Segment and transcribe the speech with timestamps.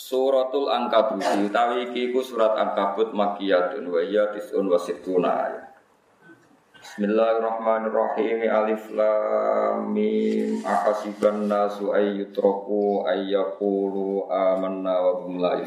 [0.00, 5.76] Suratul Ankabut utawi iki iku surat Ankabut makiyatun wa hiya tis'un wa sittuna ayat.
[6.80, 15.60] Bismillahirrahmanirrahim Alif Lam Mim Ahasiban nasu ay yutraku ay yaqulu amanna wa hum la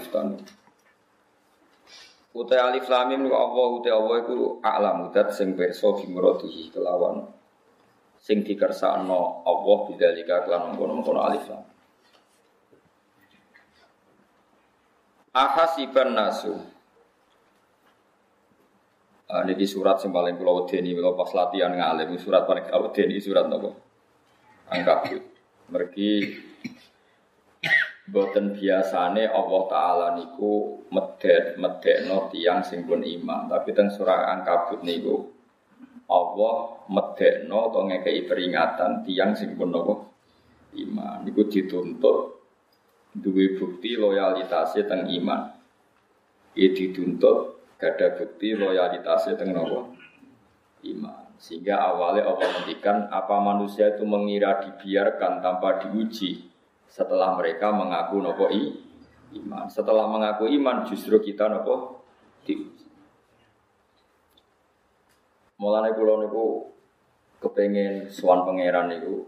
[2.33, 7.29] Utai Alif Lam Mim Allah utai Allah iku a'lamu dat sing pirsa bimrodihi kelawan.
[8.17, 11.72] Sing dikersakno Allah bidzalika kelan mengkono-mengkono Alif Lam
[15.33, 16.53] Ahasiban nasu.
[19.25, 23.17] Uh, ini surat yang paling pulau ini kalau pas latihan ngalim surat paling pulau ini
[23.17, 23.73] surat nopo?
[24.69, 25.25] Angkabut.
[25.73, 26.37] Mergi
[28.03, 33.49] Boten biasane Allah Ta'ala niku medet medet no tiang pun iman.
[33.49, 35.33] Tapi teng surah angkabut niku
[36.13, 39.93] Allah medet no atau ngekei peringatan tiang pun nopo?
[40.77, 41.25] Iman.
[41.25, 42.42] Niku dituntut
[43.13, 45.53] duwe bukti loyalitasnya teng iman.
[46.57, 47.37] Ia dituntut
[47.77, 49.93] gada bukti loyalitasnya teng nopo
[50.85, 51.37] iman.
[51.37, 56.49] Sehingga awalnya Allah menghentikan apa manusia itu mengira dibiarkan tanpa diuji
[56.89, 58.69] setelah mereka mengaku nopo i,
[59.41, 59.69] iman.
[59.69, 62.05] Setelah mengaku iman justru kita nopo
[62.45, 62.85] diuji.
[65.61, 66.73] Mulane kula niku
[67.43, 69.27] kepengen suan pangeran niku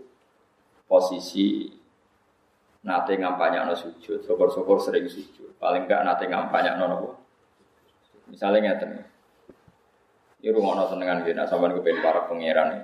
[0.88, 1.68] posisi
[2.86, 5.58] nate ngampanya no sujud, syukur-syukur sering sujud.
[5.58, 7.10] Paling enggak nate ngampanya no nopo.
[8.30, 9.06] Misalnya ngeten,
[10.42, 12.84] ini rumah no senengan gini, sampai kepengen para pangeran nih.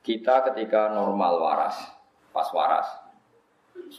[0.00, 1.76] Kita ketika normal waras,
[2.34, 2.88] pas waras,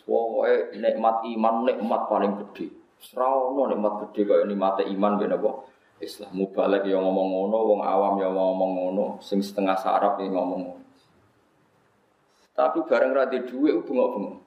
[0.03, 2.73] pokoknya nikmat iman nikmat paling gede.
[2.99, 5.67] Serau nikmat gede kayak nikmat iman bener kok.
[6.01, 10.61] Islam mubalek yang ngomong ngono, wong awam yang ngomong ngono, sing setengah sarap yang ngomong
[10.65, 10.90] ngono.
[12.61, 14.37] Tapi bareng rada duit bengok-bengok.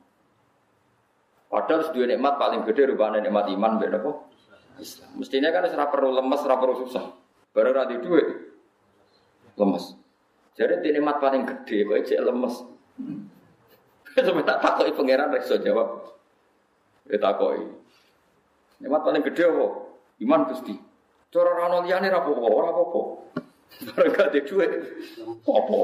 [1.51, 4.31] Padahal dua nikmat paling gede rupanya nikmat iman beda kok.
[5.19, 7.11] Mestinya kan serap perlu lemes, serap perlu susah.
[7.51, 8.55] Bareng rada duit
[9.59, 9.99] lemes.
[10.55, 12.55] Jadi di nikmat paling gede kok cek lemes.
[14.15, 16.15] Sampai tak takoi pangeran rekso jawab.
[17.11, 17.67] Ya takoi.
[18.79, 19.67] Nikmat paling gede apa?
[20.23, 20.79] Iman gusti.
[21.35, 23.01] Cara rano liyane ra apa-apa, ora apa-apa.
[23.91, 24.71] Bareng gak duit.
[25.43, 25.79] Apa?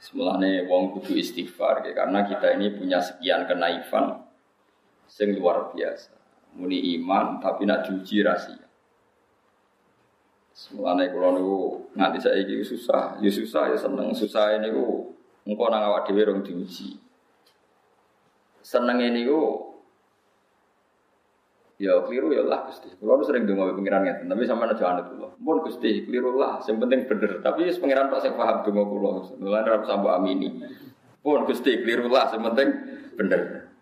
[0.00, 4.24] Semulane wong kudu istighfar ya, karena kita ini punya sekian kenaifan
[5.04, 6.16] sing luar biasa.
[6.56, 8.64] Muni iman tapi nak diuji rahasia.
[10.56, 14.10] Semulane kula niku nganti saiki susah, ya susah ya seneng.
[14.16, 15.14] Susah ini ku
[15.46, 16.96] engko nang awak dhewe rong diuji.
[18.60, 19.69] Ini ku
[21.80, 22.92] Ya keliru ya lah Gusti.
[23.00, 25.28] Kulo nu sering donga pengiran ngeten, tapi sampean aja anut kula.
[25.40, 27.40] Mun Gusti keliru lah, sing penting bener.
[27.40, 29.10] Tapi wis pengiran tok sing paham donga kula.
[29.40, 30.60] Mulane ora usah mbok amini.
[31.24, 32.68] Pun Gusti keliru lah, sing penting
[33.16, 33.72] bener.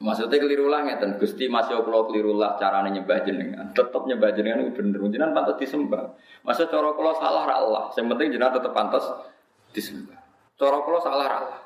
[0.00, 3.68] Maksudnya keliru lah ngeten, Gusti masih kula keliru lah carane nyembah jenengan.
[3.76, 6.16] Tetep nyembah jenengan itu bener, jenengan pantas disembah.
[6.40, 9.04] Masa cara kula salah ra Allah, sing penting jenengan tetep pantas
[9.76, 10.16] disembah.
[10.56, 11.60] Cara kula salah ra Allah.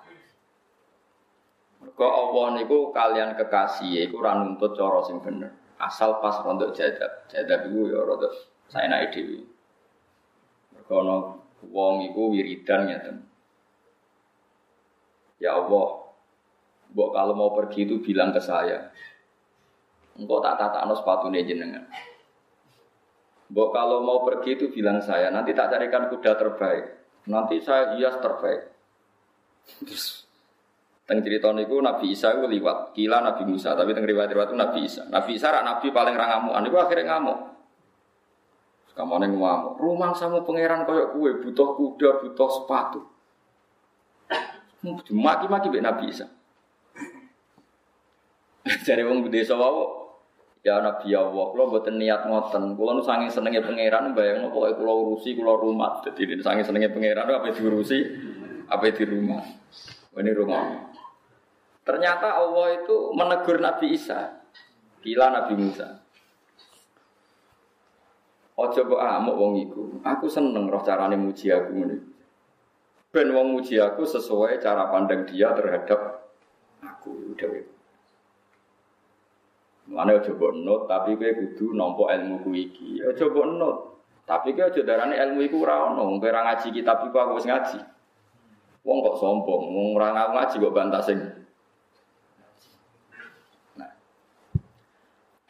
[1.83, 5.51] Mergo Allah niku kalian kekasih iku ora nuntut cara sing bener.
[5.83, 7.27] Asal pas rontok jadab.
[7.27, 8.29] Jadab iku ya rada
[8.71, 9.43] saenake dhewe.
[10.79, 11.17] Mergo ana
[11.67, 13.17] wong iku wiridan ngeten.
[15.43, 16.03] Ya Allah,
[16.95, 18.93] Mbok kalau mau pergi itu bilang ke saya.
[20.15, 21.89] Engkau tak tatakno sepatune jenengan.
[23.49, 26.85] Mbok kalau mau pergi itu bilang saya, nanti tak carikan kuda terbaik.
[27.27, 28.71] Nanti saya hias terbaik.
[29.83, 30.29] Terus
[31.03, 34.79] Teng cerita niku Nabi Isa itu liwat, kila Nabi Musa, tapi teng riwayat-riwayat itu Nabi
[34.87, 35.03] Isa.
[35.11, 37.39] Nabi Isa rak Nabi paling ra ngamukan, niku akhirnya ngamuk.
[38.93, 43.01] Neng ngamuk, rumah sama pangeran koyok kue butuh kuda, butuh sepatu.
[45.11, 46.31] Maki-maki be Nabi Isa.
[48.87, 50.03] Jadi wong desa wae
[50.63, 54.95] Ya Nabi Allah, kalau buat niat ngoten, kalau nu sange senengnya pangeran, bayang pokoknya kalau
[55.11, 57.99] urusi, kalau rumah, jadi sange senengnya pangeran, apa diurusi,
[58.71, 59.43] apa di rumah,
[60.23, 60.92] ini rumah.
[61.83, 64.39] Ternyata Allah itu menegur Nabi Isa.
[65.03, 65.99] Gila Nabi Musa.
[68.55, 69.83] Ojo kok amuk wong iku.
[70.07, 71.97] Aku seneng roh carane muji aku ngene.
[73.11, 76.31] Ben wong muji aku sesuai cara pandang dia terhadap
[76.79, 77.67] aku dhewe.
[79.91, 83.03] Mana ojo mbok nut, tapi kowe kudu nampa ilmu ku iki.
[83.03, 83.77] Ojo mbok nut.
[84.23, 86.07] Tapi kowe aja darane ilmu iku ora ono.
[86.23, 87.83] Kowe ngaji kitab iku aku wis ngaji.
[88.87, 91.42] Wong kok sombong, wong ora ngaji kok bantah sing.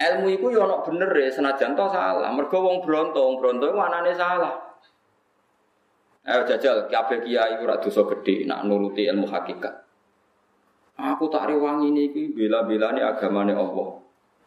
[0.02, 2.26] Ilmu iku yo ono bener ya, senajan to salah.
[2.34, 3.70] Mergo wong bronto, wong bronto
[4.18, 4.72] salah.
[6.22, 9.74] Ayo jajal, kabeh kiai ora dosa gedhe nak nuruti ilmu hakikat.
[10.94, 13.98] Aku tak rewangi niki bela-belani agamane Allah.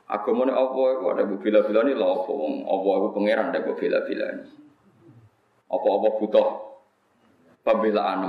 [0.07, 4.43] Agamane Allah iku ada bela-belani lha apa wong Allah iku pangeran ada bela-belani.
[5.67, 6.47] Apa-apa butuh
[7.65, 8.19] pembelaan.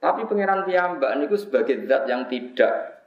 [0.00, 2.99] Tapi pangeran piyambak niku sebagai zat yang tidak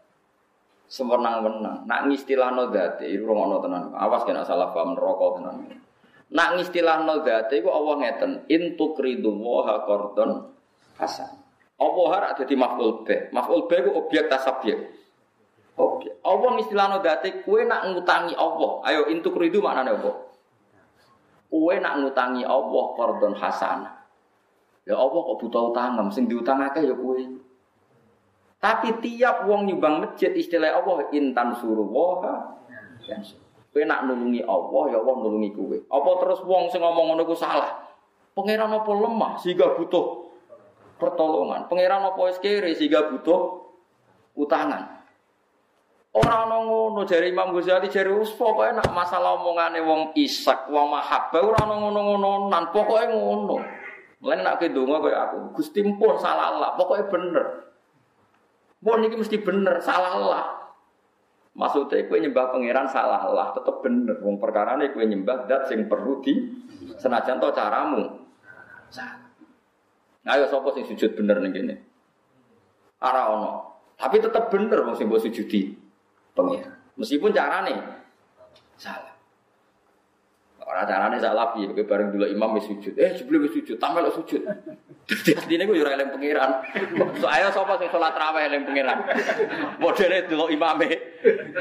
[0.87, 1.87] sewenang-wenang.
[1.87, 3.91] Nak ngistilahno zate iku rungono tenan.
[3.95, 5.55] Awas kena salah paham neraka tenan.
[6.33, 10.53] Nak ngistilahno zate iku Allah ngeten, in tukridu wa qardon
[10.97, 11.43] hasan.
[11.81, 13.33] Allah ora dadi maf'ul bih.
[13.33, 14.79] Maf'ul bih iku objek tasabiyah.
[15.73, 16.21] Oke.
[16.21, 18.71] Allah istilahno date kue nak ngutangi Allah.
[18.85, 20.11] Ayo intuk ridu maknane apa?
[21.49, 23.93] Kue nak ngutangi Allah kordon hasanah.
[24.83, 27.25] Ya Allah kok butuh utang, sing diutangake ya kue.
[28.63, 32.55] Tapi tiap wong nyumbang masjid istilah Allah intan suruh waha.
[33.75, 35.83] Kue nak nulungi Allah ya Allah nulungi kue.
[35.91, 37.91] Apa terus wong sing ngomong ngono ku salah?
[38.31, 40.31] Pangeran apa lemah sehingga butuh
[40.95, 41.67] pertolongan?
[41.67, 43.67] Pangeran apa wis kere sehingga butuh
[44.39, 45.03] utangan?
[46.13, 50.93] Orang ana ngono jari Imam Ghazali jari us pokoke nak masalah omongane wong isak, wong
[50.93, 53.57] mahabbah ora ana ngono-ngono nan pokoke ngono.
[54.21, 57.72] Mulane nak ke donga koyo aku, Gusti pun salah Allah, pokoke bener.
[58.83, 60.43] Pun iki mesti bener, salah Allah.
[61.53, 64.19] Maksudnya kue nyembah pangeran salah Allah, tetep bener.
[64.19, 66.51] Wong perkara ini kue nyembah dat sing perlu di
[66.99, 68.03] senajan to caramu.
[70.23, 71.75] Nah, ayo sopo sing sujud bener nih gini.
[72.99, 73.51] Ara ono,
[73.95, 75.77] tapi tetep bener wong sing sujudi
[76.35, 76.75] pengiran.
[76.99, 77.75] Meskipun carane
[78.75, 79.12] salah.
[80.73, 82.97] Orang carane salah piye kowe bareng dulu imam wis sujud.
[82.97, 84.41] Eh sebelum wis sujud, tambah lo sujud.
[85.05, 86.51] Dadi artine gue ora eling pangeran.
[87.21, 89.05] So ayo sapa sing salat raweh eling pangeran.
[89.83, 90.97] Modele dulu imame.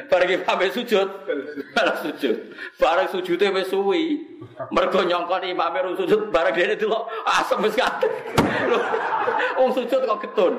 [0.08, 1.08] Bareng imame sujud,
[1.76, 2.36] bareng sujud.
[2.80, 4.31] Bareng sujude wis suwi.
[4.70, 8.12] Mergo nyongkon imame ru sujud bareng dene dulu asem wis kadek.
[9.58, 10.54] Wong sujud kok getun.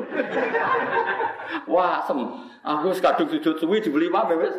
[1.68, 2.20] Wah, asem.
[2.64, 4.56] Aku wis kadung sujud suwi dibeli imam wis.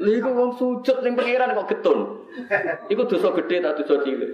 [0.00, 2.28] Lha iku wong sujud ning pangeran kok getun.
[2.88, 4.32] Iku dosa gede tak dosa cilik.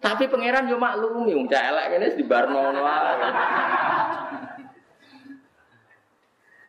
[0.00, 2.80] Tapi pangeran yo maklumi wong cah elek di barno ngono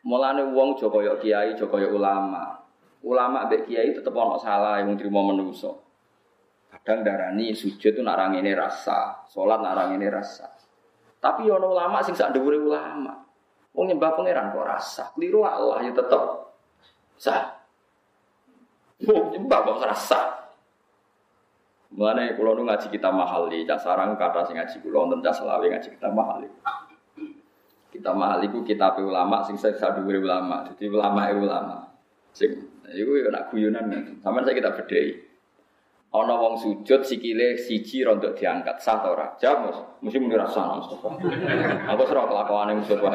[0.02, 2.61] Mulane wong aja kaya kiai, aja kaya ulama.
[3.02, 5.82] Ulama mbek kiai tetep ana salah yang trimo menungso.
[6.70, 10.50] Kadang darani sujud itu nak ini rasa, salat nak ini rasa.
[11.22, 13.22] Tapi ono ulama sing sak dhuwure ulama.
[13.78, 15.04] Wong nyembah pangeran kok rasa.
[15.14, 16.22] Keliru Allah ya tetep
[17.22, 17.62] sah.
[19.06, 20.20] Wong nyembah kok rasa.
[21.92, 25.66] Mulane kula nu ngaji kita mahal cak sarang kata sing ngaji kula wonten cak selawe
[25.68, 26.40] ngaji kita mahal.
[27.92, 30.64] Kita mahal iku kitab ulama sing saya sadhuwure ulama.
[30.72, 31.78] Jadi ulama e ulama.
[32.32, 33.92] Sing iku yo nak guyonan.
[34.22, 35.32] Sampeyan saya kita bedhei.
[36.12, 39.32] Ana wong sujud sikile siji rontok diangkat sah ta ora?
[39.40, 39.80] Mas.
[40.04, 41.08] Mesti muni rasa Mustafa.
[41.88, 43.10] Aku serah kelakuane Mustafa.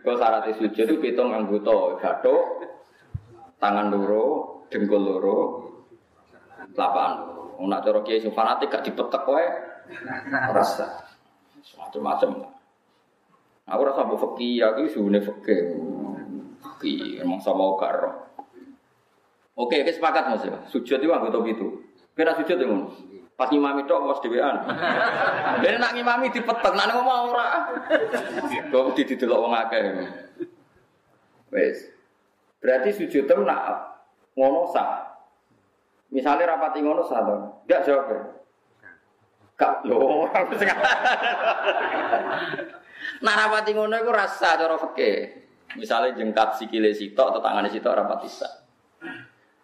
[0.00, 2.64] Kau syarat sujud itu pitung anggota gathuk
[3.60, 4.24] tangan loro,
[4.72, 5.38] dengkul loro,
[6.72, 7.28] lapangan.
[7.60, 9.44] Nak cara kiai sing fanatik gak dipetek wae.
[10.48, 11.04] Rasa.
[11.76, 12.56] Macam-macam.
[13.68, 15.60] Aku rasa mbok fakih, aku suune fakih.
[16.80, 18.08] Fakih emang sama karo.
[19.52, 20.56] Oke, oke sepakat Mas ya.
[20.72, 21.84] Sujud itu anggota itu.
[22.16, 22.88] Kira sujud ya ngono.
[23.36, 24.64] Pas ngimami tok bos dhewean.
[25.60, 27.68] Dene nak ngimami dipetek, nak ngomong ora.
[28.72, 30.08] Kok didelok wong akeh.
[31.52, 31.92] Wes.
[32.64, 34.00] Berarti sujud tem nak
[34.32, 35.20] ngono sah.
[36.08, 38.20] Misalnya rapati ngono satu, enggak jawab ya.
[39.60, 40.24] Kak, lo,
[43.20, 45.39] Nah rapati ngono itu rasa cara fakih.
[45.78, 48.50] Misalnya jengkat sikile sitok atau tangannya sitok rapati sah.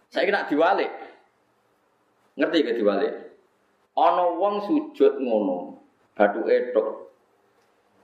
[0.07, 0.93] Saya kira diwalik.
[2.39, 3.15] Ngerti ke diwalik?
[3.97, 5.81] Ono wong sujud ngono,
[6.13, 7.17] batu edok,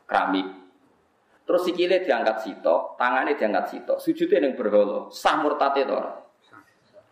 [0.09, 0.49] keramik.
[1.45, 6.17] Terus sikile diangkat sitok, tangannya diangkat sitok, sujudnya yang berholo, sah murtad itu orang.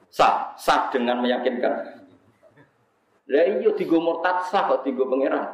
[0.09, 2.00] Sah, sah dengan meyakinkan.
[3.30, 5.44] Lah iya tiga murtad sah kok tiga pangeran.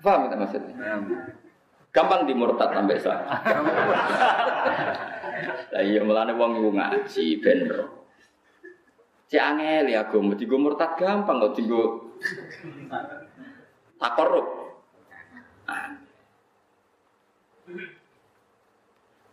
[0.00, 0.74] Paham kita maksudnya?
[1.90, 3.24] Gampang dimurtad sampai saya.
[5.72, 7.86] Lah iya mulane wong iku ngaji ben ro.
[9.30, 11.82] Cek angel ya agama digo murtad gampang kok digo
[13.94, 14.46] takorup.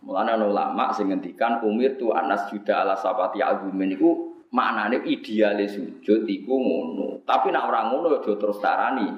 [0.06, 5.66] Mulane ana ulama sing ngendikan umir tu anas juda ala sapati agumen iku maknane ideale
[5.66, 7.26] sujud iku ngono.
[7.26, 9.08] Tapi nek ora ngono ya terus tarani.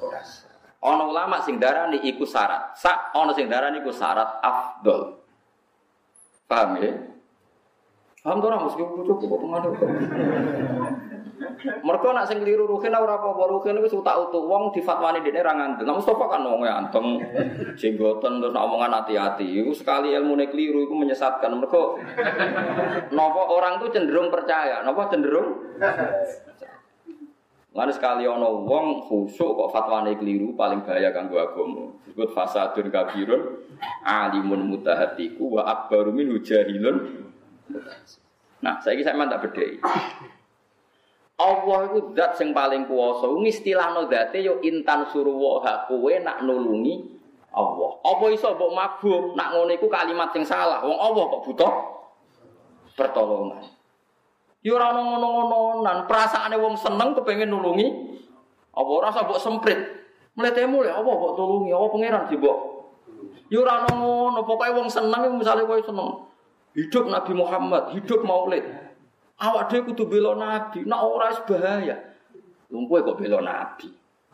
[0.00, 0.47] Ora.
[0.78, 2.78] Ana ulama sing darani iku syarat.
[2.78, 5.18] Sak ana sing darani iku syarat afdol.
[6.46, 6.94] Paham ya?
[8.22, 9.74] Paham tuh mesti bujuk kok pengaruh.
[11.58, 15.54] Mereka nak sing keliru ruhin ora apa-apa ruhin wis utak utuk wong difatwani dene ra
[15.54, 15.86] ngandel.
[15.86, 17.18] Nah Mustofa kan wong anteng
[17.74, 19.46] jenggoten terus omongan hati-hati.
[19.62, 21.50] Iku sekali ilmune keliru iku menyesatkan.
[21.58, 21.82] Mereka
[23.16, 25.58] napa orang tuh cenderung percaya, napa cenderung
[27.78, 31.94] Mana sekali ono wong khusuk kok fatwane keliru paling bahaya kanggo agama.
[32.02, 33.70] Disebut fasadun kabirun
[34.02, 37.22] alimun mutahatiku wa akbaru min jahilun.
[38.58, 39.78] Nah, saya saya tak bedhei.
[41.38, 43.30] Allah itu zat sing paling kuwasa.
[43.30, 47.06] Ngistilahno zate yo intan suruwa kowe nak nulungi
[47.54, 47.90] Allah.
[48.02, 50.82] Apa iso mbok mabum nak ngono iku kalimat sing salah.
[50.82, 51.72] Wong Allah kok butuh
[52.98, 53.77] pertolongan.
[54.58, 57.86] Yo ora ngono-ngononan, perasaane wong seneng kepengin nulungi
[58.74, 59.80] apa ora usah mbok semprit.
[60.38, 62.58] Mletemu le apa mbok tulungi, apa pangeran sih mbok.
[63.50, 66.26] Yo ora ngono, pokoke wong seneng misale kowe seneng.
[66.74, 68.62] Hidup Nabi Muhammad, hidup Maulid.
[69.38, 71.96] Awak dhewe kudu bela nabi, nak ora wis bahaya.
[72.70, 73.90] Kowe kok bela nabi.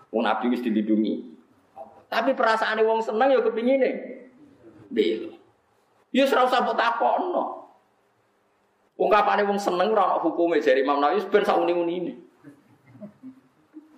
[0.09, 1.37] Wong nabi wis dilindungi.
[2.09, 3.91] Tapi perasaane wong seneng ya kepingine
[4.89, 5.37] bela.
[6.13, 7.45] Ya ora usah mbok takokno.
[8.95, 12.15] Ungkapane wong seneng ora ono hukume jare Imam Nawawi ben sak uni-unine.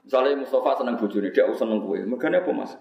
[0.09, 1.99] Misalnya Mustafa seneng bojone, dia seneng kowe.
[1.99, 2.73] Mergane apa, Mas?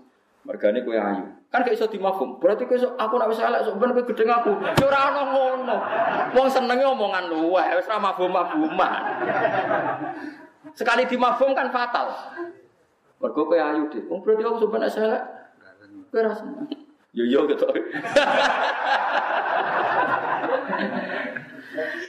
[0.47, 1.25] Mergane kowe ayu.
[1.51, 2.39] Kan gak iso dimafhum.
[2.39, 4.51] Berarti kowe aku nek wis elek sok ben kowe aku.
[4.63, 5.75] Ya ora ono ngono.
[6.39, 9.01] Wong senenge omongan luweh, wis ora mafhum-mafhuman.
[10.71, 12.15] Sekali dimafhum kan fatal.
[13.19, 14.07] Mergo kowe ayu, Dik.
[14.07, 15.23] Wong berarti aku sok ben elek.
[16.13, 16.63] Kowe ora seneng.
[17.11, 17.67] Yo yo gitu.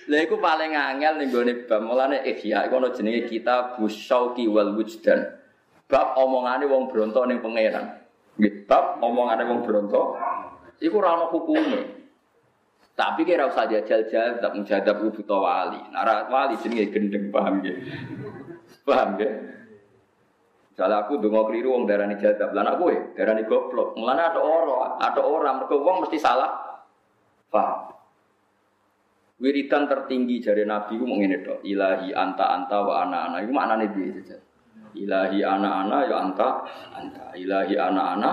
[0.07, 4.79] Lha iku paling angel ning gone bab mulane ihya iku ana jenenge kita busyauqi wal
[4.79, 5.27] wujdan.
[5.87, 8.03] Bab omongane wong bronto ning pangeran.
[8.39, 10.15] Nggih, bab omongane wong bronto
[10.79, 11.81] iku ora ana hukume.
[12.97, 15.81] Tapi kira usah jajal-jajal tak mujadab ku buta wali.
[15.93, 17.77] Nara wali jenenge gendeng paham nggih.
[18.89, 19.33] Paham nggih?
[20.77, 23.97] Misalnya aku dongo keliru wong darani jadab, lan aku ya darani goblok.
[23.97, 26.53] Mulane ada orang, ada orang mergo wong mesti salah.
[27.49, 27.96] Paham?
[29.37, 31.61] Wiridan tertinggi dari Nabi itu mau ini dok.
[31.61, 33.37] Ilahi anta anta wa ana ana.
[33.45, 34.37] Itu maknanya dia saja.
[34.97, 36.65] Ilahi ana ana ya anta
[36.97, 37.37] anta.
[37.37, 38.31] Ilahi ana ana.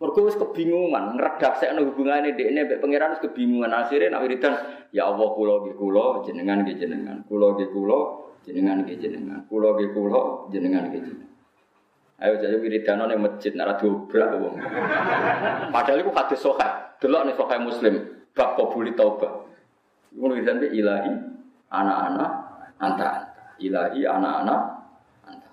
[0.00, 1.20] Wis kebingungan,
[1.60, 3.68] saya hubungan ini, ini pangeran wis kebingungan.
[3.68, 4.56] Akhirnya nak wiridan,
[4.96, 9.76] ya Allah kulo ge kulo, jenengan ge jenengan, kulo ge kulo, jenengan ge jenengan, kulo
[9.76, 11.28] ge kulo, jenengan ge jenengan.
[12.16, 14.56] Ayo jadi wiridan ning masjid nara dobrak wong.
[15.68, 16.96] Padahal iku hadis sahih.
[16.96, 17.94] Delok nih sahih Muslim,
[18.32, 19.49] bab qabuli taubah.
[20.10, 21.12] Bisa sampai ilahi
[21.70, 22.30] anak-anak
[22.82, 23.10] anta anta.
[23.62, 24.60] Ilahi anak-anak
[25.26, 25.50] anta.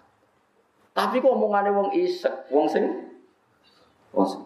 [0.98, 2.86] Tapi kok omongannya wong isek, wong sing
[4.16, 4.42] wong sing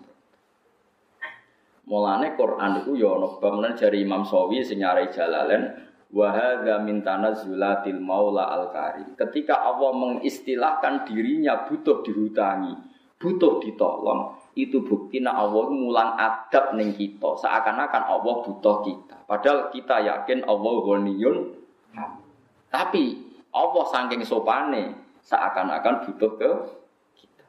[1.91, 7.03] Mulane Quran itu ya ana bab dari Imam Sawi sing nyarai Jalalain wa hadza min
[7.03, 9.11] tanazzulatil maula al karim.
[9.15, 12.75] Ketika Allah mengistilahkan dirinya butuh dihutangi,
[13.19, 17.39] butuh ditolong, itu bukti nak Allah mulang adab ning kita.
[17.39, 19.15] Seakan-akan Allah butuh kita.
[19.23, 21.37] Padahal kita yakin Allah ghaniyun.
[22.71, 23.05] Tapi
[23.51, 26.51] Allah saking sopane seakan-akan butuh ke
[27.19, 27.45] kita.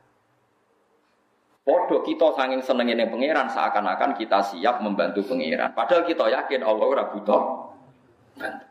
[1.62, 5.74] Podo kita saking senengin pangeran seakan-akan kita siap membantu pangeran.
[5.74, 7.42] Padahal kita yakin Allah ora butuh
[8.38, 8.66] bantu.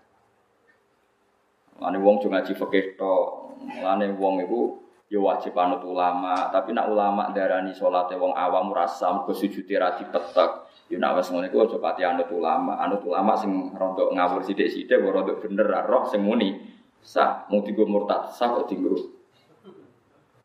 [1.82, 4.81] Lane wong cuma ngaji fikih tok, lane wong iku
[5.12, 10.00] ya wajib anut ulama, tapi nak ulama darani salate wong awam rasa mergo sujudi ra
[10.00, 10.72] dipetek.
[10.88, 15.04] Ya nak wis ngono iku aja pati anut ulama, anut ulama sing rondok ngawur sithik-sithik
[15.04, 16.80] ora rondok bener ra roh sing muni.
[17.04, 18.96] Sah, digo murtad, sah kok digo.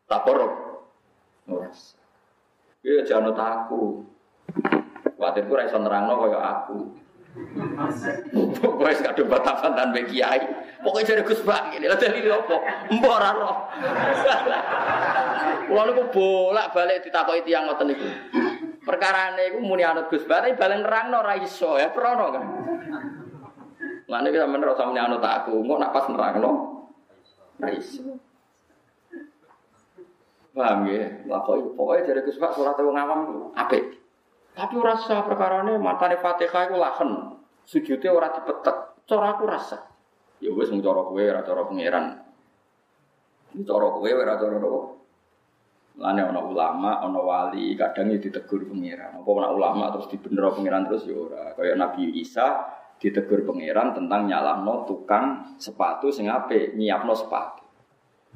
[0.03, 0.53] Taporok.
[1.47, 1.71] Ora.
[2.83, 3.81] Ya jangan anut aku.
[5.15, 6.77] Kuatir ku ra iso nerangno kaya aku.
[8.57, 10.41] Pokoknya sekadung batapan dan kiai.
[10.81, 11.85] Pokoknya jadi Gus Bak ini.
[11.89, 12.55] Lah dalile apa?
[12.93, 13.55] Mbok ora roh.
[15.67, 18.07] Kulo niku bolak-balik ditakoki tiyang ngoten niku.
[18.87, 22.45] Perkarane iku muni anut Gus Bak tapi balen nerangno ora iso ya prono kan.
[24.07, 26.51] Lah niku sampeyan ora usah muni anut aku, engko nak pas nerangno
[27.59, 28.03] ora iso.
[30.57, 31.05] Paham ya?
[31.29, 33.19] Lah kok pokoknya dari Gus Pak salat wong awam
[33.53, 34.06] apik.
[34.57, 37.37] Tapi ora sah perkarane matane Fatihah iku lahen.
[37.61, 39.05] Sujude ora dipetek.
[39.05, 39.85] Cara aku rasa.
[40.41, 42.05] Ya wis mung cara kowe ora cara pangeran.
[43.53, 44.81] Ini cara kowe ora cara apa?
[45.97, 49.21] Lane ana ulama, ana wali, kadang ya ditegur pangeran.
[49.21, 51.53] Apa ana ulama terus dibener pangeran terus ya ora.
[51.53, 52.65] Kaya Nabi Isa
[52.97, 57.61] ditegur pangeran tentang nyalahno tukang sepatu sing apik, nyiapno sepatu.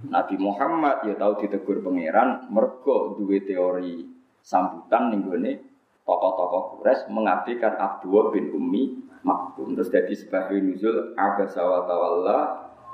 [0.05, 4.05] Nabi Muhammad ya tahu ditegur pangeran mergo duwe teori
[4.41, 5.70] sambutan ning gone
[6.05, 8.83] tokoh-tokoh Quraisy mengabdikan Abdullah bin Ummi
[9.21, 12.37] Maktum terus jadi sebagai nuzul abasa wa tawalla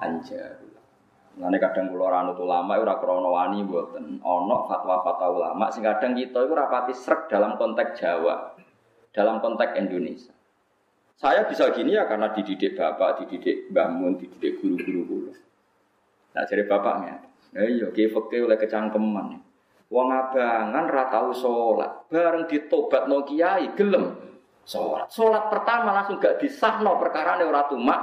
[0.04, 0.60] anjar.
[1.38, 6.54] Nanti kadang kula ora anut ulama ora krana wani fatwa-fatwa ulama sing kadang kita iku
[6.58, 8.58] rapati srek dalam konteks Jawa,
[9.14, 10.34] dalam konteks Indonesia.
[11.18, 15.34] Saya bisa gini ya karena dididik bapak, dididik Mbah Mun, dididik guru-guru.
[16.36, 19.47] Nah jadi bapaknya, ya iya, oleh kecangkeman.
[19.88, 24.20] Wong abangan ra tau salat, bareng ditobat no kiai gelem
[24.68, 25.08] salat.
[25.08, 28.02] Salat pertama langsung gak disahno perkara ora tumak.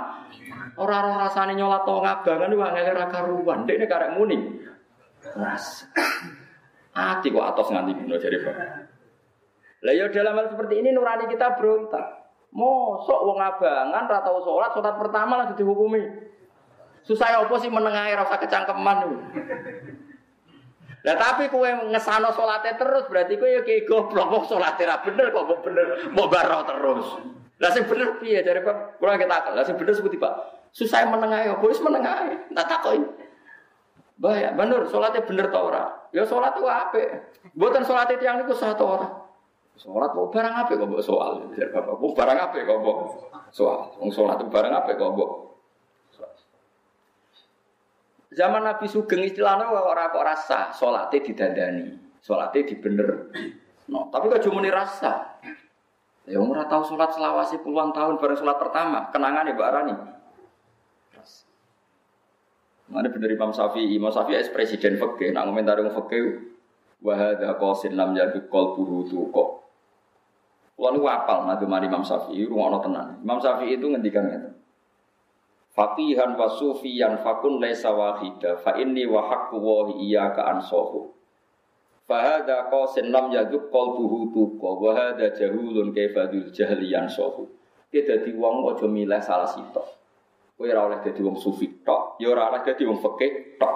[0.81, 3.69] Ora ora rasane nyolat wong abangan wong ngene ra karuan.
[3.69, 4.65] Dekne karek muni.
[5.37, 5.85] Ras.
[6.97, 8.69] Ati kok atos nganti dino jadi bapak.
[9.85, 12.33] Lah ya dalam hal seperti ini nurani kita berontak.
[12.57, 16.01] Mosok wong abangan ra tau salat, pertama langsung dihukumi.
[17.05, 19.17] Susah apa sih menengahi rasa kecangkeman itu.
[21.05, 25.29] Lah tapi kowe ngesano salate terus berarti kowe ya kayak goblok kok salate ra bener
[25.29, 27.21] kok kok bener mau baro terus.
[27.61, 28.97] Lah sing bener piye dari Pak?
[28.97, 30.35] Kurang kita Lah sing bener seperti Pak.
[30.73, 32.57] Susah menengahi kok wis menengahi.
[32.57, 33.05] Tak takoki.
[34.17, 35.85] Bahaya, bener salate bener ta ora?
[36.09, 37.37] Ya salat ku apik.
[37.53, 39.07] Mboten salate tiyang niku sah ta ora?
[39.77, 41.53] Salat kok barang apik kok mbok soal.
[41.53, 42.99] Dari Bapak, kok barang apik kok mbok
[43.53, 43.93] soal.
[44.01, 45.54] Wong salat barang apik kok mbok
[48.35, 53.31] Zaman Nabi Sugeng istilahnya orang kok rasa sholatnya didandani, sholatnya dibener.
[53.87, 55.39] No, tapi kok cuma rasa.
[56.25, 59.95] Ya umur tahu sholat selawasi puluhan tahun baru sholat pertama, kenangan ya Mbak Rani.
[62.85, 66.53] Mana bener Imam Syafi'i, Imam Syafi'i es presiden fakih, nak komentar yang fakih,
[67.01, 69.45] wahada qasin lam yadu qalbuhu tuqa.
[70.75, 73.21] Kulo niku apal nanti mari Imam Syafi'i, rumono tenan.
[73.21, 74.64] Imam Syafi'i itu ngendikan ngeten.
[75.75, 81.11] Faqihan wa sufiyan fakun laisa wahida fa inni wa haqqu wa iyyaka ansahu.
[82.07, 87.51] Fa hadha qasin lam yadhuk qalbuhu tuqa wa hadha jahulun kaifadul jahli yansahu.
[87.91, 89.87] Ki dadi wong aja milih salah sitok.
[90.55, 93.75] Kowe ora oleh dadi wong sufi tok, ya ora oleh dadi wong fikih tok.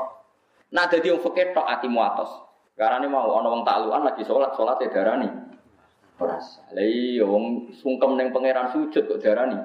[0.71, 2.31] Nah dadi wong fikih tok atimu atos.
[2.79, 5.27] Karane mau ana wong taklukan lagi salat, salate darani.
[6.23, 6.63] Ora sah.
[6.71, 9.59] Lah iya wong sungkem ning pangeran sujud kok darani.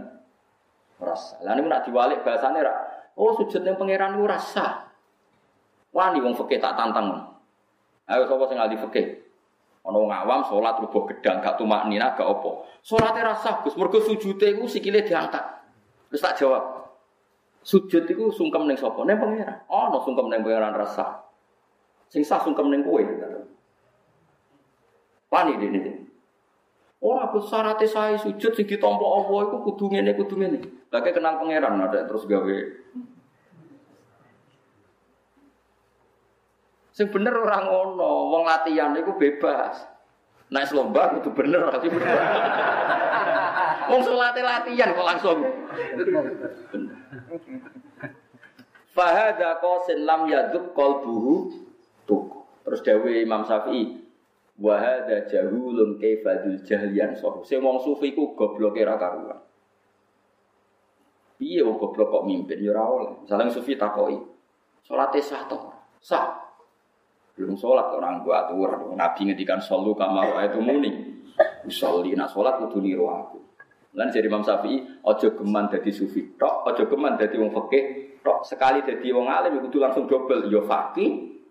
[1.04, 1.44] Rasa.
[1.44, 2.74] Lah niku nak diwalik bahasane ra.
[3.20, 4.88] Oh sujud ning pangeran niku rasa.
[5.94, 7.38] Wani wong fikih tak tantang.
[8.10, 9.06] Ayo sapa sing ahli fikih?
[9.84, 12.66] Ana wong awam salat rubuh gedang gak tumak nina gak apa.
[12.80, 15.44] Salate rasa Gus mergo sujude iku sikile diangkat.
[16.10, 16.64] Terus tak jawab.
[17.64, 19.04] Sujud iku sungkem ning sapa?
[19.04, 19.68] Ning pangeran.
[19.68, 21.28] Oh, no sungkem ning pangeran rasa.
[22.08, 23.04] Sing sah sungkem ning kowe.
[25.30, 25.93] Wani dene.
[27.04, 30.88] Ora aku syaratnya saya sujud sing ditampa Allah iku kudu ngene kudu ngene.
[30.88, 32.58] Lagi kenal pangeran ada terus gawe.
[36.96, 39.84] Sing bener orang ngono, wong latihan iku bebas.
[40.48, 42.08] Naik lomba kudu bener tapi bener.
[43.84, 45.44] Wong salate latihan kok langsung.
[48.96, 51.52] Fahada qasin lam yadzuk qalbuhu
[52.08, 52.48] tuh.
[52.64, 54.03] Terus dawe Imam Syafi'i,
[54.62, 57.42] Wa hadza jahulun kaifadul jahlian sohu.
[57.42, 59.40] Sing wong sufi ku goblok ra karuan.
[61.42, 63.12] Piye wong goblok kok mimpin ya ora oleh.
[63.26, 64.18] Misalnya sufi takoki,
[64.86, 65.58] salate sah to?
[65.98, 66.44] Sah.
[67.34, 68.94] Belum sholat orang gua aturan.
[68.94, 70.92] Nabi ngedikan solu kamar itu muni.
[71.66, 73.42] Usolli nak sholat kudu niru aku.
[73.94, 77.86] Lan jadi Imam Syafi'i, ojo geman dadi sufi tok, ojo geman dadi wong fikih
[78.22, 78.46] tok.
[78.46, 81.42] Sekali dadi wong alim kudu langsung double yo fakih,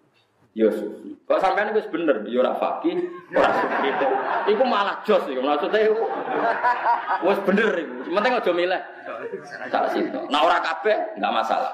[0.53, 1.17] Ya sufi.
[1.25, 3.09] Kalau sampean itu bener, ya ora fakih,
[3.41, 3.88] ora sufi.
[4.53, 5.41] Iku malah jos iku.
[5.41, 5.97] Maksudnya iku
[7.29, 7.95] wis bener iku.
[8.12, 8.83] Penting aja milih.
[9.73, 10.19] Salah situ.
[10.29, 11.73] Nah ora kabeh enggak masalah.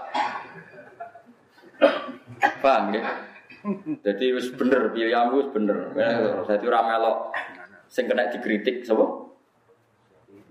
[2.62, 3.02] Paham ya?
[4.06, 5.78] Jadi wis bener, pilihanmu wis bener.
[6.46, 7.34] Dadi ora melok
[7.90, 9.26] sing kena dikritik sapa?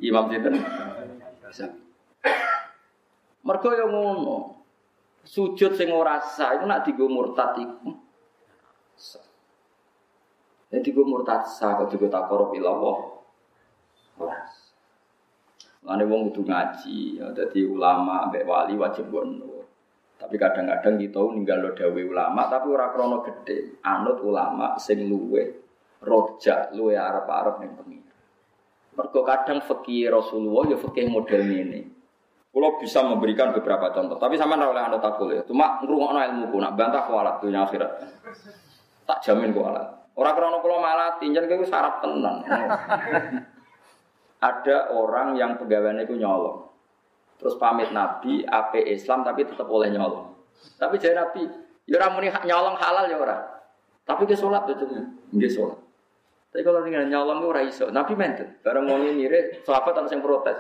[0.04, 0.60] Imam sinten?
[3.48, 4.38] Mergo yo ngono.
[5.24, 8.07] Sujud sing ora sah iku nak digo murtad iku
[10.67, 13.17] jadi gue murtad sah, kau juga tak korup ilawah.
[15.88, 19.23] Lalu wong kudu ngaji, ya, jadi ulama, ambek wali wajib gue
[20.17, 23.80] Tapi kadang-kadang kita ninggal lo dawe ulama tapi ora krono gede.
[23.86, 25.45] Anut ulama sing luwe
[26.01, 28.15] rojak luwe arep-arep ning pengira.
[28.97, 31.82] Mergo kadang fikih Rasulullah ya fikih model ini.
[32.49, 35.45] Kalau bisa memberikan beberapa contoh, tapi sama oleh anut aku ya.
[35.45, 37.91] Cuma ngrungokno ilmu ku nak bantah kualat dunia akhirat.
[39.06, 40.07] Tak jamin kualat.
[40.17, 42.41] Orang krono kalau malah tinjan kayak sarap tenan.
[44.41, 46.65] Ada orang yang pegawainya itu nyolong.
[47.38, 50.34] Terus pamit Nabi, AP Islam tapi tetap boleh nyolong.
[50.82, 51.45] Tapi jadi Nabi,
[51.86, 53.41] ya orang muni nyolong halal ya orang.
[54.10, 54.89] Tapi dia sholat betul
[55.38, 55.77] dia sholat.
[56.49, 58.58] Tapi kalau dengan nyolong itu raiso, Nabi menten.
[58.65, 60.58] Barang mau mirip, sahabat harus yang protes.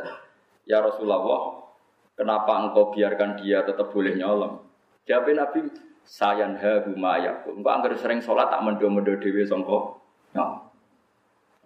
[0.67, 1.65] Ya Rasulullah,
[2.13, 4.61] kenapa engkau biarkan dia tetap boleh nyolong?
[5.07, 5.65] Jawab Nabi,
[6.07, 7.59] sayan hahu mayakul.
[7.59, 9.99] Engkau angker sering sholat tak mendo-mendo dewi songko.
[10.31, 10.63] Nyolong.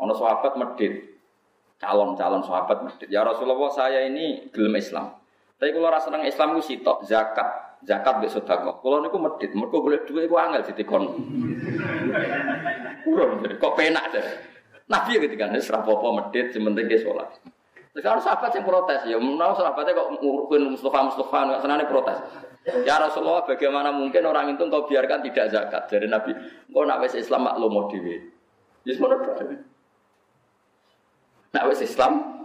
[0.01, 1.21] Ono sahabat medit,
[1.77, 3.06] calon-calon sahabat medit.
[3.13, 5.13] Ya Rasulullah saya ini gelem Islam.
[5.62, 8.82] Tapi kalau rasa seneng Islam itu sitok zakat, zakat besok sedekah.
[8.82, 11.04] Kalau niku medit, mereka boleh dua itu angel ditikon.
[13.06, 14.25] Kurang, kok penak deh.
[14.89, 17.30] Nabi ketika ini serapopo medit, sementing dia sholat.
[17.91, 22.17] Sekarang sahabat yang protes ya, mau sahabatnya kok ngurukin Mustafa Mustafa nggak senang protes.
[22.88, 26.32] Ya Rasulullah, bagaimana mungkin orang itu kau biarkan tidak zakat dari Nabi?
[26.71, 28.21] Kau nak wes Islam maklum dewi.
[28.86, 29.17] Jadi mana
[31.51, 32.41] Nak wes Islam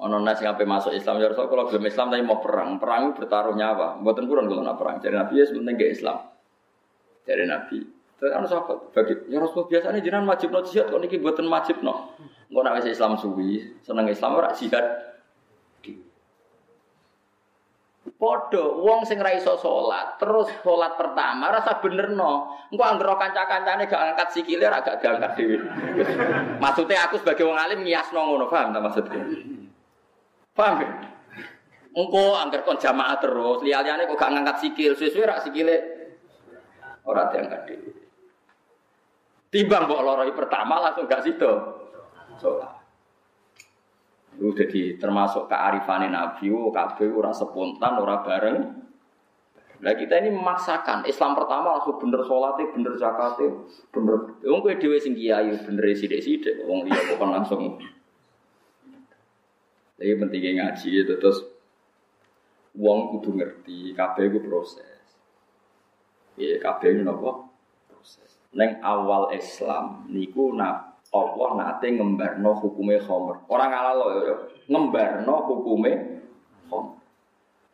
[0.00, 3.52] Ono nasi ngapain masuk Islam ya Rasul kalau belum Islam tapi mau perang, perang bertaruh
[3.52, 4.00] nyawa.
[4.00, 4.96] Buatan kurang kalau nak perang.
[4.96, 6.18] Jadi Nabi ya sebenarnya gak Islam.
[7.28, 7.78] Jadi Nabi.
[8.20, 11.80] Terus anu sahabat bagi ya Rasul biasanya jangan wajib no jihad kok niki buatan wajib
[11.80, 12.12] no.
[12.52, 15.08] Enggak nak Islam suwi, seneng Islam ora jihad.
[18.20, 22.52] Podo, wong sing ra iso salat, terus salat pertama rasa bener no.
[22.68, 25.56] Engko anggere kanca-kancane gak angkat sikile ra gak angkat dhewe.
[26.64, 29.24] Maksudnya aku sebagai wong alim ngiasno ngono, paham ta maksudnya?
[30.52, 30.88] Paham ya?
[31.96, 35.76] Engko anggar kon jamaah terus, liya-liyane kok gak ngangkat sikil, suwe-suwe rak sikile
[37.08, 37.99] ora diangkat dhewe.
[39.50, 41.52] Timbang mbok loroi pertama langsung gak sido.
[42.38, 42.80] Salat.
[44.38, 48.58] Itu jadi termasuk kearifan Nabi, oh, kabeh ora spontan, ora bareng.
[49.80, 54.38] Nah kita ini memaksakan Islam pertama langsung bener sholatnya, bener zakatnya, bener.
[54.44, 57.80] Wong kowe dhewe sing kiai bener sithik-sithik, wong liya kok langsung
[60.00, 61.44] tapi pentingnya ngaji itu terus
[62.72, 65.04] uang kudu ngerti, kabeh itu proses.
[66.40, 67.49] Ya kabeh itu nopo.
[68.50, 73.42] Neng awal Islam niku na Allah nate ngembarno hukume khomer.
[73.50, 74.34] Orang ala lo ya,
[74.70, 75.92] ngembarno hukume
[76.66, 76.98] khomer.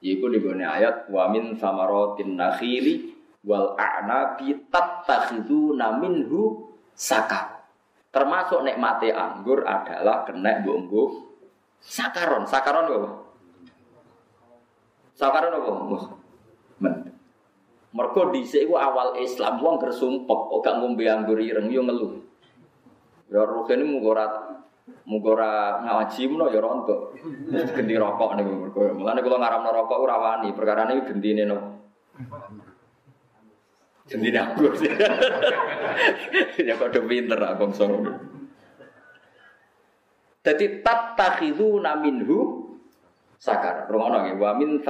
[0.05, 3.17] Iku digone ayat wa min samaratin nakhili
[3.49, 7.65] wal a'nabi tattakhiduna minhu sakar.
[8.13, 11.27] Termasuk nikmate anggur adalah kena mbok
[11.87, 13.11] Sakaron, sakaron apa?
[15.15, 15.73] Sakaron apa?
[16.83, 17.16] Men.
[17.97, 22.21] Mergo dhisik iku awal Islam wong gersumpek kok gak ngombe anggur ireng yo ngeluh.
[23.33, 24.27] Ya rukene muga ora
[25.09, 27.01] muga ora ngaji menawa ya rontok.
[27.73, 28.81] Gendi rokok niku mergo.
[28.93, 31.59] Mulane kula ngaramno rokok ora wani, perkara niku gendine no.
[34.05, 34.93] Gendine anggur sih.
[36.69, 38.13] ya kok pinter aku ngono.
[40.45, 42.71] Jadi tattakhiduna minhu
[43.41, 43.89] sakar.
[43.89, 44.85] Rungono nggih wa min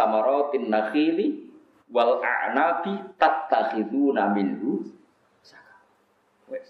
[0.67, 1.46] nakhili
[1.91, 4.87] wal a'nabi tattakhiduna minhu.
[6.51, 6.69] Wes.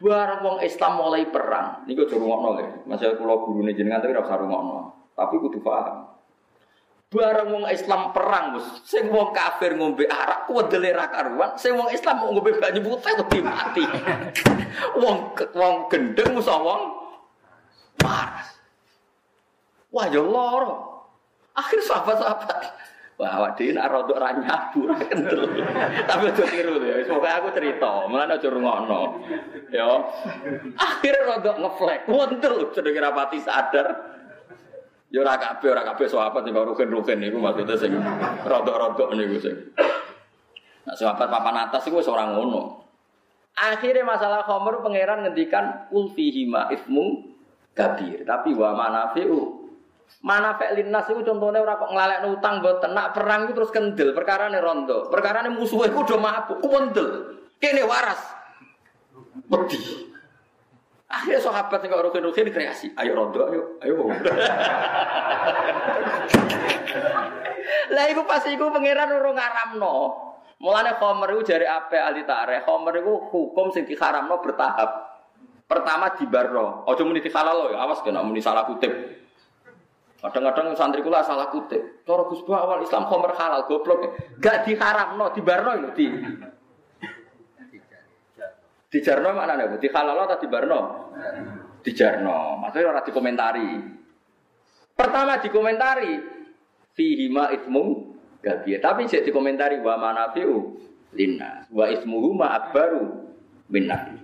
[0.00, 2.68] Barang wong Islam mulai perang, niku aja rungokno nggih.
[2.88, 4.80] Masih kula gurune jenengan tapi ora usah rungokno.
[5.14, 6.08] Tapi kudu paham.
[7.10, 8.86] Barang wong Islam perang, Bos.
[8.86, 13.38] Sing wong kafir ngombe arak wedele ra karuan, sing wong Islam ngombe banyu putih wedi
[13.42, 13.82] mati.
[15.02, 17.00] wong wong gendeng musa wong
[18.00, 18.48] Panas.
[19.92, 21.04] Wah, ya loro.
[21.52, 22.48] Akhir sahabat-sahabat.
[23.20, 25.44] Wah, awak dhewe nak rodok ra nyabu kendel.
[26.08, 27.04] Tapi aja tiru ya.
[27.04, 29.20] Pokoke aku cerita, mulane aja rungokno.
[29.68, 29.84] Ya.
[30.80, 34.16] Akhir rodok ngeflek, wontel sedeng rapati sadar.
[35.12, 37.92] Ya ora kabeh, ora kabeh sahabat sing rugen-rugen niku maksudnya sing
[38.48, 39.56] rodok-rodok niku sing.
[40.88, 42.88] Nah, sahabat papan atas iku wis ora ngono.
[43.52, 47.36] Akhirnya masalah khomer pangeran ngendikan ulfihima ismu
[47.76, 48.24] kabir.
[48.24, 49.59] Tapi wa manafi'u
[50.20, 54.52] Manafek linnas itu contohnya orang kok ngelalek utang buat tenak perang itu terus kendel perkara
[54.52, 55.08] nih rondo.
[55.08, 57.08] Perkara nih musuhnya itu udah mabuk kendel
[57.56, 58.20] kene waras.
[59.48, 59.80] Wedi.
[61.10, 64.12] Akhirnya sahabat yang rukin rukin kreasi ayo rondo ayo ayo.
[67.90, 69.94] Lah itu pasti itu pangeran urung ngaramno.
[70.60, 75.10] Mulane khomer itu jari apa ahli tarikh khomer itu hukum sing diharamno bertahap.
[75.64, 78.90] Pertama di barno, ojo muni halal ya, awas kena muni salah kutip.
[80.20, 82.04] Kadang-kadang santri kula salah kutip.
[82.04, 84.20] Cara Gus awal Islam khomer halal goblok.
[84.36, 86.06] Gak diharamno, dibarno lho di.
[88.90, 89.80] Dijarno mana nih?
[89.80, 90.80] Di halal atau di barno?
[91.80, 92.60] Dijarno.
[92.60, 93.68] Maksudnya orang dikomentari.
[94.92, 96.12] Pertama dikomentari
[96.92, 98.12] fihi ma ismum
[98.44, 98.76] gabia.
[98.82, 100.76] Tapi sih dikomentari wa manafiu
[101.16, 101.64] lina.
[101.72, 103.30] Wa ismuhu ma akbaru
[103.72, 104.20] minna.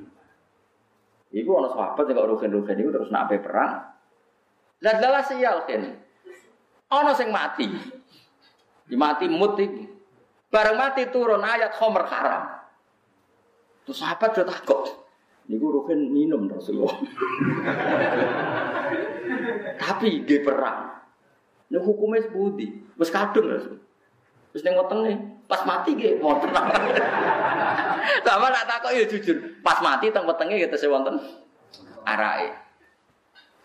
[1.32, 3.95] Iku ana sahabat sing kok rugen-rugen iku terus nak perang.
[4.84, 5.82] Lah sial kan.
[6.92, 7.66] Ana sing mati.
[8.86, 9.84] Di mati mut iki.
[10.52, 12.44] Bareng mati turun ayat khomer haram.
[13.86, 14.82] Terus sahabat udah takut.
[15.46, 16.96] Niku Ruhin minum Rasulullah.
[19.82, 21.02] Tapi dia perang.
[21.70, 22.70] Ini hukumnya sebudi.
[22.98, 23.46] Terus kadung.
[24.50, 25.16] Terus neng nih,
[25.50, 26.66] pas mati mau tenang.
[28.26, 29.36] Sama nak takut ya jujur.
[29.60, 31.18] Pas mati teng wetenge gitu wonten
[32.06, 32.65] arai.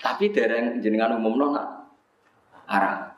[0.01, 1.85] Tapi dereng jenengan umum nona
[2.65, 3.13] arah.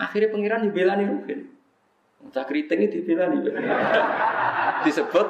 [0.00, 1.40] Akhirnya pangeran dibelani Ruhin.
[2.32, 3.44] Cak keriting itu dibelani.
[4.88, 5.26] Disebut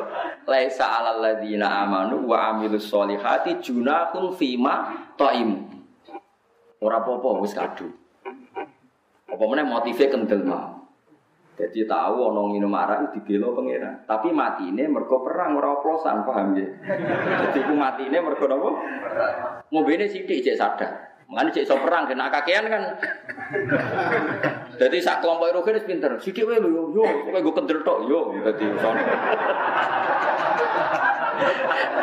[0.46, 5.66] laisa alal ladzina amanu wa amilus solihati junahun fima taim.
[6.78, 7.90] Ora apa-apa wis kado.
[9.26, 10.75] Apa meneh motive kendel mah.
[11.56, 14.04] Jadi tahu ono minum arak dibela pangeran.
[14.04, 16.68] Tapi matine mergo perang ora oplosan, paham ya?
[17.48, 18.70] Jadi ku matine mergo napa?
[19.72, 20.92] Ngombene sithik cek sadar.
[21.32, 22.82] Mengenai cek so perang kena kakean kan.
[24.76, 26.12] Jadi sak kelompok itu kan pinter.
[26.20, 29.02] Sidik wae lho yo, kowe gue kendel tok yo dadi sono.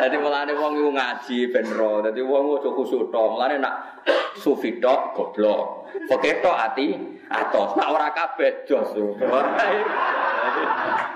[0.02, 2.02] Jadi mulane wong iku ngaji ben ro.
[2.02, 3.38] Dadi wong aja kusuk tok.
[3.38, 4.02] Mulane nak
[4.34, 5.83] sufi tok goblok.
[6.10, 6.86] Pokoke tok ati
[7.30, 7.78] atos.
[7.78, 8.94] Nak ora kabeh jos.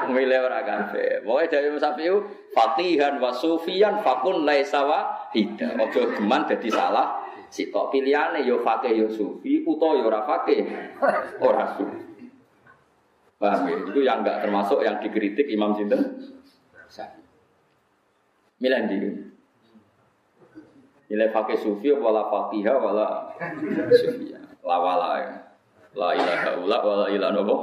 [0.08, 1.26] Milih ora kabeh.
[1.26, 2.22] Pokoke dari Musafiu
[2.54, 3.34] Fatihan wa
[4.02, 5.74] fakun laisa wa hida.
[5.78, 10.68] Ojo geman dadi salah Sitok pilihane yo fakih yo sufi, utawa yo ora fakih,
[11.40, 12.28] ora sufi.
[13.40, 13.76] Paham ya?
[13.88, 16.28] Itu yang enggak termasuk yang dikritik Imam Sinten.
[18.58, 18.96] Milih di
[21.08, 23.32] Nilai fakih sufi wala fakihah wala
[23.96, 24.37] sufi.
[24.68, 25.32] La wala ya.
[25.96, 27.56] La ilaha ula wala ilaha nopo.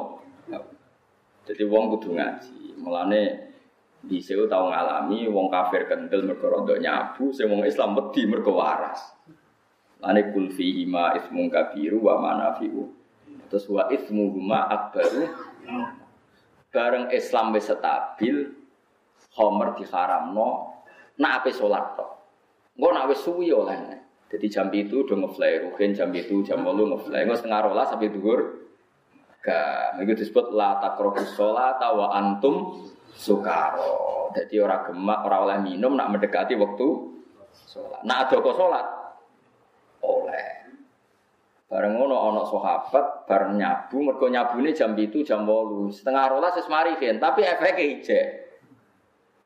[1.46, 2.82] Jadi wong kudu ngaji.
[2.82, 3.54] Mulane
[4.02, 8.58] di sini tahu ngalami wong kafir kendel mergo rodok nyabu, sing wong Islam wedi mergo
[8.58, 9.14] waras.
[10.02, 12.90] Ane kul fihi ma ismun kabiru wa manafi'u.
[13.54, 15.30] Terus wa ismu huma akbaru.
[16.74, 18.52] Bareng Islam wis stabil,
[19.38, 20.82] Homer diharamno,
[21.22, 22.10] nak ape salat tok.
[22.76, 24.05] Engko nak wis suwi oleh.
[24.26, 27.24] Jadi jam itu udah ngefly, rugen jam itu jam malu ngefly.
[27.24, 28.40] Engko setengah rolas sampai dhuwur.
[29.46, 32.82] Gak, itu disebut la takrobus sholat wa antum
[33.14, 34.34] sukaro.
[34.34, 36.88] Jadi orang gemak, orang oleh minum nak mendekati waktu
[37.54, 38.02] sholat.
[38.02, 38.86] Nak ada kok sholat,
[40.02, 40.50] oleh.
[41.66, 45.94] Bareng ngono ana sahabat bareng nyabu mergo nyabune jam itu jam 8.
[45.94, 46.70] Setengah rolas wis
[47.22, 48.45] tapi efeknya ijek.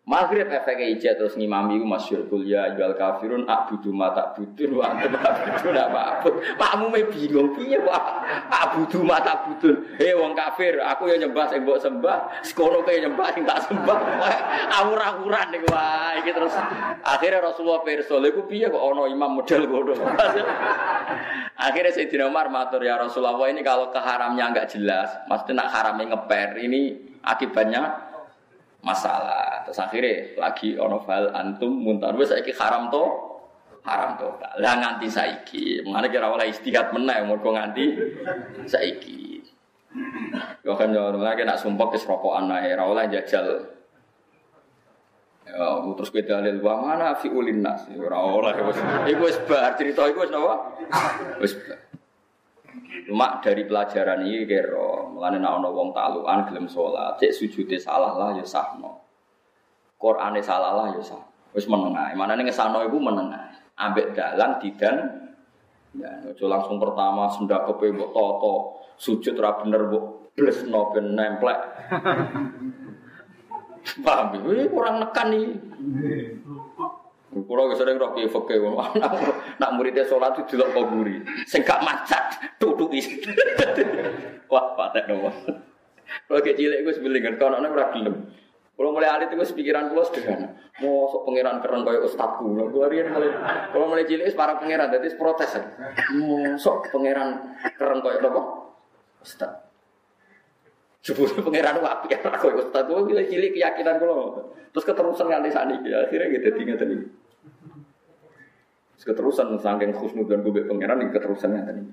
[0.09, 5.13] Maghrib efeknya ijek terus ngimami ku masyhur kuliah jual kafirun abudu mata budun wa antum
[5.13, 6.33] abudu apa abud.
[6.89, 8.03] me bingung piye Pak?
[8.49, 9.85] Abudu mata budun.
[10.01, 13.97] Hei wong kafir, aku ya nyembah sing mbok sembah, sekono kaya nyembah sing tak sembah.
[14.81, 16.57] Awur-awuran niku wae terus
[17.05, 19.93] akhirnya Rasulullah pirsa, lha iku piye kok ana imam model ngono.
[21.69, 26.57] akhirnya Sayyidina Umar matur ya Rasulullah ini kalau keharamnya enggak jelas, maksudnya nak haramnya ngeper,
[26.65, 28.08] ini akibatnya
[28.79, 29.63] masalah.
[29.67, 33.03] Terus akhirnya lagi ono fal antum muntar wis saiki haram to
[33.83, 34.27] haram to.
[34.59, 35.83] Lah nganti saiki.
[35.83, 37.85] Mengane kira oleh istihad meneh mergo nganti
[38.65, 39.43] saiki.
[40.63, 43.77] Yo kan yo lagi nak sumpah wis rokokan ae ora jajal.
[45.49, 45.65] Ya,
[45.97, 47.89] terus kita lihat wa mana fi ulin nas.
[47.89, 48.77] Ora oleh wis.
[49.09, 50.55] Iku wis bar cerita iku wis napa?
[51.41, 51.57] Wis.
[53.09, 58.13] Cuma dari pelajaran ini kero, mulane nek ana wong taklukan gelem salat, cek sujude salah
[58.13, 59.01] lah ya sahno.
[59.99, 61.23] Qur'ane salah lah ya sah.
[61.51, 62.13] Wis menengah.
[62.13, 63.49] Manane ngesano iku menengah.
[63.79, 64.95] Ambek dalan didan
[65.97, 68.55] ya ojo langsung pertama sendakepe mbok toto,
[69.01, 71.59] sujud ra bener mbok blesno ben nemplek.
[74.05, 75.49] Paham, ini kurang nekan nih.
[77.29, 78.57] Kulo wis sering roh kiye fikih
[79.61, 81.21] nak muridnya salat itu delok kuburi.
[81.45, 83.21] Sing gak macat tutuki.
[84.51, 85.29] Wah, patek nopo.
[86.25, 88.33] Kulo ke cilik iku sebelingan kono ora gelem.
[88.73, 90.57] Kulo mulai alit itu pikiran kulo sederhana.
[90.81, 92.49] Mau sok pangeran keren kaya ustadku.
[92.49, 93.29] Kulo riyen kali
[93.77, 95.53] kulo mulai cilik para pangeran dadi protes.
[96.17, 98.41] Mau sok pangeran keren kaya apa?
[99.21, 99.68] Ustad.
[100.99, 102.85] Jebule pangeran wapi ya kaya ustad.
[102.91, 104.51] Kulo cilik keyakinan kulo.
[104.75, 106.95] Terus keterusan nganti saniki akhirnya gitu tinggal tadi.
[108.99, 111.83] Terus keterusan saking khusnudan gue pangeran ini keterusannya tadi.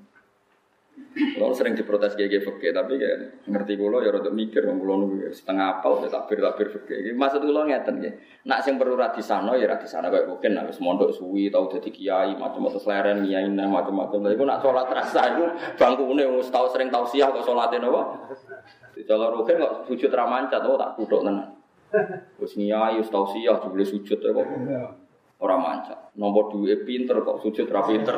[1.16, 5.32] Kalau sering diprotes kayak fakir, tapi kayak ngerti kulo ya rada mikir, wong kulo nunggu
[5.32, 7.08] setengah apal, ya takbir takbir fakir.
[7.16, 8.12] Maksud kulo ngeten ya.
[8.44, 11.88] Nak sing perlu rati sana ya rati sana kayak mungkin nak mondok suwi tau jadi
[11.88, 14.28] kiai macam-macam seleren kiai macam-macam.
[14.28, 15.44] Tapi nak sholat rasa itu
[15.80, 18.02] bangku ini tahu sering tahu siah kok sholatin apa?
[19.04, 21.52] Kalau rugen kok sujud ramancat, oh tak kudok tenan.
[22.40, 24.46] Wis ngiyai wis siah jebule sujud ya kok.
[25.36, 26.16] Ora mancat.
[26.16, 28.16] Nomor duwe pinter kok sujud ra pinter.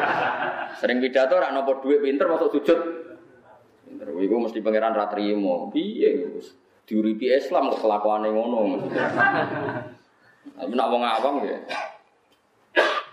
[0.80, 2.78] Sering pidato ora nomor duwe pinter masuk sujud.
[3.84, 5.68] Pinter iku mesti pangeran ra trimo.
[5.68, 6.56] Piye Gus?
[6.88, 8.88] Diuripi Islam kok kelakuane ngono.
[10.56, 11.60] Tapi nak wong awam ya.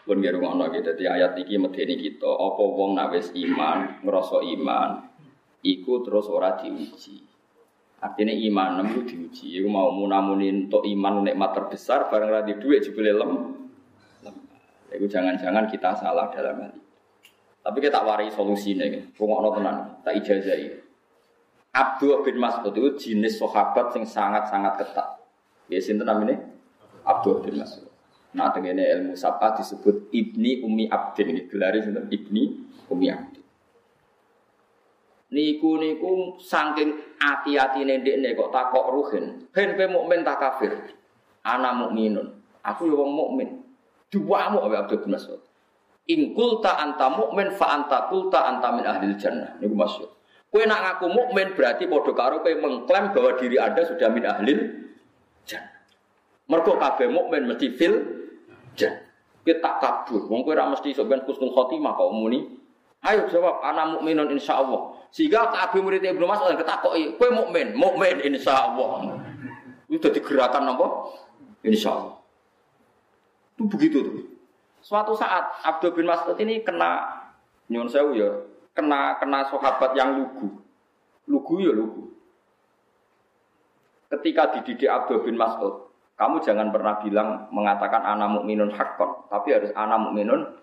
[0.08, 4.39] Pun nggih ngono iki dadi ayat iki medeni kita, apa wong nak wis iman, ngrasa
[4.39, 5.04] iman,
[5.65, 7.24] iku terus ora diuji.
[7.98, 9.58] Artinya iman itu diuji.
[9.58, 13.32] Iku mau munamunin untuk iman nikmat terbesar bareng radi duit jebule lem.
[14.93, 16.82] Iku jangan-jangan kita salah dalam hal itu.
[17.65, 18.88] Tapi kita warai solusinya.
[19.17, 20.67] Rungokno tenan, tak ijazahi.
[21.76, 25.20] Abdul bin Mas'ud itu jenis sahabat yang sangat-sangat ketat.
[25.67, 26.39] Ya sinten namanya?
[27.04, 27.91] Abdul bin Mas'ud.
[28.34, 31.36] Nah, tengene ilmu sabah disebut Ibni Umi Abdin.
[31.36, 32.43] Ini gelari sinten Ibni
[32.88, 33.38] Umi Abdin
[35.28, 39.48] niku niku saking hati-hati ndekne kok takok ruhin.
[39.52, 40.72] Ben pe mukmin tak kafir.
[41.44, 42.28] Ana mukminun.
[42.63, 43.50] Aku yo wong mukmin.
[44.08, 45.40] Diwamu Abu Abdul bin Mas'ud.
[46.08, 49.60] In kulta anta mukmin fa anta kulta anta min ahli jannah.
[49.60, 50.10] Niku maksud.
[50.48, 54.54] Kowe nak ngaku mukmin berarti padha karo kowe mengklaim bahwa diri Anda sudah min ahli
[55.44, 55.76] jannah.
[56.48, 57.94] Mergo kabeh mukmin mesti fil
[58.80, 59.04] jannah.
[59.44, 60.32] Kita kabur.
[60.32, 62.40] Wong kowe ora mesti sok ben khotimah kok muni.
[63.08, 64.91] Ayo jawab anak mukminun insya Allah.
[65.15, 69.15] Sehingga Abi murid Ibnu Mas'ud ketakoki, kowe mukmin, mukmin insyaallah.
[69.88, 70.88] Itu dadi gerakan apa?
[71.63, 72.20] Insyaallah.
[73.56, 74.28] Itu begitu tuh.
[74.84, 77.08] Suatu saat Abdul bin Mas'ud ini kena
[77.72, 78.30] nyuwun sewu ya,
[78.76, 80.60] kena kena sahabat yang lugu.
[81.28, 82.12] Lugu ya lugu.
[84.12, 89.72] Ketika dididik Abdul bin Mas'ud, kamu jangan pernah bilang mengatakan anak mukminun hakon, tapi harus
[89.76, 90.60] anak mukminun.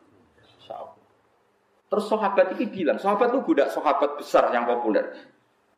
[1.94, 5.14] Terus sahabat ini bilang, sahabat itu budak sahabat besar yang populer.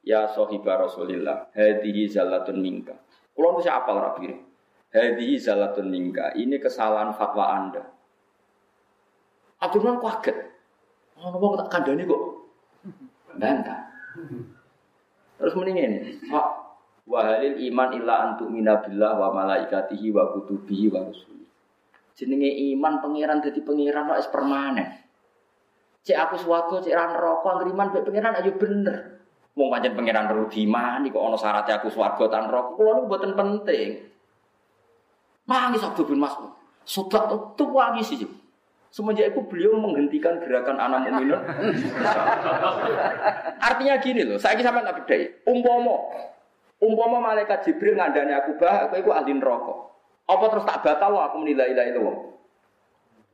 [0.00, 2.96] Ya sohibah Rasulillah, hadihi zalatun minka.
[3.37, 3.92] Kalau itu siapa
[4.24, 4.40] ini?
[4.96, 6.33] Hadihi zalatun minka.
[6.33, 7.85] Ini kesalahan fatwa anda.
[9.61, 10.57] Abdurrahman kaget.
[11.20, 12.22] Oh, ngomong tak kandani kok.
[13.37, 13.81] Bantah.
[15.37, 16.48] Terus mendingin, Pak,
[17.05, 21.44] wahalil iman illa antuk minabillah wa malaikatihi wa kutubihi wa rusuli.
[22.16, 25.06] Jenenge iman pangeran jadi pangeran kok permanen.
[26.07, 29.19] Cek aku suatu, cek ran rokok, angkriman, baik pengiran ayo bener.
[29.59, 33.35] Mau panjang pengiran rudi mani kok ono syaratnya aku suarga tan rokok, kalau lu buatan
[33.35, 34.07] penting.
[35.51, 36.55] Mangis Abdul bin Mas'ud.
[36.87, 38.23] Sobat itu wangi sih.
[38.95, 41.42] Semenjak itu beliau menghentikan gerakan anak mukminun.
[43.66, 45.42] Artinya gini loh, saya sama tak beda.
[45.51, 46.07] Umpomo,
[46.79, 49.79] umpomo malaikat Jibril ngandani aku bah, aku itu ahli rokok.
[50.31, 52.01] Apa terus tak batal aku menilai ilai itu?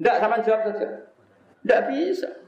[0.00, 0.88] Tidak, sama jawab saja.
[1.62, 2.41] Tidak bisa.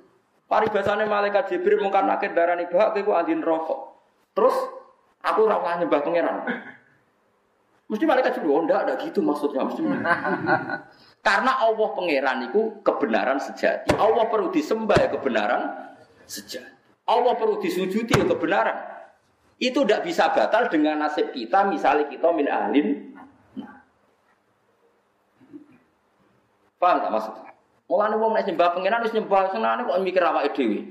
[0.54, 3.98] Paribasane malaikat Jibril mungkin nakit darani bahak kowe adin rokok.
[4.38, 4.54] Terus
[5.18, 6.46] aku ora usah nyembah pangeran.
[7.90, 9.82] Mesti malaikat Jibril, oh ndak ada gitu maksudnya mesti.
[11.26, 13.98] Karena Allah pangeran itu kebenaran sejati.
[13.98, 15.90] Allah perlu disembah ya kebenaran
[16.22, 17.02] sejati.
[17.02, 18.78] Allah perlu disujudi ya kebenaran.
[19.58, 23.10] Itu tidak bisa batal dengan nasib kita, misalnya kita min ahlin.
[23.58, 23.82] Nah.
[26.78, 27.53] Paham tak maksudnya?
[27.84, 30.88] Mulane wong nek nyembah pengenan wis nyembah senane kok mikir awake dhewe.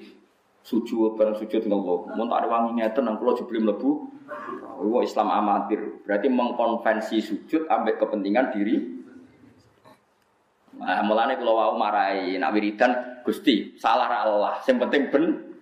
[0.64, 2.14] Sujud bareng sujud ngelok.
[2.14, 3.90] Mun tak wangi ngeten nang kula jebule mlebu.
[4.80, 6.06] Wong Islam amatir.
[6.06, 8.76] Berarti mengkonvensi sujud ambek kepentingan diri.
[10.78, 14.54] Nah, mulane kula wau marai nak wiridan Gusti, salah ra Allah.
[14.62, 15.54] Sing penting ben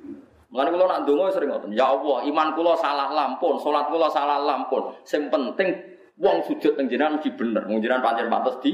[0.52, 1.72] Mulane kula nak ndonga sering ngoten.
[1.72, 4.92] Ya Allah, iman kula salah lampun, salat kula salah lampun.
[5.08, 5.80] Sing penting
[6.20, 7.64] wong sujud teng jenengan mesti bener.
[7.72, 8.72] Wong jenengan pancen pantes di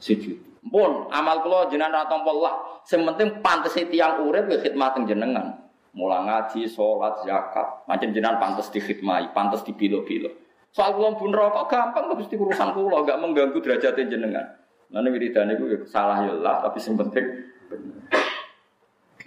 [0.00, 0.49] sujud.
[0.60, 2.84] Pun amal kula jenengan ra tampa lah.
[2.84, 5.56] Sing penting pantes tiyang urip ya khidmat jenengan.
[5.90, 10.30] Mula ngaji, salat, zakat, macam jenengan pantes dikhidmati, pantes dipilo-pilo.
[10.70, 14.46] Soal kula pun rokok gampang mesti urusan kula, enggak mengganggu derajat jenengan.
[14.94, 17.50] Lan wiridan iku ya salah ya lah, tapi sing penting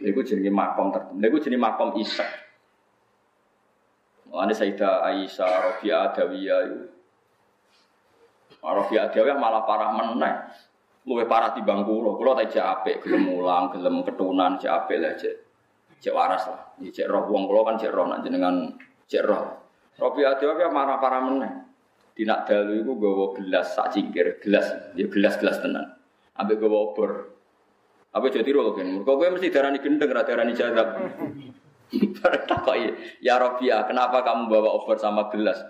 [0.03, 1.23] Iku jenenge makom tertentu.
[1.23, 2.27] Iku jenenge makom isak.
[4.27, 6.77] Mulane Sayyidah Aisyah Rabi'ah Adawiyah itu.
[8.59, 10.35] Rabi'ah Adawiyah malah parah meneh
[11.03, 15.13] luwe parah di bangku lo, tak cek apik, gelem mulang, gelem ketunan, cek apik lah
[15.19, 15.35] cek,
[15.99, 16.61] cek waras lah.
[16.79, 18.71] Cek roh wong kulo kan cek roh nanti dengan
[19.07, 19.43] cek roh.
[19.99, 21.53] Robi ada apa marah parah meneh.
[22.13, 25.85] Di nak dalu itu gawa gelas sak cingkir, gelas, dia ya gelas gelas tenan.
[26.37, 27.11] Ambek gawa obor.
[28.13, 29.01] Apa jadi tiru kan?
[29.01, 30.93] Kok gue mesti darani gendeng, ra darani jadab.
[32.49, 32.89] Takoki,
[33.21, 35.61] ya Robiah, kenapa kamu bawa over sama gelas?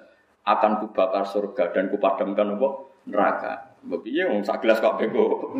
[0.43, 2.69] Akan kubakar surga dan kupadamkan apa?
[3.07, 3.72] Neraka.
[3.83, 5.55] Mbak piye wong sak gelas kok bego.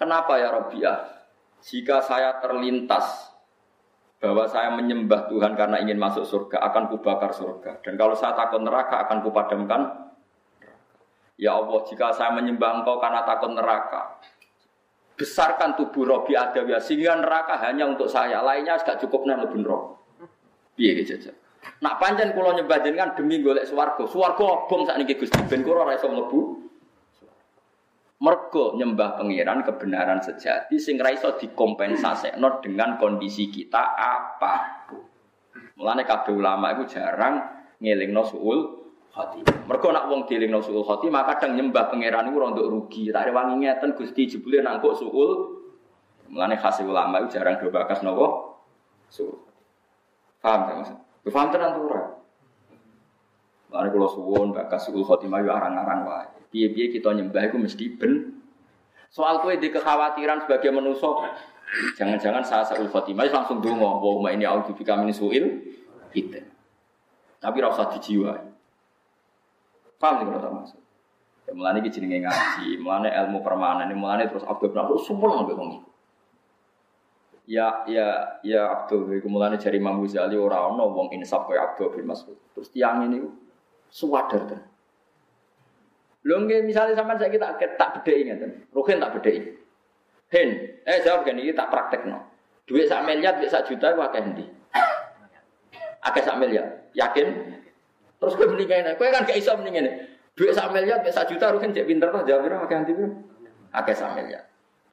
[0.00, 0.98] Kenapa ya Robiah?
[1.60, 3.32] Jika saya terlintas
[4.20, 7.80] bahwa saya menyembah Tuhan karena ingin masuk surga, akan kubakar surga.
[7.84, 9.82] Dan kalau saya takut neraka, akan kupadamkan
[11.40, 14.20] Ya Allah, jika saya menyembah Engkau karena takut neraka,
[15.16, 19.64] besarkan tubuh Robi Adawiyah sehingga neraka hanya untuk saya, lainnya gak cukup nang lebih.
[20.76, 21.32] Piye gitu
[21.80, 25.96] Nak panjang kalau nyembah jenengan demi golek swarga, swarga obong sakniki Gusti ben kula ora
[25.96, 26.40] iso mlebu.
[28.20, 34.84] Mergo nyembah pangeran kebenaran sejati sing ra iso dikompensasekno dengan kondisi kita apa.
[35.80, 37.40] Mulane kabeh ulama itu jarang
[37.80, 38.58] ngelingno suul
[39.16, 39.64] khotimah.
[39.64, 43.08] Mergo nak wong dielingno suul khotimah kadang nyembah pangeran iku rontok rugi.
[43.08, 45.56] Tak wangi ngeten Gusti jebule nangkuk suul.
[46.28, 48.60] Mulane khas ulama itu jarang do bakas nopo
[49.08, 49.40] suul.
[50.44, 51.09] Paham ya maksud?
[51.28, 52.02] Paham tenan tuh ora?
[53.70, 56.26] Mulane kula suwun bakas suul khotimah yo arang-arang wae.
[56.50, 58.40] Kita nyembah itu mesti ben.
[59.10, 61.34] Soal kue di kekhawatiran sebagai manusia,
[61.98, 65.66] jangan-jangan saya seul khotimah langsung dungo, bahwa ini audibika min suil
[66.10, 66.42] kita.
[67.38, 68.34] Tapi rasa di jiwa.
[69.98, 70.80] Paham sih kalau maksud?
[71.46, 75.82] Ya mulane iki jenenge ngaji, mulane ilmu permanen, mulane terus Abdul Rahman sumpah nggak wong
[77.50, 81.98] Ya ya ya Abdul iku mulane jari Imam Ghazali ora ana wong insaf kaya Abdul
[81.98, 82.38] bin Mas'ud.
[82.54, 83.26] Terus tiang ini
[83.90, 84.70] suwadar tenan.
[86.22, 88.50] Lho nggih misale sampean saiki tak tak bedheki ngeten.
[88.70, 89.58] Ruhin tak bedheki.
[90.30, 90.48] Hen,
[90.86, 92.22] eh jawab gini iki tak praktekno.
[92.70, 94.46] Duit sak miliar, duit sak juta ku akeh endi?
[96.06, 96.86] Akeh sak miliar.
[96.94, 97.34] Yakin?
[98.22, 98.94] Terus kowe mending kene.
[98.94, 99.90] Kowe kan gak iso mending ngene.
[100.38, 103.10] Duit sak miliar, duit sak juta Ruhin cek pinter to jawab piro akeh endi piro?
[103.74, 104.46] Akeh sak miliar.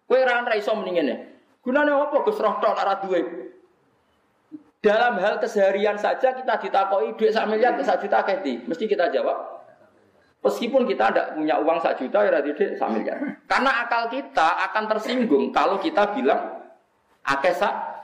[0.09, 1.36] Kowe ora ora iso mending.
[1.67, 3.27] Gunane apa Gus roh tok duit?
[4.79, 9.11] Dalam hal keseharian saja kita ditakoi duit sak miliar, duit sak juta akeh Mesti kita
[9.11, 9.57] jawab
[10.47, 13.19] Meskipun kita tidak punya uang satu juta ya tidak sak miliar.
[13.51, 16.71] Karena akal kita akan tersinggung kalau kita bilang
[17.27, 17.99] akesa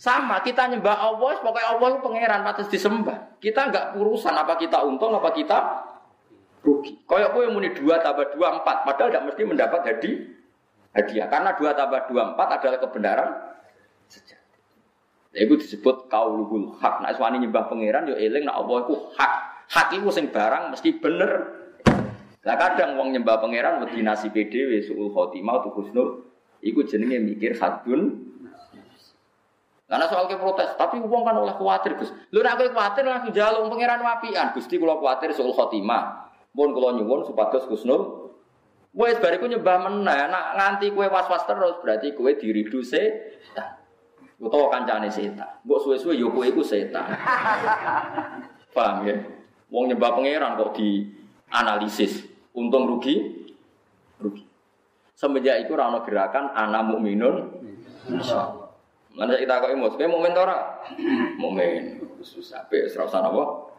[0.00, 3.36] sama kita nyembah Allah, pokoknya Allah itu pangeran patut disembah.
[3.38, 5.58] Kita nggak urusan apa kita untung apa kita
[6.66, 7.04] rugi.
[7.04, 10.39] Kayak yang muni dua tambah dua empat, padahal tidak mesti mendapat hadiah.
[10.90, 13.30] Hadiah karena dua tambah dua empat adalah kebenaran
[14.10, 14.58] sejati.
[15.38, 17.06] Itu disebut kaulul hak.
[17.06, 19.32] Nah, suami nyembah pangeran, yo eling, nah Allah itu hak
[19.70, 21.30] hak iku sing barang mesti bener.
[22.42, 26.26] Lah kadang wong nyembah pangeran wedi nasibe dhewe suul khotimah tu husnul
[26.58, 28.26] iku jenenge mikir hadun
[29.90, 32.14] karena soal ke protes, tapi uang kan oleh khawatir Gus.
[32.30, 34.54] Lu nak khawatir langsung jaluk pangeran wapian.
[34.54, 36.30] Gusti kula khawatir soal khotimah.
[36.54, 38.19] Pun kula nyuwun supados Gusnul
[38.90, 43.78] Wes bariku nyembah meneh, nak nganti kue was-was terus berarti kue diridu setan.
[44.42, 45.62] Utawa kancane setan.
[45.62, 47.06] Mbok suwe-suwe yo kowe iku setan.
[48.74, 49.14] Paham ya?
[49.70, 51.06] Wong nyembah pangeran kok di
[51.54, 53.46] analisis untung rugi
[54.18, 54.42] rugi.
[55.14, 57.36] Semenjak itu rano gerakan anak mukminun
[58.10, 58.74] insyaallah.
[59.14, 60.82] Mana kita kok emos, kowe mukmin tora?
[61.42, 61.98] Mukmin.
[62.22, 63.70] Susah pe serasa apa?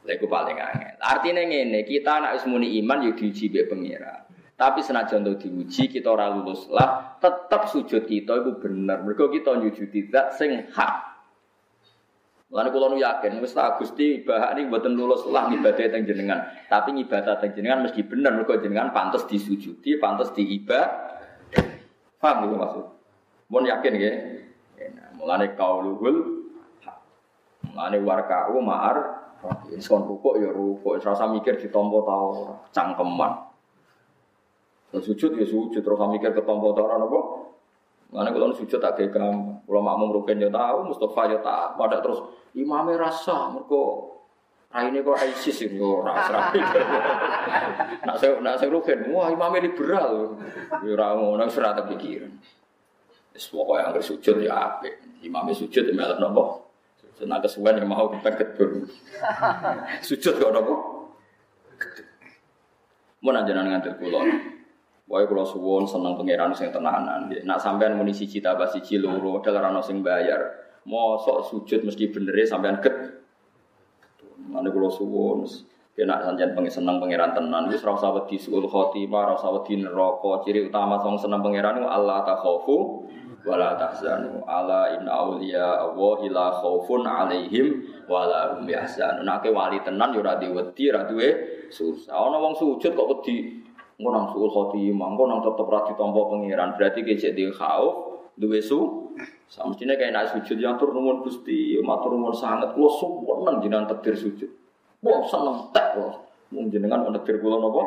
[0.00, 0.96] Lha paling angel.
[0.96, 4.20] Artinya ngene, kita anak wis muni iman yo diuji mbek pangeran.
[4.56, 9.00] Tapi senajan untuk diuji kita ora lulus lah, tetap sujud kita itu bener.
[9.04, 10.94] Mergo kita nyujudi zat sing hak.
[12.50, 16.50] Lalu kalau yakin, wis tak gusti ini buatan lulus lah ibadah yang jenengan.
[16.66, 21.22] Tapi ibadah yang jenengan mesti benar, mereka jenengan pantas disujudi, pantas diibadah.
[22.20, 22.84] Paham gitu maksud?
[23.48, 24.12] Mau yakin ya?
[25.16, 26.16] Mulane kauluhul,
[27.70, 33.48] mulane warkau ma'ar, ini son rukuk ya rukuk, serasa mikir ditompo tau cangkeman.
[34.90, 37.20] Sujud ya sujud, terus mikir ketompo tau apa?
[38.10, 42.18] Mana kalau sujud tak kamu, kalau makmum rukin ya tahu, Mustafa ya tahu, pada terus
[42.58, 44.10] imamnya rasa, mereka
[44.82, 46.50] ini kok ISIS ini rasa.
[48.06, 50.34] Nak saya nak saya rukin, wah imamnya liberal,
[50.82, 52.34] ya ramu, nak serah pikiran.
[53.38, 54.90] Semua yang sujud ya apa,
[55.22, 56.69] imamnya sujud ya malah nopo.
[57.26, 58.88] Nah kesuwen yang mau kita ketur.
[60.06, 60.74] Sujud kok nopo.
[63.20, 64.24] Mau nanya ngantil pulau.
[65.10, 67.28] Wae kula suwun seneng pangeran sing tenanan.
[67.28, 70.38] Nak sampean muni siji tambah siji loro dalar ana sing bayar.
[70.86, 72.94] Mosok sujud mesti benere sampean get.
[74.48, 75.44] Mane kula suwun
[76.00, 79.84] kena sanjan pengen seneng pangeran tenan wis ora usah wedi suul khotimah ora usah wedi
[79.84, 83.04] neraka ciri utama sing seneng pangeran ku Allah takhafu
[83.46, 90.12] wala tahzanu ala inna auliya Allahi la khaufun alaihim wala hum yahzanun nek wali tenan
[90.12, 91.28] yo ora diwedi ora duwe
[91.72, 93.60] susah ana wong sujud kok wedi
[94.00, 96.72] engko nang suul khotimah, engko nang tetep ra ditampa pangeran.
[96.80, 99.12] Berarti kecek di khauf, duwe su.
[99.44, 104.16] Samestine kayak nak sujud yang tur nuwun Gusti, matur nuwun sanget kula suwun jenengan takdir
[104.16, 104.48] sujud.
[105.04, 106.16] Wah seneng tek kula.
[106.48, 107.82] Mung jenengan takdir kula napa?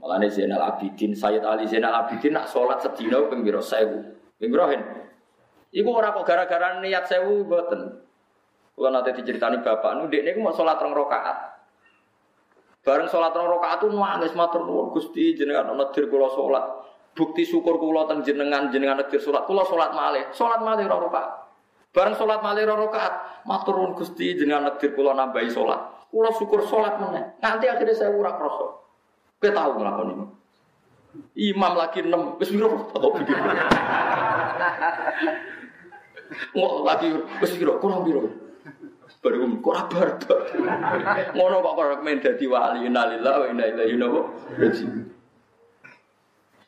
[0.00, 3.28] Malah Zainal Abidin, Sayyid Ali Zainal Abidin nak sholat sedina 1000.
[4.40, 4.66] Ping pira
[5.70, 8.00] Iku ora kok gara-gara niat sewu mboten.
[8.74, 11.36] Kula nate diceritani bapak nu iku mau sholat rong rakaat.
[12.80, 16.64] Bareng sholat rong rakaat tuh nangis matur nuwun Gusti jenengan nedir kula sholat.
[17.12, 20.24] Bukti syukur kula teng jenengan jenengan nedir sholat kula sholat malih.
[20.32, 21.30] Sholat malih rong rakaat.
[21.92, 26.08] Bareng sholat malih rong rakaat matur nuwun Gusti jenengan nedir kula nambahi sholat.
[26.08, 27.36] Kula syukur sholat meneh.
[27.38, 28.79] Nanti akhirnya saya ora krasa.
[29.40, 30.26] Kowe tahu nglakoni ini.
[31.50, 33.36] Imam lagi enam, wis piro tak pikir.
[36.54, 37.08] Ngok lagi
[37.40, 38.28] wis piro kurang piro.
[39.20, 40.08] Baru kok ora bar.
[41.36, 44.96] Ngono kok kok men dadi wali innalillahi wa inna ilaihi raji'un.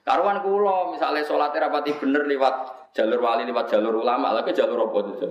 [0.04, 4.98] Karuan kula misalnya sholat rapati bener lewat jalur wali lewat jalur ulama lagi jalur apa
[5.00, 5.28] itu?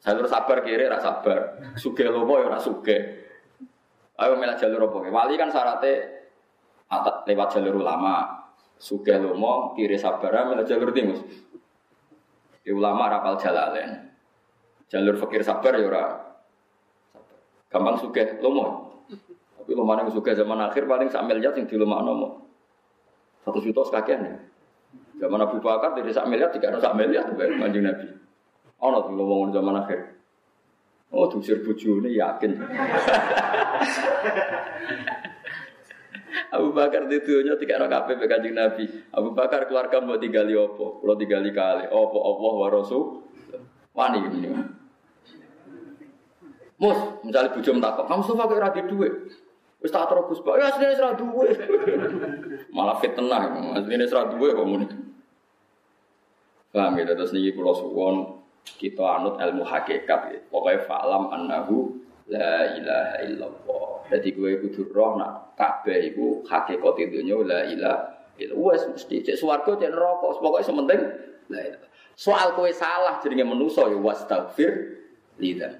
[0.00, 2.96] Jalur sabar kiri rak sabar, suge lomo ya rak suge.
[4.16, 5.12] Ayo melah jalur apa?
[5.12, 6.15] Wali kan syaratnya
[7.26, 8.46] lewat jalur ulama,
[8.78, 11.18] suge lomo kiri sabar, melah jalur timus.
[12.62, 14.10] Di ulama rapal jalalen.
[14.86, 16.04] Jalur fakir sabar ya ora.
[17.66, 18.94] Gampang suge lomo.
[19.58, 22.28] Tapi lomo yang suge zaman akhir paling sak miliar sing di lomo nomo.
[23.42, 24.34] Satu juta sekakian ya.
[25.26, 28.06] Zaman Abu Bakar dari sak miliar tiga sak miliar tuh kanjeng Nabi.
[28.82, 30.00] Ono tuh ngomong zaman akhir.
[31.14, 32.58] Oh, diusir bojone yakin.
[36.52, 38.84] Abu Bakar di dunia tiga orang kafe kanjeng Nabi.
[39.14, 43.02] Abu Bakar keluarga mau tinggali opo, kalau tinggali kali opo opo wa rasul.
[43.96, 44.48] Wani ini.
[46.76, 49.14] Mus, misalnya bujum takut, kamu suka kayak radi duit.
[49.80, 50.54] Wis tak terus Pak.
[50.60, 51.48] Ya asline ora duwe.
[52.76, 53.42] Malah fitnah,
[53.80, 54.86] asline ora duwe kok muni.
[56.72, 58.44] Paham ya, terus niki kula suwon
[58.76, 60.40] kita anut ilmu hakikat ya.
[60.52, 61.96] Pokoknya fa'lam annahu
[62.28, 63.85] la ilaha illallah.
[64.06, 67.98] Jadi gue kudu roh nak kabeh iku hakikat dunya la ilaha
[68.38, 68.72] illallah.
[68.72, 71.02] Wes mesti cek swarga cek neraka, pokoke sementing.
[72.16, 74.72] Soal kowe salah jenenge manusa ya wastaghfir
[75.36, 75.76] lidzan.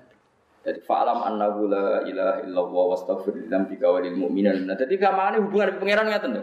[0.67, 4.67] Jadi fa'alam annahu la ilaha illallah wastaghfir lidzambika walil mu'minin.
[4.67, 6.43] Nah, dadi kamane hubungan pangeran ngaten lho.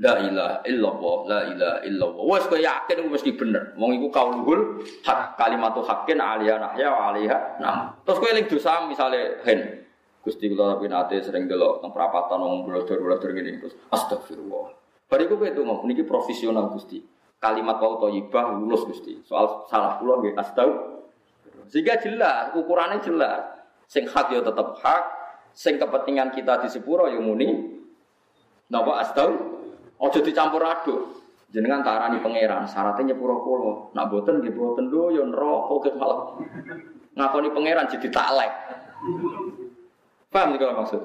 [0.00, 2.24] La ilaha illallah, la ilaha illallah.
[2.24, 3.76] Wes kowe yakin iku mesti bener.
[3.76, 7.76] Wong iku kauluhul hak kalimatu haqqin aliyah nahya wa alaiha nam.
[8.06, 9.83] Terus kowe ling dosa misale hen.
[10.24, 14.72] Gusti kula tapi nate sering delok teng perapatan wong blodor-blodor ngene terus astagfirullah.
[15.04, 17.04] Bariku kowe ngomong niki profesional Gusti.
[17.36, 19.20] Kalimat wau thayyibah lulus Gusti.
[19.20, 20.94] Soal salah kula nggih astagfirullah.
[21.68, 23.44] Sehingga jelas, ukurannya jelas.
[23.84, 25.02] Sing hak ya tetap hak,
[25.52, 27.76] sing kepentingan kita di sepuro ya muni.
[28.72, 29.28] Napa astau?
[30.00, 31.20] Ojo dicampur aduk.
[31.54, 33.72] Jenengan tarani pangeran, syaratnya nyepuro kula.
[33.94, 36.34] Nak boten nggih boten lho ya neraka ke malah.
[37.14, 38.52] Ngakoni pangeran jadi taklek.
[40.34, 40.98] Paham kalau maksud?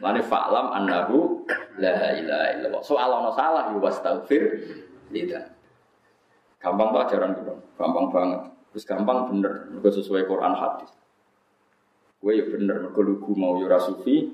[0.00, 1.44] Lani fa'lam annahu
[1.76, 2.80] la ilaha illallah.
[2.80, 4.42] Soal ana salah ya wastaghfir
[5.12, 5.52] lidah.
[6.64, 8.40] Gampang tuh ajaran gitu, gampang banget.
[8.72, 10.88] Terus gampang bener, mergo sesuai Quran hadis.
[12.24, 14.32] Gue ya bener, mergo lugu mau yura sufi,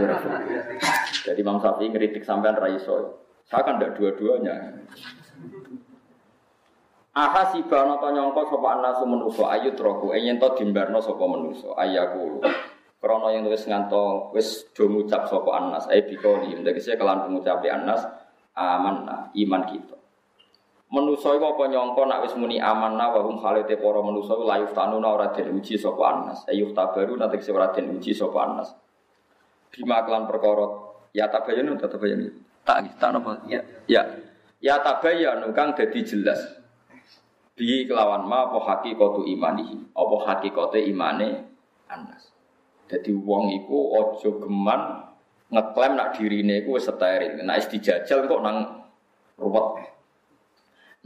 [0.00, 0.52] yura sufi.
[1.28, 3.20] Jadi Imam Syafi'i ngeritik sampean raiso.
[3.44, 4.80] Saya kan tidak dua-duanya.
[7.16, 11.72] Aha si bano to nyongko sapa anasu manusa ayu troku enyen to dimbarno sapa manusa
[11.76, 12.40] ayaku.
[13.06, 18.02] Krono yang tulis nganto wis do ngucap sapa anas ae bikoli ndekse kelan pengucapi anas
[18.58, 19.94] aman iman kita.
[20.90, 25.06] Manusa iku apa nyangka nak wis muni amanna wa hum khalite para manusa la yuftanuna
[25.06, 26.50] ora den uji sapa anas.
[26.50, 28.74] Ayuh tabaru nanti se ora den uji sapa anas.
[29.70, 30.66] Bima kelan perkara
[31.14, 32.26] ya tabayun ta tabayun.
[32.66, 33.62] Tak tak napa ya.
[33.86, 34.02] Ya.
[34.58, 36.42] Ya tabayun kang dadi jelas.
[37.54, 39.94] Bi kelawan ma apa hakikatu imanihi.
[39.94, 41.46] Apa hakikate imane
[41.86, 42.34] anas.
[42.86, 44.80] Jadi wong iku aja geman
[45.50, 47.42] ngeklaim nak dirine iku wis steril.
[47.42, 48.56] Nek wis dijajal kok nang
[49.38, 49.90] ruwet.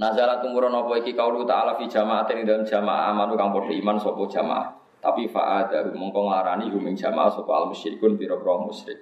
[0.00, 3.96] Nazala tumurun apa iki kaulu ta'ala fi jama'atin ing dalam jamaah amanu kang padha iman
[4.00, 4.66] sapa jamaah.
[5.00, 9.00] Tapi fa'ada mongko nglarani huming jamaah sapa al musyrikun pira-pira musyrik.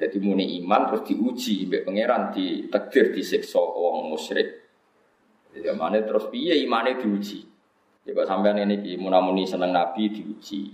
[0.00, 4.64] Jadi muni iman terus diuji mbek pangeran ditakdir disiksa wong musyrik.
[5.52, 7.44] Jadi mana terus piye imane diuji.
[8.08, 10.72] Ya kok sampean ini munamuni seneng nabi diuji.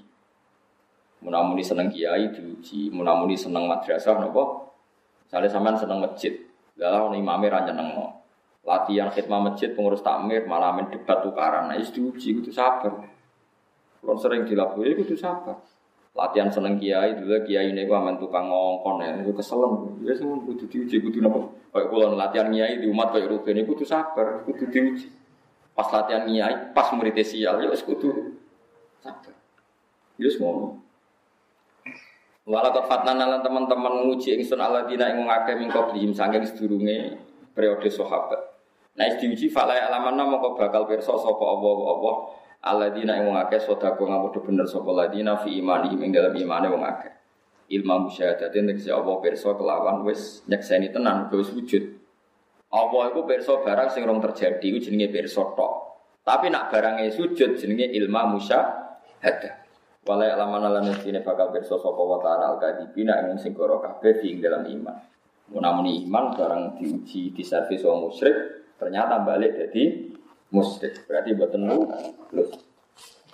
[1.24, 4.68] Munamuni seneng kiai diuji, munamuni seneng madrasah napa?
[5.26, 6.32] Misalnya sampean seneng masjid,
[6.78, 8.16] lalu imame ra nyenengno
[8.66, 11.70] latihan khidmah masjid pengurus takmir malah main debat tukaran.
[11.70, 13.06] Nah diuji itu sabar.
[14.02, 15.62] Kalau sering dilakukan itu sabar.
[16.16, 19.14] Latihan seneng kiai dulu kiai ini gua aman tukang ngongkon ya.
[19.22, 21.54] Itu keselem ya sih kudu diuji kudu nopo?
[21.70, 25.06] Kayak kulo latihan kiai di umat kayak rugen itu kudu sabar kudu diuji.
[25.72, 28.34] Pas latihan kiai pas murid sial ya kudu
[28.98, 29.34] sabar.
[30.18, 30.74] Ya semua
[32.46, 37.18] Walau fatnan lan teman-teman nguji ingsun dina ing ngake mingko blihim saking sedurunge
[37.50, 38.38] periode sahabat.
[38.94, 42.10] Nah diuji falai alamanna mongko bakal pirsa sapa apa-apa
[42.62, 46.86] alladzina ing wong akeh sedekah ngamudu bener sapa ladina fi imani ing dalam imane wong
[46.86, 47.12] akeh.
[47.66, 51.82] Ilmu musyahadatin tegese apa pirsa kelawan wis nyekseni tenan wis wujud.
[52.70, 55.72] Apa iku pirsa barang sing rong terjadi iku jenenge pirsa tok.
[56.22, 59.65] Tapi nak barangnya sujud jenenge ilmu musyahadah.
[60.06, 64.62] Walai alaman lan sini bakal pirsa sapa wa ta'ala al-kadibina ing sing kabeh ing dalam
[64.62, 64.96] iman.
[65.50, 68.34] Munamuni iman barang diuji diservis wong musyrik
[68.78, 70.14] ternyata balik jadi
[70.54, 71.10] musyrik.
[71.10, 72.54] Berarti mboten lulus.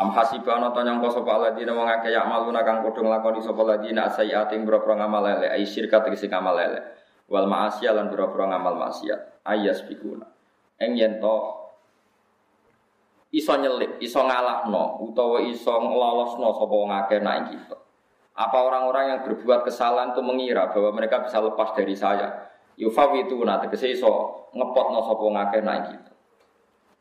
[0.00, 3.60] Am hasiba ana ta nyangka sapa alladzina wong akeh yak maluna kang padha nglakoni sapa
[3.60, 6.80] alladzina sayiatin boro-boro ngamal lele ai syirka tegese ngamal lele.
[7.28, 9.44] Wal ma'asya lan boro-boro ngamal maksiat.
[9.44, 10.24] Ayas bikuna.
[10.80, 11.61] Eng yen to
[13.32, 17.76] iso nyelip, iso ngalahno utawa iso nglolosno sapa wong akeh nak kita.
[18.32, 22.52] Apa orang-orang yang berbuat kesalahan itu mengira bahwa mereka bisa lepas dari saya?
[22.76, 24.12] Yufawitu nanti tegese iso
[24.52, 26.12] ngepotno sapa wong akeh nak.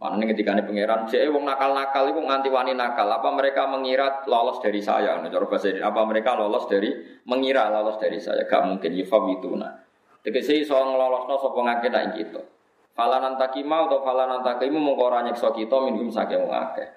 [0.01, 3.05] Mana nih ketika ini pangeran, jadi wong nakal-nakal itu nganti wani nakal.
[3.05, 5.21] Apa mereka mengira lolos dari saya?
[5.21, 6.89] Nah, bahasa ini, apa mereka lolos dari
[7.29, 8.49] mengira lolos dari saya?
[8.49, 9.77] Gak mungkin yufam itu nah.
[10.25, 12.41] Tegese iso ngelolosno sapa ngake nak kita.
[12.91, 16.87] Falanan takima atau falanan takimu mongko ora nyekso kita minum saking wong akeh.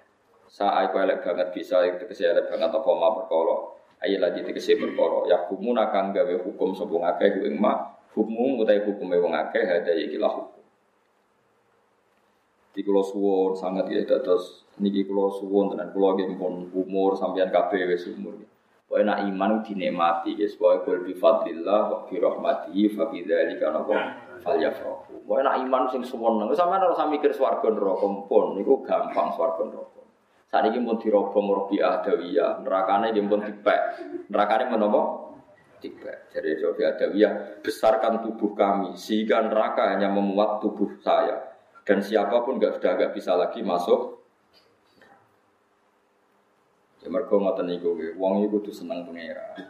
[0.50, 3.56] Sa aku elek banget bisa tegese elek banget apa ma perkara.
[4.02, 5.30] Ayo lagi tegese perkara.
[5.30, 7.94] Ya hukumuna kang gawe hukum sapa ngakeh ku ma.
[8.14, 10.54] Hukum utahe hukume wong akeh hada lah
[12.74, 17.54] di kulo suwon sangat ya terus niki kulo suwon tenan kulo nggih pun umur sampean
[17.54, 18.34] kabeh wis umur.
[18.84, 23.70] Pokoke nak iman dinikmati guys, pokoke kul bi fadlillah wa bi rahmatihi fa bi dzalika
[24.44, 25.24] napa falyafrahu.
[25.24, 29.32] Pokoke nak iman sing suwon nang sampean ora usah mikir swarga neraka pun niku gampang
[29.32, 30.04] swarga neraka.
[30.52, 33.80] Saat ini pun dirobong robi adawiyah, nerakane nggih pun dipek.
[34.30, 35.02] Nerakane menapa?
[35.80, 36.30] Dipek.
[36.30, 42.56] Jadi robi adawiyah, besarkan tubuh kami sehingga neraka hanya memuat tubuh saya dan siapa pun
[42.56, 44.24] gak sudah gak bisa lagi masuk
[47.04, 49.68] ya mergo ngoten niku wong iku kudu seneng pangeran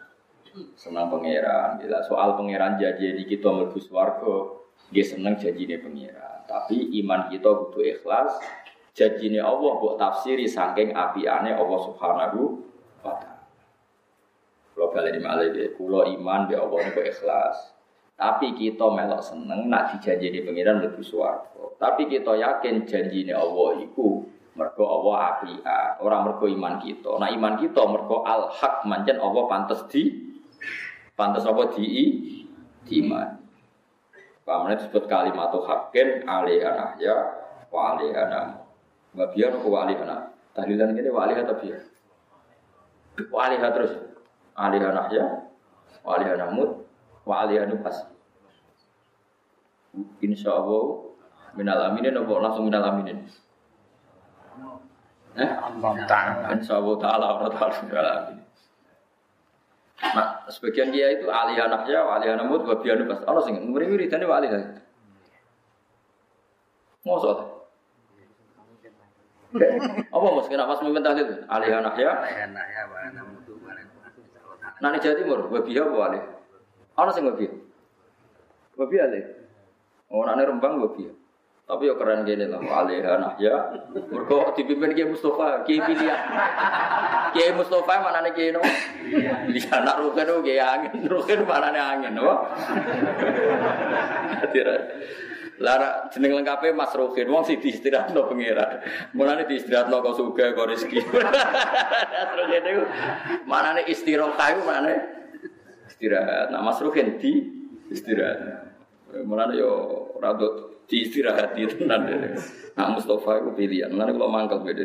[0.79, 4.63] seneng pangeran bila soal pangeran janji di kita mlebu swarga
[4.95, 8.39] dia seneng janjine pangeran tapi iman kita kudu ikhlas
[8.95, 12.63] janjine Allah mbok tafsiri saking apiane Allah Subhanahu
[13.03, 13.35] wa taala
[14.75, 15.47] Kalau di malah
[15.79, 17.75] kulo iman di Allah niku ikhlas.
[18.15, 21.75] Tapi kita melok seneng nak dijanji di pengiran lebih suwargo.
[21.83, 24.23] Tapi kita yakin janji ini Allah itu
[24.55, 27.19] mergo Allah apia, orang mergo iman kita.
[27.19, 30.15] Nah iman kita mergo al hak manjen Allah pantas di
[31.19, 31.87] pantas apa di
[32.87, 33.34] di iman.
[34.45, 36.61] Pamannya disebut kalimat hakin alih
[37.01, 37.17] ya
[37.73, 38.61] wa alih anam.
[39.17, 40.31] Babian wa alih anam.
[40.53, 41.81] Tahlilan ini wa atau biar?
[43.33, 43.93] Wa terus.
[44.55, 45.25] Alih ya
[46.05, 46.85] wa alih anamut
[47.25, 48.05] wa aliyanu pas.
[50.21, 51.17] Insya Allah
[51.57, 53.25] minal aminin apa langsung minal aminin?
[55.35, 55.51] Eh?
[56.53, 58.44] Insya Allah ta'ala wa ta'ala minal aminin.
[60.03, 63.23] Nah, sebagian dia itu alih anaknya, alih anamut, babi anu pas.
[63.31, 64.51] Allah sing nguri tadi alih.
[67.07, 67.39] Ngosot.
[70.11, 71.35] Apa mas kenapa pas mimpin itu?
[71.47, 72.11] Alih anaknya.
[72.11, 73.47] Alih anaknya, anamut.
[74.83, 76.23] Nah, Jawa Timur, babi apa alih?
[76.99, 77.47] Ana sing babi.
[78.75, 79.21] Babi ale.
[80.11, 81.24] Orane rembang babi.
[81.65, 83.01] Tapi yo keren gini lah, alih
[83.41, 83.57] ya.
[84.13, 86.21] Mergo dipimpin Kiai Mustafa, Kiai pilihan.
[87.33, 88.61] Kiai Mustafa mana nih Kiai no?
[89.49, 92.37] Di anak rugen tuh Kiai angin, rugen mana nih angin, no?
[95.63, 98.83] Lara jeneng lengkapnya Mas Rukin, wong sih diistirahat no pengira.
[99.15, 100.99] Mulane diistirahat no kau suka kau rezeki.
[101.01, 102.83] Terus itu
[103.47, 104.91] mana nih istirahat itu mana
[105.87, 106.51] istirahat.
[106.51, 107.33] Nah Mas Ruhin di
[107.89, 108.67] istirahat.
[109.23, 109.71] Mulane yo
[110.19, 112.37] rada di istirahat di tenan deh.
[112.77, 113.91] Nah Mustafa itu pilihan.
[113.95, 114.85] Mulane kalau mangkel beda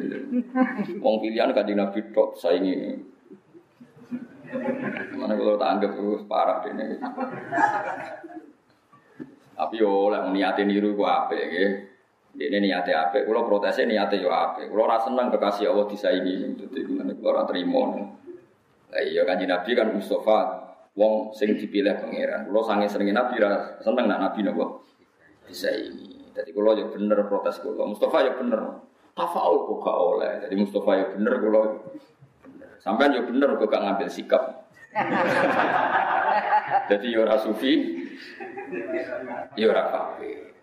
[1.03, 2.75] Wong pilihan kan Nabi tok saingi.
[5.13, 6.73] Mana kalau tak anggap itu parah deh
[9.59, 11.67] Tapi yo oleh niate niru ku ape ya.
[12.39, 14.71] Ini niate ape, kalau protesnya niate yo ape.
[14.71, 16.79] Kalau rasa seneng kekasih Allah disaingi, jadi
[17.19, 17.83] kalau rasa terima.
[18.89, 20.37] Lah iya kan Nabi kan Mustafa
[20.95, 22.47] wong sing dipilih pangeran.
[22.47, 24.88] Kulo sange sering nabi ra seneng nak nabi nopo
[25.49, 26.29] bisa ini.
[26.37, 27.89] Jadi kulo ya bener protes kulo.
[27.89, 28.85] Mustafa ya bener.
[29.17, 30.31] Tafaul kok gak oleh.
[30.45, 31.61] Jadi Mustafa ya bener kulo.
[32.79, 34.69] Sampean yo bener kok gak ngambil sikap.
[36.89, 37.73] Jadi yo ora sufi,
[39.53, 40.53] yo ora fakir.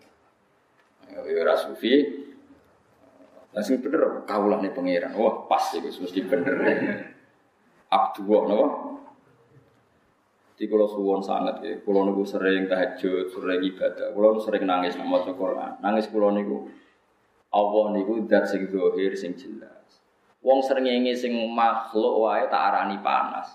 [1.11, 1.93] Yo ora sufi.
[3.55, 5.15] Langsung bener kaulah nih pangeran.
[5.15, 6.55] Wah pas itu mesti bener.
[7.87, 8.67] Abdullah napa?
[10.57, 15.21] Di kalau suwon sangat ya, kalau niku sering tahajud, sering ibadah, kalau sering nangis nama
[15.21, 16.65] Quran, nangis kalau niku
[17.53, 20.01] Allah niku dat sing dohir sing jelas.
[20.41, 23.53] Wong srengenge sing makhluk wae tak arani panas.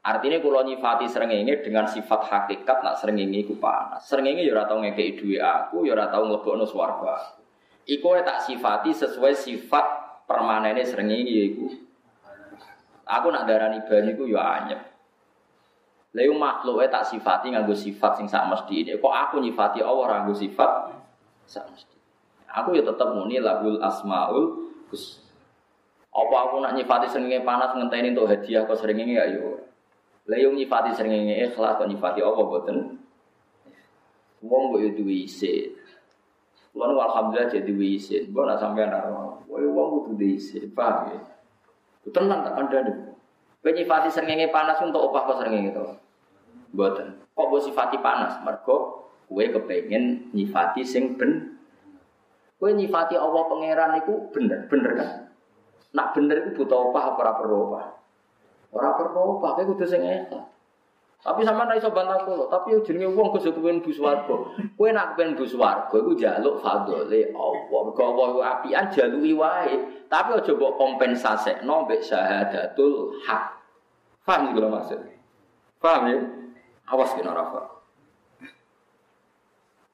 [0.00, 4.06] Artinya kalau nyifati srengenge dengan sifat hakikat nak srengenge iku panas.
[4.06, 7.36] Srengenge ya ora tau ngekeki dhuwit aku, ya ora tau mlebokno swarga.
[7.84, 9.86] Iku tak sifati sesuai sifat
[10.24, 11.66] permanene srengenge iku.
[13.10, 14.89] Aku nak darani banyu iku ya anyep.
[16.10, 18.98] Lalu makhluknya tak sifati nganggo sifat sing sak mesti ini.
[18.98, 20.70] Kok aku nyifati Allah nganggo sifat
[21.46, 21.96] sak mesti.
[22.50, 25.22] Aku ya tetap muni lahul asmaul hus.
[26.10, 29.62] Apa aku nak nyifati seringnya panas ngenteni untuk hadiah kok seringnya ya yo.
[30.26, 32.98] Lalu nyifati seringnya ikhlas kok nyifati Allah boten.
[34.42, 35.78] Wong yo duwe isin.
[36.70, 38.30] Kulo alhamdulillah jadi isin.
[38.30, 39.38] Mbok nak sampean ora.
[39.50, 41.18] Wong kudu isin, paham ya?
[42.14, 43.09] Tenang tak kandhani.
[43.60, 45.84] Kowe nyifati srengenge panas untuk opah kok srengenge to?
[46.72, 47.20] Mboten.
[47.36, 48.40] Kok mbok sifati panas?
[48.40, 51.60] Mergo kowe kepengin nyifati sing ben.
[52.56, 55.10] Kowe nyifati Allah pangeran iku bener, bener kan?
[55.92, 57.86] Nak bener iku butuh opah apa ora perlu opah?
[58.74, 60.49] Ora perlu opah, kowe kudu sing ikhlas.
[61.20, 64.36] Tapi sama ra iso bantah kula, tapi jenenge wong kudu kepen bu swarga.
[64.72, 67.80] Kowe nak kepen bu swarga iku njaluk fadhole Allah.
[67.84, 68.84] Mergo Allah iku apian
[69.36, 69.74] wae,
[70.08, 73.52] tapi aja mbok kompensasekno mbek syahadatul hak.
[74.24, 75.00] Paham iki maksud?
[75.76, 76.18] Paham ya?
[76.88, 77.68] Awas kena rafa.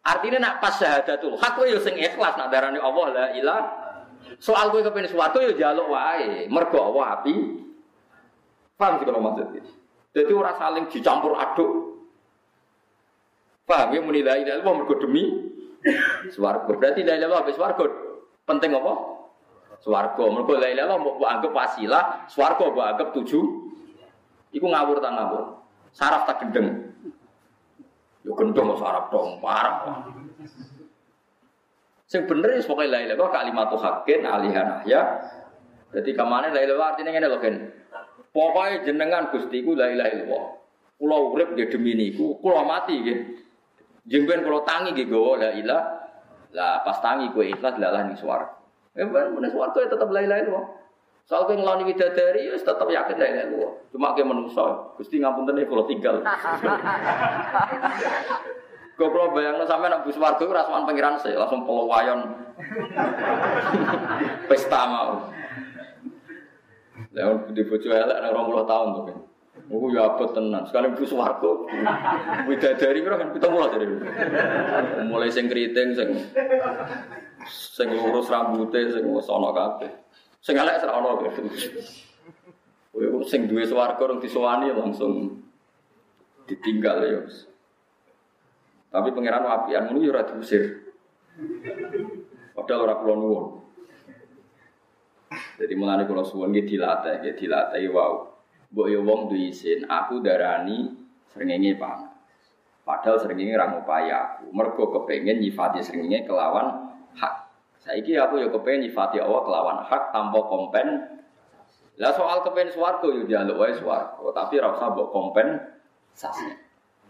[0.07, 3.63] Artinya nak pas syahadatul hak kowe yo sing ikhlas nak darani Allah la ilah.
[4.39, 7.35] Soal kowe kepen swarga yo njaluk wae, mergo Allah api.
[8.79, 9.86] Paham kalau maksudnya?
[10.17, 12.01] Jadi orang saling dicampur aduk.
[13.69, 15.53] Paham ya muni la ilaha illallah mergo demi
[16.33, 16.73] swarga.
[16.73, 17.85] Berarti la ilaha illallah swarga.
[18.49, 18.93] Penting apa?
[19.85, 20.25] Swarga.
[20.33, 23.45] Mergo la ilaha mbok anggap wasilah, swarga mbok anggap tujuh.
[24.57, 25.61] Iku ngawur ta ngawur.
[25.93, 26.97] Saraf tak gendeng.
[28.25, 30.01] Yo gendeng saraf dong, parah.
[32.09, 35.21] Sing bener wis pokoke la ilaha illallah kalimatu haqqin alihan ya.
[35.93, 37.76] Jadi ke mana la ilaha artinya ngene lho, Gen.
[38.37, 40.45] Pokoknya jenengan Gusti ku la ilaha illallah.
[41.01, 43.19] Kula urip nggih demi niku, kula mati nggih.
[44.05, 45.85] Jengben kula tangi nggih gawa la ilaha.
[46.53, 48.53] Lah pas tangi kowe ikhlas lalah ning swarga.
[48.93, 50.69] Eh ben swarga ya tetep la ilaha illallah.
[51.25, 53.73] Soal kowe ngeloni widadari wis tetep yakin la ilaha illallah.
[53.97, 56.21] Cuma kowe menungso, Gusti ngapunten kula tinggal.
[58.97, 62.33] Kok kalau bayangno sampe nek bus warga ora sowan pangeran sih, langsung pelawayan.
[64.49, 65.29] Pesta mau.
[67.13, 69.19] Lah di bojo elek nang 20 tahun tuh kan.
[69.67, 70.63] Aku ya abot tenan.
[70.69, 71.51] Sekali bus warga.
[72.47, 73.87] Widadari kira kan 70 dari.
[75.09, 76.11] Mulai sing keriting sing
[77.49, 79.91] sing lurus rambutnya sing wis ana kabeh.
[80.45, 81.43] Sing elek ora ana kabeh.
[82.93, 85.45] Kowe sing duwe swarga rong disowani langsung
[86.47, 87.21] ditinggal ya.
[88.93, 90.65] Tapi pangeran wapian ngono ya ora diusir.
[92.55, 93.66] Padahal ora kula nuwun.
[95.57, 98.37] Jadi mulane kula suwun nggih dilatih, nggih dilatih wow.
[98.73, 100.91] Mbok yo wong duwe isin, aku darani
[101.31, 102.13] srengenge panas.
[102.83, 104.51] Padahal srengenge ra ngupayi aku.
[104.51, 107.35] Mergo kepengin nyifati srengenge kelawan hak.
[107.83, 110.87] Saiki aku yo kepengin nyifati Allah kelawan hak tanpa kompen.
[111.97, 116.49] Lah soal kepen swarga yo njaluk wae swarga, tapi ra usah mbok kompensasi.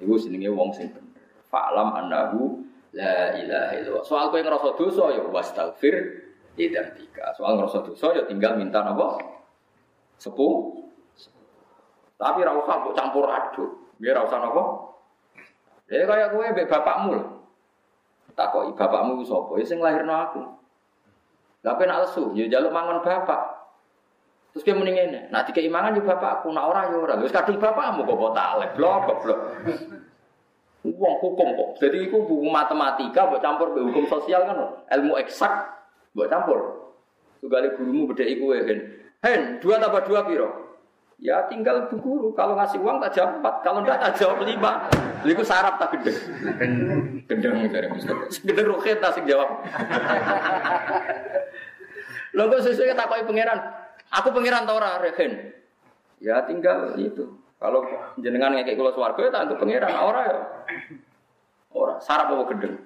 [0.01, 1.24] Iku jenenge wong sing bener.
[1.49, 2.62] Fa'lam annahu
[2.93, 4.05] la ilaha illallah.
[4.05, 5.95] Soal kowe ngrasa dosa ya wastaghfir
[6.57, 7.32] idan tiga.
[7.36, 9.20] Soal ngrasa dosa ya tinggal minta napa?
[10.16, 10.82] Sepuh.
[12.16, 13.70] Tapi ra usah campur aduk.
[14.00, 14.62] Nggih ra usah napa?
[15.92, 17.24] Ya kaya kowe mbek bapakmu lho.
[18.32, 19.52] Takoki bapakmu sapa?
[19.61, 20.40] Ya sing lahirno aku.
[21.62, 23.54] Lah kowe nak lesu, ya jaluk mangon bapak.
[24.57, 27.20] Terus dia mending ini, nah tiga imangan juga bapakku, nak orang ya orang.
[27.20, 29.40] Terus kadung bapakmu kok talek, blok, blok.
[30.80, 31.70] Uang hukum kok.
[31.76, 34.57] Jadi itu buku matematika buat campur hukum sosial kan,
[34.96, 35.76] ilmu eksak
[36.16, 36.58] buat campur.
[37.44, 38.80] Tugali gurumu beda ya Hen.
[39.20, 40.48] Hen, dua tambah dua piro?
[41.20, 42.32] Ya tinggal guru.
[42.32, 44.88] Kalau ngasih uang tak jawab empat, kalau enggak tak jawab lima.
[45.24, 46.16] Lalu sarap tak gendeng.
[47.28, 48.40] Gendeng dari Ustaz.
[48.40, 49.64] Gendeng roket tak jawab.
[52.36, 53.58] Lo kok sesuai takoki pangeran.
[54.12, 55.52] Aku pangeran tau ora Hen.
[56.20, 57.36] Ya tinggal itu.
[57.56, 57.88] Kalau
[58.20, 60.36] jenengan ngekek kula swarga ya tak pangeran ora ya.
[61.76, 62.76] Ora, sarap apa gendeng.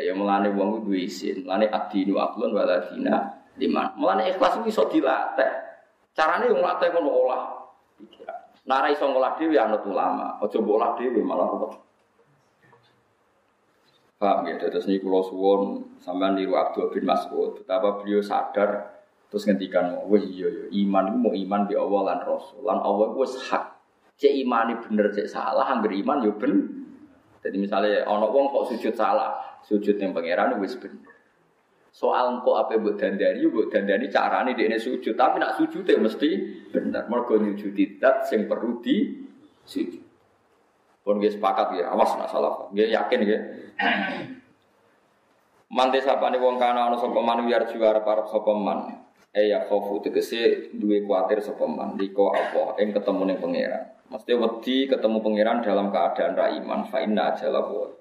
[0.00, 3.92] Ya mulane wong kudu isin, mulane adinu aklun waladina Lima.
[3.98, 5.52] Mulane ikhlas itu iso dilatih.
[6.16, 7.42] Carane yang latih kono olah.
[8.64, 10.40] Nara iso ngolah dhewe ya anut ulama.
[10.40, 11.72] Aja mbok olah dhewe malah ruwet.
[14.20, 15.60] Paham ya, terus ini kalau suwon
[15.96, 19.00] sampean niru Abdul bin Mas'ud, betapa beliau sadar
[19.32, 23.16] terus ngendikan, wah iya iya iman itu mau iman di Allah lan Rasul, lan Allah
[23.16, 23.64] itu hak.
[24.20, 26.52] Cek iman bener cek salah, angger iman yo ben.
[27.40, 31.10] Jadi misalnya ono wong kok sujud salah, sujud yang pangeran wis bener.
[31.90, 36.30] Soal kok apa buat dandani, buat dandani carane dia sujud, tapi nak sujud ya mesti
[36.70, 37.10] benar.
[37.10, 39.26] Mergo nyujudi dat sing perlu di
[39.66, 40.02] sujud.
[41.02, 42.70] Pun dia sepakat ya, awas nak salah.
[42.70, 43.38] Dia yakin ya.
[45.76, 49.06] Mante sapane wong kana ana sapa man biar juara para sapa man.
[49.30, 51.94] Eh ya khofu tegese duwe kuatir sapa man.
[51.94, 53.84] Liko apa ing ketemu ning pangeran.
[54.10, 57.99] Mesti wedi ketemu pangeran dalam keadaan ra iman fa inna wa.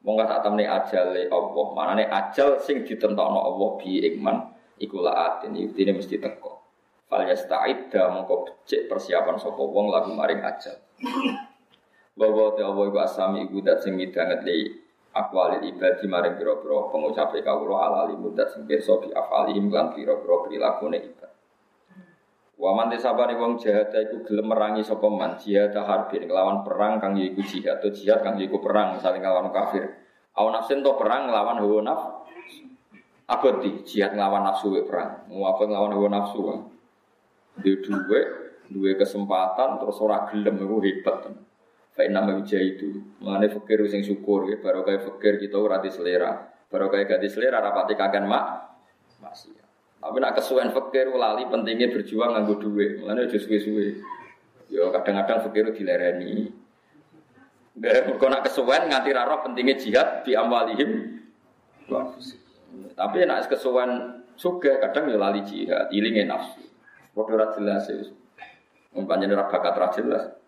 [0.00, 1.66] Monggo sak temne ajale Allah.
[1.76, 4.36] Manane ajal sing ditentokno Allah bi iman
[4.80, 5.52] iku laatin.
[5.52, 6.56] Iki mesti teko.
[7.04, 10.80] Fal yasta'idda mongko becik persiapan sapa wong lagu maring ajal.
[12.16, 14.72] Bahwa te Allah iku asami iku dat sing midanget li
[15.12, 20.96] akwali ibadi maring pira-pira pengucap kawula alali mudat sing pirsa bi afalihim lan pira-pira prilakune
[20.96, 21.19] ibad.
[22.60, 27.16] Wa man desabane wong jahat iku gelem merangi sapa man jihad harbin kelawan perang kang
[27.16, 29.88] yaiku jihad atau jihad kang yaiku perang saling nglawan kafir.
[30.36, 32.00] Awan nafsin to perang nglawan hawa naf
[33.32, 35.24] abadi jihad nglawan nafsu we perang.
[35.32, 36.40] Apa nglawan hawa nafsu.
[37.64, 38.20] Dia duwe
[38.68, 41.32] duwe kesempatan terus ora gelem iku hebat.
[41.96, 42.88] Fa inna ma itu.
[43.24, 46.44] Mane fakir sing syukur ya baru kayak fakir kita ora selera.
[46.68, 48.44] Baru kayak gak selera rapati kagan mak
[49.24, 49.59] masih.
[50.00, 53.04] Tapi nak kesuwen fakir lali pentingnya berjuang nganggo duit.
[53.04, 54.00] Mulane aja suwe-suwe.
[54.72, 56.48] Yo kadang-kadang fakir dilereni.
[58.16, 61.20] Kok nak kesuwen nganti raro pentingnya jihad di amwalihim.
[62.96, 66.64] Tapi nak kesuwen suka kadang yo lali jihad, ilinge nafsu.
[67.12, 68.00] Padha ora jelas ya.
[68.96, 70.39] Umpamane ora bakat ora.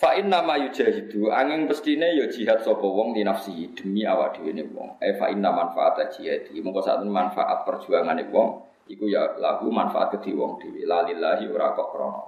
[0.00, 4.56] Fa inna ma yujahidu angin pestine ya jihad sapa wong di nafsi demi awak dhewe
[4.56, 4.96] ne wong.
[4.96, 6.56] E fa inna manfaat jihadi.
[6.64, 10.88] Monggo sak manfaat perjuangane wong iku ya lagu manfaat kedhi wong dhewe.
[10.88, 12.24] Lalillahi ora kok krana.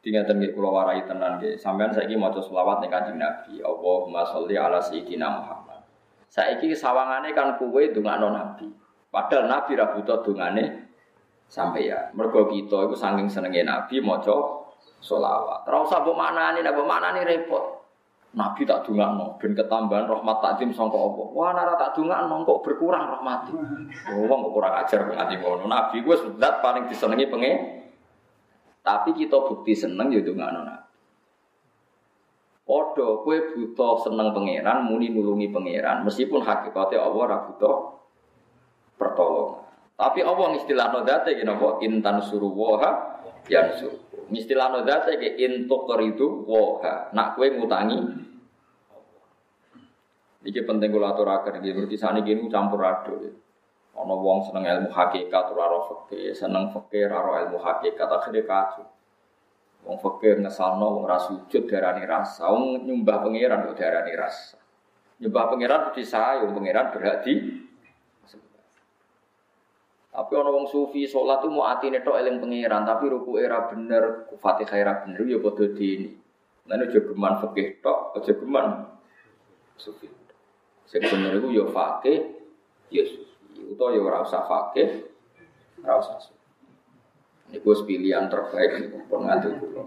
[0.00, 1.60] Tingatan nggih kula warai tenan nggih.
[1.60, 3.60] Sampeyan saiki maca selawat ning Kanjeng Nabi.
[3.60, 5.84] Allahumma sholli ala sayyidina Muhammad.
[6.32, 8.64] Saiki sawangane kan kuwe ndongakno Nabi.
[9.12, 10.88] Padahal Nabi ra butuh dongane
[11.52, 12.08] sampai ya.
[12.16, 14.67] Mergo kita iku saking senenge Nabi maca
[15.00, 15.64] solawat.
[15.66, 17.78] Ora usah mbok manani, nek mbok manani repot.
[18.28, 21.22] Nabi tak dungakno ben ketambahan rahmat takdim sangka apa.
[21.32, 23.40] Wah nara tak dungakno kok berkurang rahmat.
[24.12, 25.64] Oh wong kok kurang ajar nganti ngono.
[25.64, 27.52] Nabi gue sudah paling disenengi penge.
[28.84, 30.86] Tapi kita bukti seneng ya dungakno Nabi.
[32.68, 37.96] Podo kue butuh seneng pangeran, muni nulungi pangeran, meskipun hakikatnya Allah ora butuh
[39.00, 39.64] pertolongan.
[39.96, 43.18] Tapi Allah istilah nodate gini apa intan suruh waha
[43.48, 44.07] yang suruh.
[44.28, 47.08] Istilah noda saya ke itu woha.
[47.16, 48.28] Nak kue ngutangi.
[50.44, 53.24] Iki penting kula aturaken iki sani gini campur aduk.
[53.98, 58.86] Ono wong seneng ilmu hakikat ora ro fikih, seneng fikih ora ilmu hakikat akhire kacau.
[59.82, 64.54] Wong fikih ngesalno wong ra sujud darani rasa, wong nyembah pangeran kok darani rasa.
[65.18, 67.34] Nyembah pangeran disayung pangeran berhak di
[70.18, 74.26] tapi orang wong sufi sholat tuh mau atine tok eling pangeran, tapi ruku era bener,
[74.34, 76.10] fatihah era bener ya padha dini.
[76.66, 78.66] Lan aja geman fikih tok, aja geman
[79.78, 80.10] sufi.
[80.90, 82.34] Bener iku ya fakih,
[82.90, 83.62] ya sufi.
[83.70, 85.06] Utawa ya ora usah fakih,
[85.86, 86.42] ora usah sufi.
[87.54, 89.86] Ini gue pilihan terbaik ini pun dulu.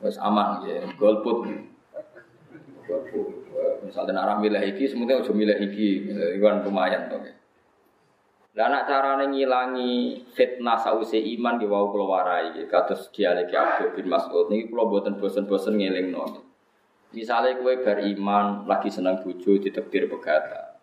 [0.00, 1.52] Wes aman ya, golput.
[3.84, 6.08] Misalnya orang milih iki, semuanya udah milih iki,
[6.40, 7.35] kan lumayan tuh.
[8.56, 14.08] Lah nak carane ngilangi fitnah sause iman di wau kula warai kados dialek Abdul bin
[14.08, 16.24] Mas'ud niki kula boten bosen-bosen ngelingno.
[17.12, 20.80] Misale kowe bar iman lagi seneng bojo ditekdir pegata.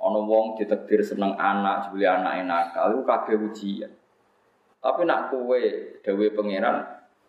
[0.00, 3.92] Ana wong ditekdir seneng anak, jebule anake nakal iku kabeh ujian.
[4.80, 5.60] Tapi nak kowe
[6.00, 6.76] dawe pangeran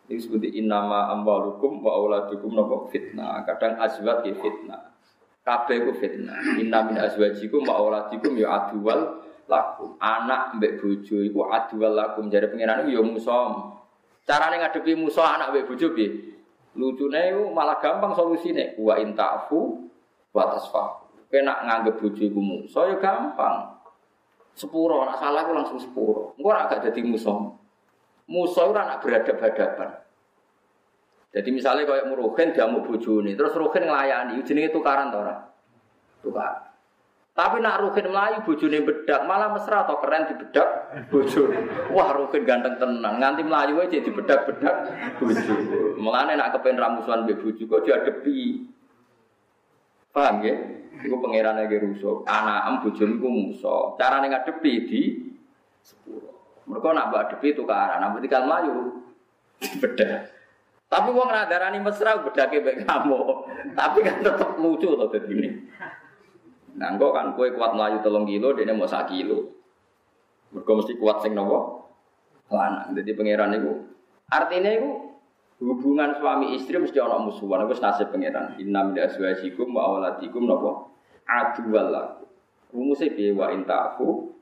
[0.07, 3.43] ini seperti innama amwalukum wa auladukum napa fitnah.
[3.43, 4.95] Kadang azwat ya fitnah.
[5.43, 6.55] Kabeh ku fitnah.
[6.55, 9.97] Inna min azwajikum wa auladikum ya aduwal lakum.
[9.97, 12.29] Anak mbek bojo iku adwal lakum.
[12.29, 13.37] Jare pengiran iku ya musa.
[14.23, 16.09] Carane ngadepi musa anak mbek bojo piye?
[16.77, 18.77] Lucune iku malah gampang solusine.
[18.77, 19.89] Wa intafu
[20.31, 21.09] wa tasfa.
[21.33, 23.81] Kena nganggep bojo iku musa ya gampang.
[24.53, 26.35] Sepuro, nak salah aku langsung sepuro.
[26.35, 27.31] Engko ora gak dadi musa.
[28.27, 29.89] Musa ora nak beradab-hadapan.
[31.29, 35.35] Jadi misalnya kayak muruhin dia mau bojone, terus ruhin ngelayani, jenenge tukaran ta ora?
[36.25, 36.68] Tukaran.
[37.39, 41.47] Tapi nak Rukin melayu bojone bedak, malah mesra atau keren di bedak bojo.
[41.95, 44.75] Wah, Rukin ganteng tenang, nganti melayu aja di bedak-bedak
[45.15, 45.55] bojo.
[45.95, 48.67] Mulane nak kepen ramusuhan mbek bojo kok diadepi.
[50.11, 50.51] Paham ya?
[50.99, 52.27] Iku pangeran lagi rusuh.
[52.27, 53.95] Anak am bojone iku musuh.
[53.95, 55.01] Carane ngadepi di
[55.79, 56.59] sepuro.
[56.67, 58.99] Mereka nak mbak adepi tukaran, nak tinggal melayu
[59.79, 60.27] bedak.
[60.89, 63.21] Tapi wong radarani mesra bedake mbek kamu.
[63.77, 65.69] Tapi kan tetep lucu to ini.
[66.77, 69.49] Engkau kan kue kuat melayu telung kilo, dia mau sak kilo.
[70.53, 71.85] Mereka mesti kuat sing nopo
[72.49, 72.93] lanang.
[72.97, 73.71] Jadi pangeran itu
[74.29, 74.89] artinya itu
[75.61, 77.65] hubungan suami istri mesti ono musuhan.
[77.69, 78.57] Itu nasib pangeran.
[78.57, 80.93] Inna min aswajikum wa awladikum nopo
[81.29, 82.25] aduwal laku.
[82.73, 84.33] Rumusnya biaya wa intafu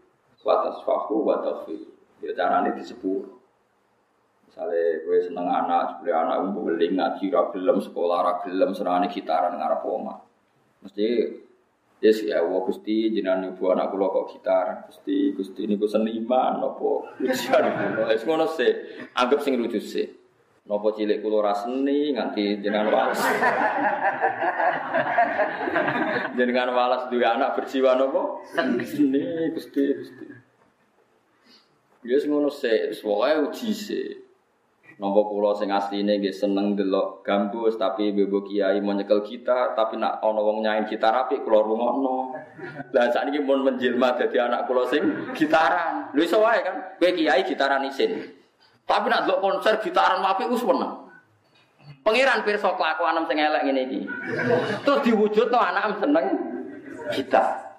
[0.43, 1.83] wa tasfahu wa taghfir.
[2.23, 3.37] Ya caranya disebut.
[4.47, 9.85] Misalnya gue seneng anak, sebelah anak gue beli ngaji, ragilem, sekolah ragilem, serangane gitaran ngarep
[9.85, 10.17] oma.
[10.81, 11.05] Mesti
[11.97, 14.85] Yes ya Allah Gusti jenengan ibu anak kula kok gitar.
[14.85, 17.17] Gusti Gusti niku seniman napa.
[18.13, 18.69] Wis ngono sih.
[19.17, 20.05] Anggap sing lucu sih.
[20.69, 23.17] Napa cilik kula ora seni nganti jenengan walas.
[26.37, 28.45] jenengan walas duwe anak berjiwa napa?
[28.85, 30.25] Seni Gusti Gusti.
[32.05, 32.93] Yes ngono sih.
[32.93, 34.26] Wis pokoke uji sih.
[34.97, 39.93] Nopo pulau sing asline nggih seneng delok gambus tapi bebo kiai mau nyekel gitar tapi
[39.93, 42.33] nak ana wong nyain gitar apik kula rungokno.
[42.97, 45.05] Lah sakniki mun menjelma dadi anak kula sing
[45.37, 46.09] gitaran.
[46.17, 48.25] Lho iso wae kan, kowe kiai gitaran isin.
[48.89, 51.13] Tapi nak delok konser gitaran apik wis meneng.
[52.01, 54.01] Pangeran pirsa kelakuan sing elek ngene iki.
[54.81, 56.25] Terus diwujudno anak seneng
[57.13, 57.69] gitar.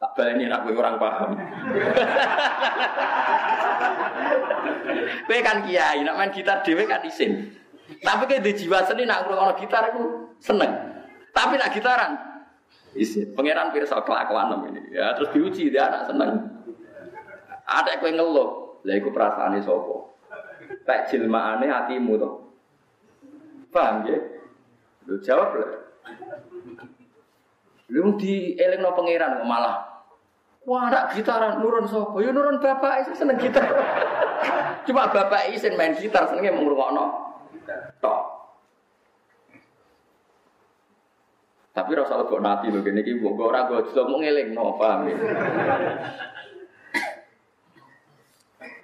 [0.00, 1.30] Tak baleni nak kowe orang paham.
[5.30, 7.54] kowe kan kiai, nak main gitar dhewe kan isin.
[8.02, 10.74] Tapi kayak di jiwa seni nak ngrungokno gitar aku seneng.
[11.30, 12.18] Tapi nak gitaran
[12.98, 13.30] isin.
[13.38, 14.90] Pangeran pirsa kelakuan ini.
[14.90, 16.50] Ya terus diuji dia anak seneng.
[17.62, 20.10] Ada kowe ngeluh, lah iku perasaane sapa?
[20.82, 22.30] Tak jilmaane hatimu to.
[23.70, 24.18] Paham ya?
[25.06, 25.70] Lu jawab lah.
[27.86, 29.99] Lu di eling no pangeran malah
[30.68, 33.64] Wah, anak gitaran nurun sopo, ya nurun bapak itu seneng gitar.
[34.86, 37.04] Cuma bapak isin main gitar senengnya mau ngrungokno.
[38.04, 38.20] Tok.
[41.70, 45.08] Tapi rasa lebok nanti lho gini iki mbok ora go juga mau ngeling no paham
[45.08, 45.16] ya.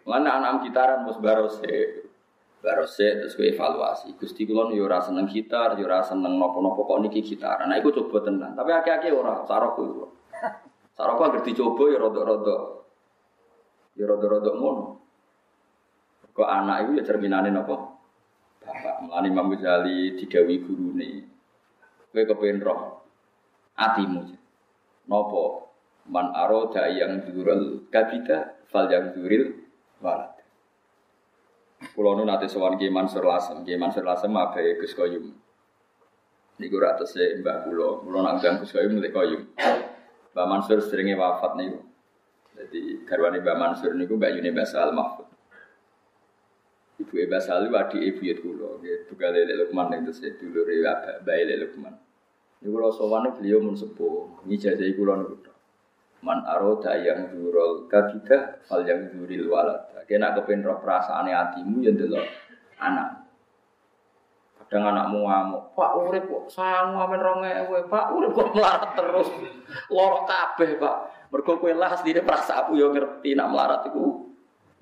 [0.09, 2.09] Mana anak gitaran mus barose.
[2.65, 4.17] Barose terus gue evaluasi.
[4.17, 7.69] Gusti kula yo seneng gitar, yo ora seneng nopo-nopo kok niki gitaran.
[7.69, 8.57] Nah iku coba tenan.
[8.57, 10.16] Tapi akeh-akeh ora sarokku.
[10.97, 12.63] Sarapa agar dicoba ya rodok-rodok.
[14.01, 14.85] Ya rodok-rodok ngono.
[16.33, 17.97] Kok anak itu ya cerminane napa?
[18.65, 21.11] Bapak melani Imam Ghazali digawi gurune.
[22.13, 23.05] Kowe kepen roh
[23.77, 24.25] atimu.
[25.09, 25.45] Napa?
[26.07, 29.59] Man aroda yang durul kabita fal yang duril
[29.99, 30.39] walad.
[31.93, 35.35] Kulo nu nate sowan Ki Mansur Lasem, Ki Mansur Lasem abe Gus Koyum.
[36.57, 39.45] Niku ra tese Mbah kula, kula nang Gus Koyum lek Koyum.
[40.37, 41.81] Mbak Mansur seringnya wafat nih.
[42.61, 45.33] Jadi garwane Mbak Mansur niku Mbak Yuni Basal Mahfud.
[46.97, 51.21] Ibu Eba Salu adik ibu ya dulu, gitu kali lele Lukman itu saya dulu riwa
[51.25, 51.93] bayi lele Lukman.
[52.65, 55.53] Ini kalau sowan beliau mensepuh, ini jazai kulo nuruto.
[56.25, 59.93] Man aroda yang durol kabida fal yang duril walad.
[60.09, 62.17] Kena kepen roh perasaan hatimu yang dulu
[62.81, 63.16] anak.
[64.67, 67.23] Kadang anakmu ngamuk, Pak urip kok sangu amen
[67.87, 69.31] Pak urip kok melarat terus.
[69.95, 70.97] Loro kabeh, Pak.
[71.31, 74.27] Mergo kowe lah asline aku yo ngerti nak melarat iku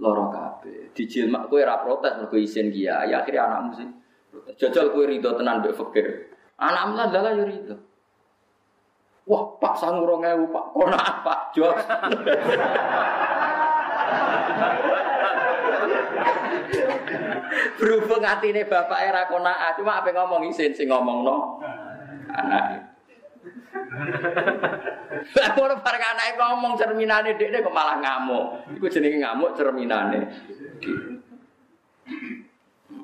[0.01, 0.89] loro kabeh.
[0.97, 3.89] Dijilmak kowe ora protes mergo isin kiai, ya akhirnya anakmu sih.
[4.57, 6.33] Jajal kowe rido tenan mbek fakir.
[6.57, 7.77] Anakmu lah dalah yo rido.
[9.29, 10.65] Wah, Pak sangu rongewe, Pak.
[10.73, 11.49] Kona apa?
[11.53, 11.81] Jos.
[17.79, 21.37] Berhubung ini bapak era kona, cuma apa ngomong isin sing ngomong no
[22.35, 22.95] anak.
[25.39, 28.45] Lah kono bareng anake ngomong cerminane dekne kok malah ngamuk.
[28.77, 30.19] Iku jenenge ngamuk cerminane.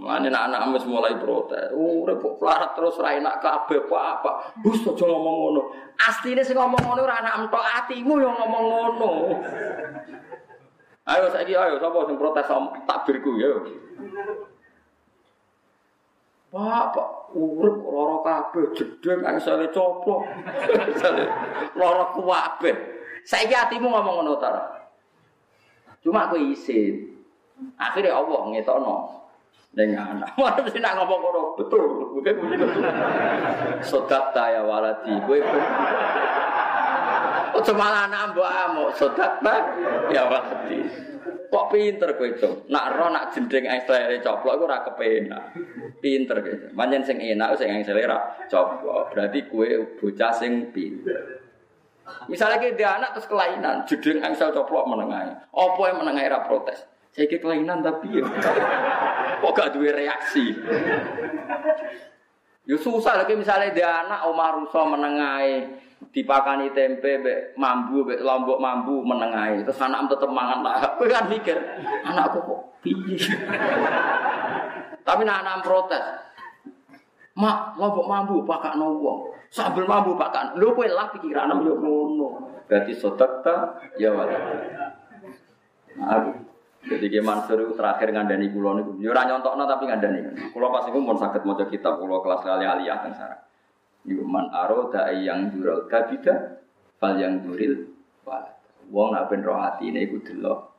[0.00, 1.76] Mana anak-anak wis mulai protes.
[1.76, 4.56] Urip kok pelarat terus ra enak kabeh apa.
[4.64, 5.62] Bus aja ngomong ngono.
[6.00, 9.10] Asline sing ngomong ngono ora anak entok atimu yang ngomong ngono.
[11.10, 12.46] Ayo saiki ayo sapa sing protes
[12.86, 13.50] takbirku ya.
[16.50, 20.22] Pak, Pak, urip lara kabeh jedeng angsale coplok.
[21.78, 22.74] Lara kabeh.
[23.26, 24.50] Saiki atimu ngomong ngono ta.
[26.02, 27.10] Cuma aku isin.
[27.76, 29.20] Akhirnya Allah ngetokno
[29.70, 30.34] ning anak.
[30.38, 31.82] Mana mesti nak ngomong ngono betul.
[33.82, 35.38] Sodak ta ya waladi kowe.
[37.60, 39.44] Ojo malah anak mbok amuk sodak
[40.08, 40.80] ya wati.
[41.50, 42.50] Kok pinter kowe itu?
[42.72, 45.44] Nak ro nak jendeng angsele coplok iku ora kepenak.
[46.00, 46.56] Pinter kowe.
[46.72, 49.12] Manjen sing enak sing angsele ra coplok.
[49.12, 51.42] Berarti kowe bocah sing pinter.
[52.32, 55.46] Misalnya kita anak terus kelainan, judeng angsel coplok menengah.
[55.52, 56.86] Apa yang menengah ra protes?
[57.12, 58.24] Saya ke kelainan tapi ya.
[59.42, 60.54] Kok gak duwe reaksi?
[62.64, 68.56] Ya susah lagi misalnya dia anak Omar Russo menengahi dipakani tempe be mambu be lombok
[68.56, 71.60] mambu menengahi terus anak tetep mangan lah aku kan mikir
[72.02, 73.20] anakku kok piye?
[75.06, 76.04] Tapi nak anak protes
[77.34, 79.32] mak lombok mambu pakak wong.
[79.50, 82.60] Sambil mambu pakak lu kowe lah pikiran yo ngono.
[82.70, 84.38] Berarti sodakta ya wala
[85.98, 86.30] aku
[86.80, 88.92] jadi Ki Mansur itu terakhir ngandani kulo niku.
[89.02, 90.48] Yo ora nyontokno tapi ngandani.
[90.54, 93.49] Kulo pas iku mun saged maca kitab kulo kelas kali aliyah teng sarang.
[94.08, 96.62] Iku man aroda yang dural kabida
[96.96, 97.92] fal yang duril
[98.24, 98.56] walad.
[98.88, 100.72] Wong nak ben roh atine iku delok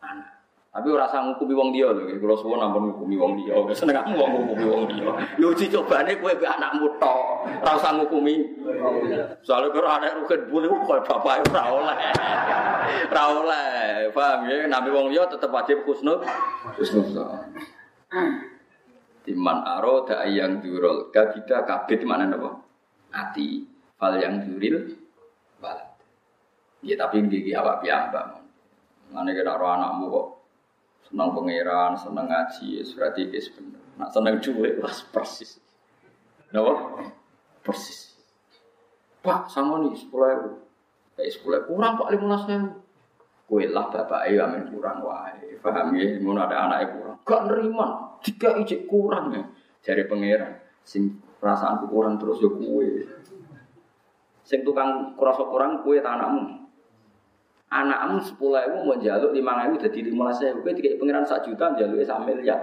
[0.00, 0.36] anak.
[0.76, 3.56] Tapi ora usah ngukumi wong liya lho, kula suwun ampun ngukumi wong liya.
[3.72, 5.08] Seneng aku wong ngukumi wong liya.
[5.40, 8.44] Yo uji cobane kowe be anakmu tok, ora usah ngukumi.
[9.40, 11.96] Soale karo anak rugen bule kok bapake ora oleh.
[13.08, 14.68] Ora oleh, paham ya?
[14.68, 16.20] Nabi wong liya tetep wajib husnul
[16.76, 17.08] husnul.
[19.26, 22.62] Timan aro da yang durul kabida kabit mana napa?
[23.10, 23.66] Ati
[23.98, 24.94] fal yang duril
[25.58, 25.98] balad.
[26.86, 28.38] Ya tapi gigi awak piyambak.
[29.10, 30.26] Mana kira anakmu kok
[31.10, 33.82] senang pangeran, senang ngaji, berarti guys bener.
[33.98, 35.58] Nak senang cuek, pas persis.
[36.50, 37.02] Kenapa?
[37.66, 38.14] Persis.
[39.26, 40.50] Pak, sama nih sepuluh ribu.
[41.18, 42.42] Kayak sepuluh kurang pak lima belas.
[43.46, 45.58] Kue lah bapak ayo amin kurang wae.
[45.58, 46.18] Paham ya?
[46.22, 47.18] Mau ada anak kurang.
[47.26, 48.05] Gak nerima.
[48.24, 49.44] Jika ijek kurang ya.
[49.82, 50.62] Dari pangeran.
[50.86, 53.04] Sing perasaanku kurang terus ya kue.
[54.46, 56.66] Sing tukang kurasa kurang kue tanahmu
[57.66, 61.74] anakmu sepuluh ribu mau jaluk lima ribu jadi lima belas ribu, tiga pengiran satu juta
[61.74, 62.60] jaluk sak miliar,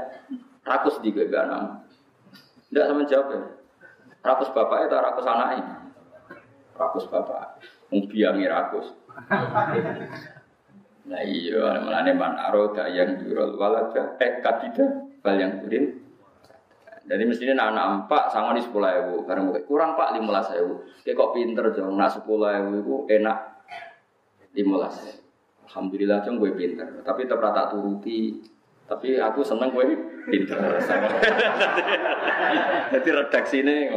[0.64, 1.84] rakus di gue anakmu.
[2.72, 3.42] Tidak sama jawab ya.
[4.24, 5.66] Rakus bapak itu rakus anaknya.
[6.74, 7.62] Rakus bapak.
[7.94, 8.88] Mumpiangi rakus.
[11.04, 16.04] Nah iya, malah man aroda yang jurul walaja eh katida bal yang kurin.
[17.04, 20.88] Jadi mestinya anak empat sama di sepuluh ribu, karena kurang pak lima belas ribu.
[21.04, 23.38] Kayak kok pinter dong, nak sepuluh ribu enak
[24.56, 25.20] limolas.
[25.68, 28.40] Alhamdulillah cuma gue pinter, tapi tetap tak turuti.
[28.84, 29.84] Tapi aku seneng gue
[30.28, 30.60] pinter.
[32.94, 33.90] Jadi redaksi ini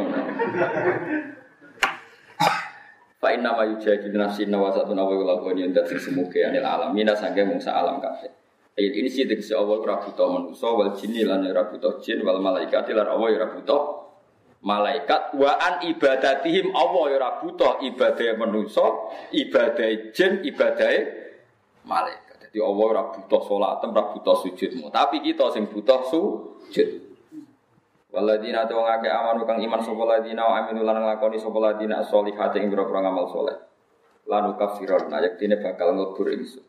[3.17, 7.17] Pak Inna ma yujahid nafsi nawa satu nawa lakoni yang dari semuke anil alam mina
[7.17, 8.29] sangge mungsa alam kafe.
[8.77, 13.09] Ayat ini sih diksi awal rabuto manusia wal jinni lan rabuto jin wal malaikat lan
[13.09, 13.77] awal rabuto
[14.61, 18.85] malaikat wa an ibadatihim Allah ya ora butuh ibadah manusa,
[19.33, 20.93] ibadah jin, ibadah
[21.89, 22.35] malaikat.
[22.47, 26.89] Jadi Allah ora butuh salat, ora butuh sujudmu, tapi kita sing butuh sujud.
[28.07, 32.01] Waladina tu wong akeh amanu kang iman sapa ladina wa aminu lan nglakoni sapa ladina
[32.05, 33.57] sholihat ing pira-pira ngamal saleh.
[34.29, 36.63] Lan kafiron ayak dine bakal nglebur ingsun.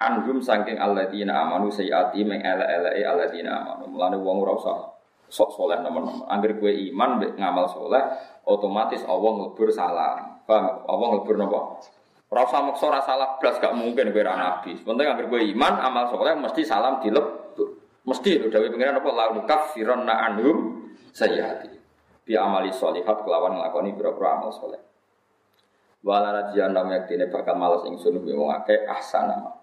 [0.00, 3.84] Anhum saking alladzina amanu sayyati meng ele-eleke alladzina amanu.
[3.92, 4.76] Mulane wong ora usah
[5.28, 6.24] sok soleh teman-teman.
[6.24, 8.00] Angger gue iman ngamal soleh,
[8.48, 10.40] otomatis Allah ngelbur salam.
[10.48, 10.88] Paham?
[10.88, 11.60] Allah ngelbur nopo.
[12.32, 14.80] Ora usah maksa ora salah blas gak mungkin gue ra nabi.
[14.80, 17.76] Penting angger gue iman amal soleh mesti salam dilebur.
[18.08, 19.36] Mesti lho dawuh pengiran apa la
[20.00, 21.68] na anhum sayyiati.
[22.24, 24.80] Bi amali sholihat kelawan nglakoni pira-pira amal soleh.
[26.00, 29.59] Wala rajian nam yaktine bakal males ingsun kuwi wong akeh ahsana.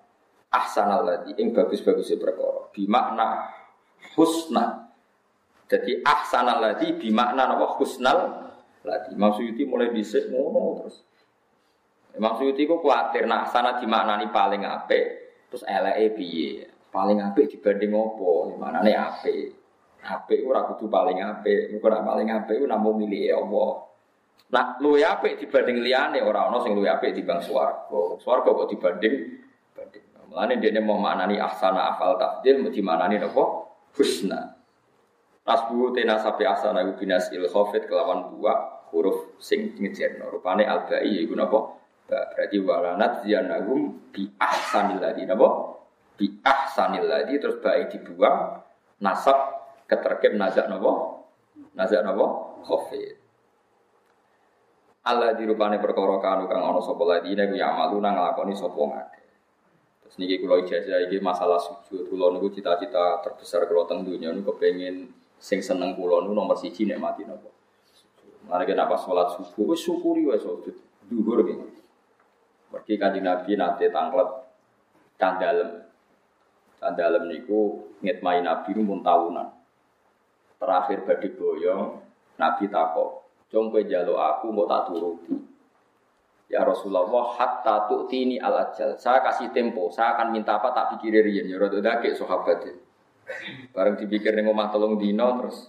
[0.48, 2.72] Ahsanal ladzi ing bagus-bagus perkara.
[2.72, 3.52] Bi makna
[4.16, 4.88] husna
[5.68, 8.48] jadi ahsanal ladzi bimakna napa husnal
[8.88, 9.12] ladzi.
[9.14, 11.04] Suyuti mulai dhisik ngono terus.
[12.16, 15.06] Imam Suyuti ku kuatir nak sana dimaknani paling apik
[15.52, 16.72] terus eleke piye?
[16.88, 18.56] Paling apik dibanding opo?
[18.56, 19.54] Manane apik.
[20.08, 23.72] Apik ora kudu paling apik, engko nek paling apik namung milih Allah.
[24.48, 28.16] Nah, luwe apik dibanding liyane ora ana sing luwe apik dibanding swarga.
[28.24, 29.47] Swarga kok dibanding banding.
[30.28, 33.44] Mulane dene mau maknani ahsana afal tafdil mesti maknani napa?
[33.96, 34.60] Husna.
[35.48, 40.28] Nasbu tena sapi asana iku binas il khofit kelawan dua huruf sing ngejerno.
[40.28, 41.60] Rupane albai iku napa?
[42.08, 45.48] Berarti walanat ziyanahum bi ahsanil ladhi napa?
[46.20, 48.60] Bi ahsanil ladhi terus baik dibuang
[49.00, 49.38] nasab
[49.88, 51.24] keterkep nazak napa?
[51.76, 52.26] Nazak napa?
[52.68, 53.16] Khofit.
[55.08, 59.27] Allah di rupane perkara kanu kang ana sapa ladine ku yamaluna nglakoni sapa ngake.
[60.08, 62.08] Terus niki kula ijazah iki masalah sujud.
[62.08, 66.88] Kula niku cita-cita terbesar kula teng donya niku kepengin sing seneng kula nu nomor siji
[66.88, 67.52] nek mati napa.
[68.48, 70.80] Mari kita pas sholat subuh, wis syukuri wis sujud.
[71.12, 71.68] Duhur gitu.
[72.72, 74.30] Pergi kanjeng Nabi nate tangklet
[75.20, 75.84] candalem.
[76.80, 79.52] Candalem niku ngitmai Nabi mun tahunan.
[80.58, 82.00] Terakhir badhe boyong,
[82.40, 85.57] Nabi takok, "Jong kowe aku mau tak turuti."
[86.48, 88.96] Ya Rasulullah, hatta tu'tini al ajal.
[88.96, 92.64] Saya kasih tempo, saya akan minta apa tak pikir riyen ya rada dake sahabat.
[93.76, 95.68] Bareng dipikir ning omah tolong dino terus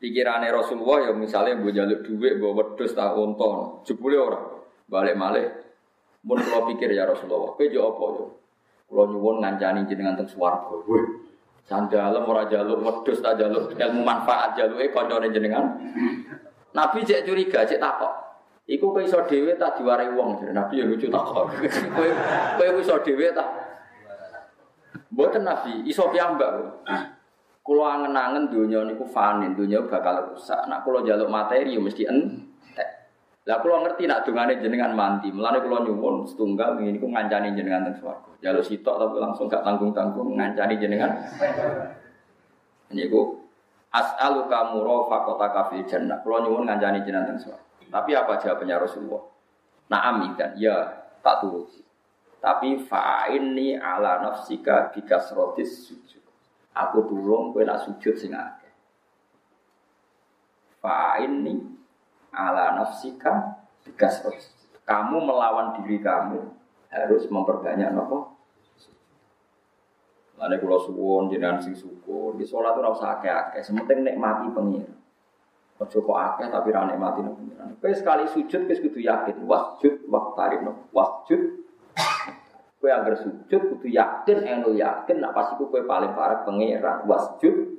[0.00, 3.84] pikirane Rasulullah ya misalnya mbok njaluk dhuwit mbok wedhus tak unta.
[3.84, 4.40] Jebule ora
[4.88, 5.52] balik malih.
[6.24, 8.24] Mun kula pikir ya Rasulullah, kowe yo apa yo?
[8.88, 10.72] Kula nyuwun ngancani jenengan teng swarga.
[10.88, 11.28] Wih,
[11.68, 15.76] sandalem ora jaluk wedhus tak jaluk ilmu manfaat jaluke kancane jenengan.
[16.72, 18.23] Nabi cek curiga, cek takok.
[18.64, 20.40] Iku kowe iso dhewe tak diwarai wong.
[20.56, 21.24] Nabi ya lucu tak.
[21.28, 22.08] Kowe
[22.56, 23.48] kowe iso dhewe tak.
[25.12, 26.82] Mboten Nabi, iso piyambak.
[27.64, 30.68] Kulo angen-angen donya niku fani, donya bakal rusak.
[30.68, 32.88] Nak kulo njaluk materi ya mesti entek.
[33.44, 35.28] Lah kulo ngerti nak dongane jenengan mandi.
[35.28, 38.32] Mulane kulo nyuwun setunggal ngene niku ngancani jenengan teng swarga.
[38.40, 41.12] Jaluk sitok tapi langsung gak tanggung-tanggung ngancani jenengan.
[42.92, 43.44] Niku
[43.92, 46.20] as'aluka murafaqataka fil jannah.
[46.20, 47.64] Kulo nyuwun ngancani jenengan teng swarga.
[47.94, 49.22] Tapi apa jawabannya Rasulullah?
[49.86, 51.78] Naam dan ya tak turuti.
[52.42, 56.26] Tapi fa'inni ala nafsika bikasrotis sujud.
[56.74, 58.74] Aku tulung kowe nak sujud sing akeh.
[60.82, 61.54] Fa'inni
[62.34, 64.50] ala nafsika bikasrotis.
[64.82, 66.42] Kamu melawan diri kamu
[66.90, 68.34] harus memperbanyak nopo.
[70.34, 74.93] Lalu kalau suwon jenengan sing syukur, di sholat itu rasa akeh-akeh, sementing nikmati pengiran.
[75.74, 77.74] Ojo kok akeh tapi ra nikmati nang pengiran.
[77.82, 80.62] Kowe sekali sujud wis kudu yakin wasjud waqtarib
[80.94, 81.42] wasjud.
[82.78, 87.74] Kowe agar sujud kudu yakin eno yakin nak pas iku kowe paling parek pengiran wasjud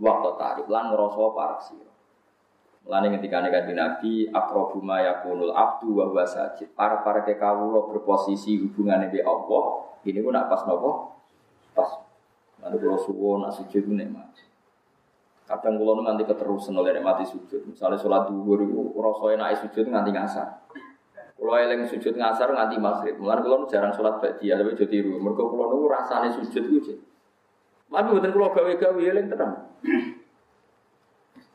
[0.00, 1.92] waqtarib lan ngrasa parek sira.
[2.88, 6.72] Mulane ketika nek Nabi aqrabu ma yakunul abdu wa huwa sajid.
[6.72, 9.92] Para para ke kawula berposisi hubungane be Allah.
[10.06, 11.18] Ini ku nak pas nopo?
[11.74, 12.00] Pas.
[12.62, 14.38] Lalu kalau suwon nak sujud nikmat.
[15.46, 17.70] Kadang kulo nanti keterusan oleh mati sujud.
[17.70, 20.48] Misalnya sholat duhur itu rasa naik sujud nganti ngasar.
[21.38, 23.14] Kulo eling sujud ngasar nganti maghrib.
[23.22, 25.22] Mulane kulo jarang sholat dia tapi jadi tiru.
[25.22, 26.98] Mergo kulo nu rasane sujud itu.
[27.86, 29.54] Tapi bukan kulo gawe-gawe eling tenang.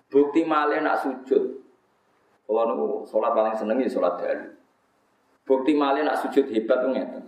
[0.08, 1.44] Bukti malih nak sujud.
[2.48, 4.48] Kulo nu sholat paling seneng ya sholat dari.
[5.44, 7.28] Bukti malih nak sujud hebat ngeten.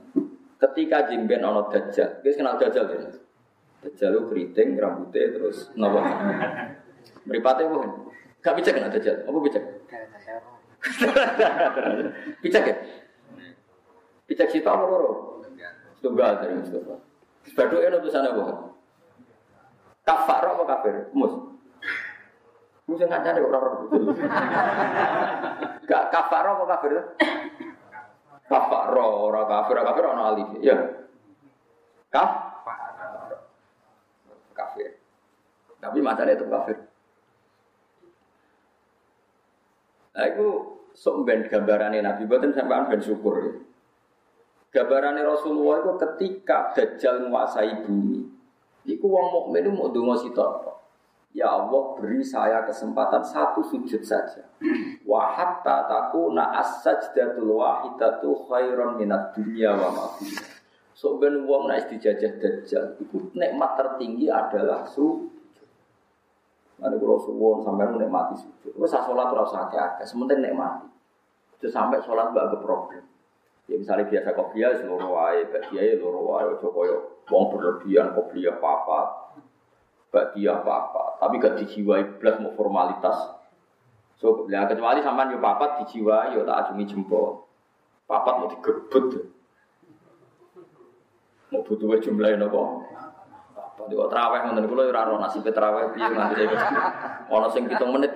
[0.63, 3.11] Ketika jingben ono dajjal, guys kenal dajjal ya?
[3.83, 5.99] Dajjal keriting, rambutnya terus nopo.
[7.27, 7.91] Meripatnya bukan.
[8.39, 9.27] Gak pijak kan Dajjal?
[9.27, 9.63] Apa pijak?
[12.43, 12.75] pijak ya?
[14.23, 15.43] Pijak sita apa loro?
[15.99, 16.95] Tunggal dari Mustafa.
[17.55, 18.43] Badu eno tulisannya apa?
[20.03, 20.95] Kafar apa kafir?
[21.11, 21.31] Mus.
[22.87, 23.75] Mus yang ngancani orang-orang.
[25.91, 26.91] Gak kafar apa kafir?
[28.47, 30.49] Kafar orang kafir, kafir orang alif.
[30.63, 30.75] Ya.
[32.11, 32.31] Kaf?
[32.31, 32.52] kafir.
[35.83, 36.79] Tapi macamnya itu kafir.
[40.15, 40.47] Nah itu
[40.95, 43.35] sok ben gambarannya Nabi Batin sampai ben syukur.
[43.43, 43.53] Ya.
[44.73, 48.23] Gambarannya Rasulullah itu ketika Dajjal menguasai bumi.
[48.87, 50.71] Iku wong mukmin mau dongo sitok.
[51.33, 54.45] Ya Allah beri saya kesempatan satu sujud saja.
[55.01, 60.05] Wa hatta takuna as-sajdatul wahidatu khairan minat dunya wa ma.
[60.93, 64.85] So ben wong nek dijajah dajjal iku nikmat tertinggi adalah
[66.83, 66.91] sujud.
[66.91, 68.75] Mane kula suwun sampean nikmati sujud.
[68.75, 70.87] Wis salat ora usah akeh-akeh, sementing nikmati.
[71.59, 73.03] Itu sampai sholat mbak ke problem.
[73.71, 76.95] Ya misalnya biasa kopiah seluruh wae, bagian seluruh wae, ojo koyo
[77.31, 79.39] wong berlebihan kopiah papat,
[80.11, 83.15] bagian apa tapi gak dijiwai belas mau formalitas.
[84.19, 87.47] So, ya kecuali sampean yo papat dijiwai yo tak acungi jempol.
[88.03, 89.31] Papat mau digebut.
[91.55, 92.61] Mau butuh jumlahin apa?
[93.89, 96.57] Di kok terawih ngoten kula ora ora nasib terawih piye nganti iki.
[97.29, 98.11] Ana sing 7 menit.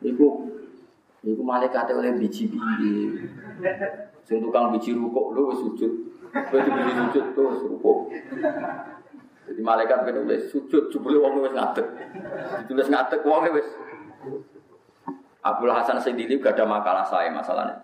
[0.00, 0.26] Iku
[1.26, 3.28] iku malaikat oleh biji piye.
[4.24, 5.92] Sing tukang biji rukuk lho wis sujud.
[6.30, 7.98] Kowe biji sujud tuh wis rukuk.
[9.50, 11.86] Jadi malaikat kan nulis sujud jebule wong wis ngadeg.
[12.64, 13.68] Ditulis ngadeg wong wis
[15.40, 17.80] Abdul Hasan Sendiri gak ada makalah saya masalahnya.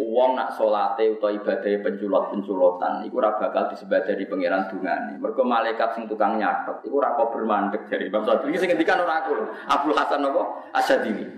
[0.00, 5.20] Uang nak solate atau ibadah penculot-penculotan iku ora bakal disebadani pangeran dungane.
[5.20, 9.20] Mergo malaikat sing tukang nyatet iku ora kok bermandek dari Imam Syafi'i sing ngendikan ora
[9.20, 9.36] aku.
[9.68, 10.42] Abdul Hasan apa?
[10.72, 11.28] Asyadili.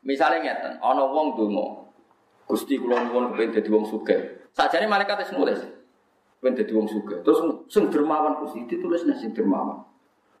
[0.00, 1.92] Misale ngeten, ana wong donga.
[2.48, 4.48] Gusti kula nuwun kepengin dadi wong sugih.
[4.56, 5.60] Sajane malaikat wis nulis.
[6.40, 6.88] Kepengin dadi wong.
[7.20, 9.84] Terus sing dermawan Gusti ditulis sing dermawan.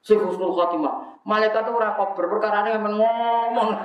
[0.00, 1.20] Sing husnul khotimah.
[1.28, 3.68] Malaikat itu ora kober perkara ini ngomong.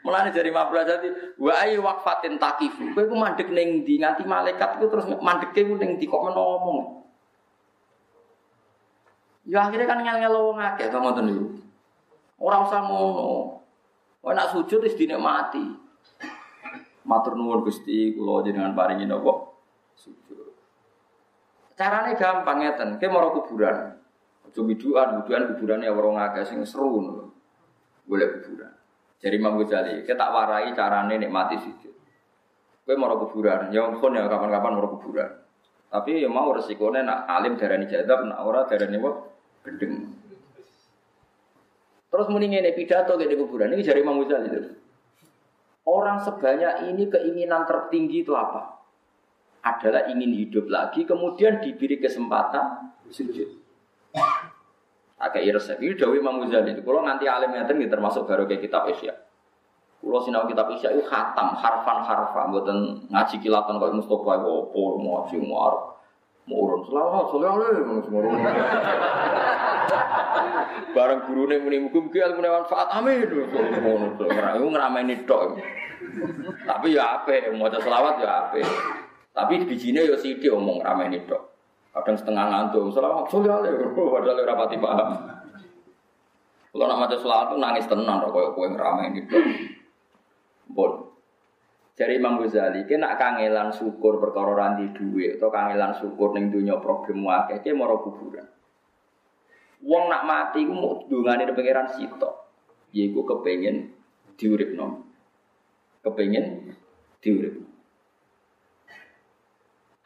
[0.00, 2.96] Mulane dari mabla jadi wa ayu waqfatin takifu.
[2.96, 7.04] Kowe mandek ning ndi nganti malaikat ku terus mandeke ku ning ndi kok ngomong.
[9.44, 11.46] Ya akhirnya kan ngel-ngel wong akeh to ngoten niku.
[12.40, 13.60] Ora usah ngono.
[14.24, 15.64] Kok nak sujud wis dinikmati.
[17.04, 19.52] Matur nuwun Gusti kula jenengan paringi napa
[20.00, 20.52] sujud.
[21.76, 23.96] Carane gampang ngeten, ke mau kuburan.
[24.44, 27.24] Aja biduan, biduan kuburan ya orang akeh sing seru ngono.
[28.08, 28.79] Golek kuburan.
[29.20, 31.94] Jadi Imam Ghazali, kita tak warai carane nikmati sujud.
[32.88, 35.30] Kowe mau kuburan, ya pun ya kapan-kapan mau kuburan.
[35.92, 39.10] Tapi ya mau resikonya nak alim darani jadab, nak ora darani apa?
[39.68, 39.94] Gendeng.
[42.10, 44.72] Terus muni ngene pidato di kuburan ini dari Imam Ghazali itu.
[45.84, 48.80] Orang sebanyak ini keinginan tertinggi itu apa?
[49.60, 53.60] Adalah ingin hidup lagi, kemudian diberi kesempatan sujud.
[55.20, 55.76] Agak resep.
[55.84, 56.80] Ini Dawi Imam Ghazali.
[56.80, 59.12] Kalau nanti alim yang ini termasuk baru kayak kitab Isya.
[60.00, 64.80] Kalau sinau kitab Isya itu khatam, harfan harfan, buatan ngaji kilatan kayak Mustafa itu apa,
[64.96, 65.74] mau ngaji muar,
[66.48, 68.00] mau urun selamat, selamat, mau
[70.96, 73.28] Barang guru nih muni mugi mugi ilmu manfaat amin.
[73.28, 74.24] Itu
[74.72, 75.60] ngerameni tok.
[76.64, 78.58] Tapi ya apa, mau selawat ya apa.
[79.36, 81.49] Tapi bijinya ya sih dia omong ngerameni tok.
[81.90, 85.08] Kadang setengah ngantuk, salah sudah le, padahal ora pati paham.
[86.70, 89.26] Kalau nak maca selawat nangis tenang, kok kowe ngeramai ini.
[90.70, 91.10] Bon.
[91.98, 97.26] Dari Imam Ghazali, kena kangelan syukur perkara randi duwe atau kangelan syukur ning dunia problem
[97.28, 98.46] akeh, ki mara kuburan.
[99.84, 102.48] Wong nak mati ku mau dungane pengiran sito.
[102.96, 103.92] Yaiku kepengin
[104.40, 105.04] diuripno.
[106.00, 106.72] Kepengin
[107.20, 107.69] diuripno.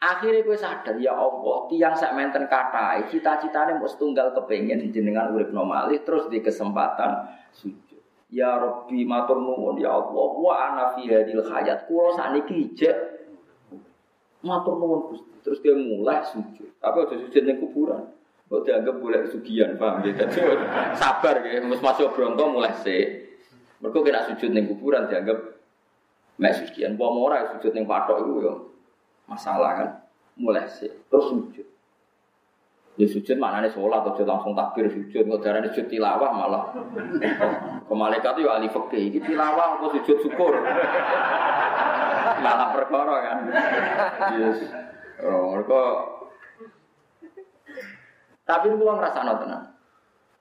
[0.05, 5.49] Akhirnya gue sadar ya Allah, tiang sak menten katai, cita-citanya mau setunggal kepengen jenengan urip
[5.49, 7.97] normalih terus di kesempatan sujud.
[8.29, 12.93] Ya Rabbi matur nuwun ya Allah, wa ana fi hadil hayat, kula sakniki ijek
[14.45, 15.17] matur nuwun.
[15.41, 16.69] Terus dia mulai sujud.
[16.77, 18.05] Tapi aja sujud ning kuburan.
[18.45, 20.13] Kok dianggap boleh sugihan, paham ya?
[20.21, 20.37] Jadi
[21.01, 23.25] sabar ya, mus masuk bronto mulai sih.
[23.81, 25.57] Mereka kena sujud ning kuburan dianggap
[26.37, 26.93] mek sugihan.
[26.93, 28.53] Wong ora sujud ning patok iku ya
[29.29, 29.89] masalah kan?
[30.39, 31.67] Mulai sih terus sujud.
[32.95, 36.65] Ya sujud mana nih sholat atau langsung takbir sujud nggak darah sujud tilawah malah.
[37.85, 40.53] Ke malaikat itu ahli fakih ini tilawah atau sujud syukur?
[42.45, 43.37] Malah perkara kan?
[44.39, 44.59] Yes.
[45.23, 45.81] Oh, mereka
[48.45, 49.65] tapi orang ngerasa tenang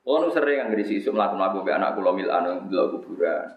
[0.04, 3.48] Kalau sering yang ngisi isu melakukan lagu anak kulo milan yang belok kuburan,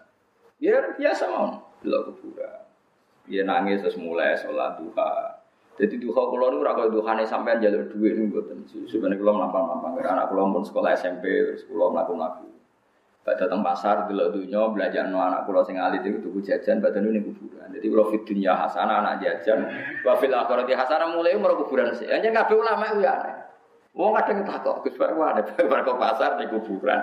[0.56, 2.67] ya biasa mau belok kuburan.
[3.28, 5.38] Dia nangis terus mulai sholat duha.
[5.78, 8.66] Jadi duha kulo nu ora duha nih sampai jalur duit nih buatan.
[8.66, 12.48] Sebenarnya kulo melampang-lampang karena anak kulo pun sekolah SMP terus kulo melakukan lagu.
[13.22, 17.06] Pak datang pasar dulu dunia belajar no anak kulo sing alit itu tuku jajan badan
[17.06, 17.70] ini kuburan.
[17.70, 19.70] Jadi kulo fit dunia hasanah anak jajan.
[20.02, 22.10] Wafil akhirati hasanah mulai mau kuburan sih.
[22.10, 23.14] Nggak ulama itu ya.
[23.98, 27.02] Wong kadang takut, Gus Pak ada ke pasar di kuburan.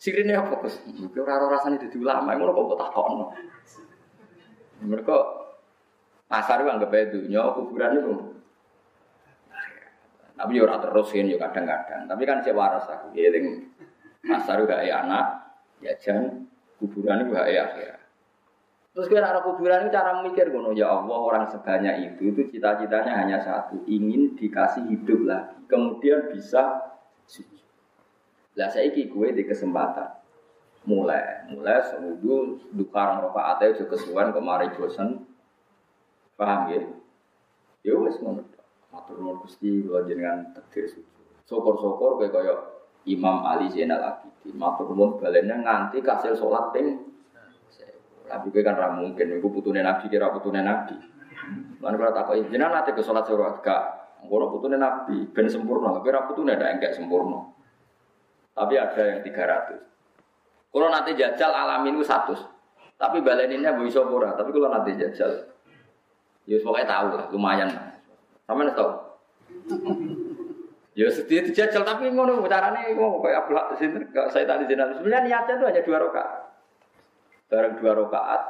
[0.00, 0.80] Sirine apa Gus?
[1.14, 3.26] Ora rasane dadi ulama, ngono kok takokno.
[4.80, 5.16] Mereka
[6.30, 8.14] pasar itu dunia, kuburan itu.
[10.40, 12.08] Tapi ya terus kan, ya kadang-kadang.
[12.08, 13.68] Tapi kan saya waras aku, giling
[14.24, 15.26] pasar itu gak anak,
[15.84, 16.48] jajan,
[16.80, 18.00] kuburan itu gak akhir.
[18.90, 23.22] Terus kira arah kuburan itu cara mikir gono ya Allah orang sebanyak itu itu cita-citanya
[23.22, 26.90] hanya satu ingin dikasih hidup lagi kemudian bisa.
[28.58, 30.19] Lah saya gue di kesempatan
[30.88, 35.28] mulai mulai semudu dukarang rokaat itu kesuwan kemari bosan
[36.40, 36.80] paham ya?
[37.84, 38.44] Ya wes ngono
[38.88, 41.06] matur nuwun Gusti kula jenengan takdir sujud
[41.44, 42.54] syukur-syukur kayak kaya
[43.08, 44.56] Imam Ali Zainal Abidin.
[44.56, 47.10] Matur nuwun balenya nganti kasil salat ping
[48.30, 50.94] tapi gue kan ra mungkin iku putune nabi kira putune nabi.
[51.82, 53.82] Lan kula takoki jenengan nate ke salat surat gak?
[54.22, 55.98] Ngono putune nabi ben sempurna.
[55.98, 57.50] Kira putune ada enggak sempurna.
[58.54, 59.90] Tapi ada yang 300
[60.70, 62.34] kalau nanti jajal alamin itu satu.
[63.00, 64.36] Tapi baleninnya bu iso pura.
[64.36, 65.50] Tapi kalau nanti jajal,
[66.44, 67.70] ya pokoknya tahu lah, lumayan.
[68.44, 68.90] Sama nih tahu.
[70.98, 74.98] Ya sedih dijajal tapi ngono caranya ngono kayak Abdullah sini saya tadi jenazah.
[74.98, 76.40] Sebenarnya niatnya itu hanya dua rakaat.
[77.46, 78.42] Bareng dua rakaat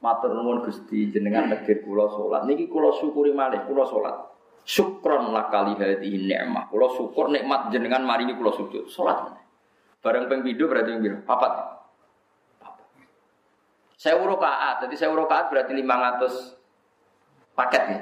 [0.00, 2.48] matur nuwun Gusti jenengan negir kula salat.
[2.48, 4.16] Niki kula syukuri malih kula salat.
[4.64, 6.72] Syukron lakali hadhihi ni'mah.
[6.72, 8.88] Kula syukur nikmat jenengan maringi kula sujud.
[8.88, 9.43] Salat.
[10.04, 11.16] Bareng ping pindho berarti ping piro?
[11.24, 11.52] Papat.
[13.96, 18.00] Saya urut kaat, jadi saya urut kaat berarti 500 paket nih.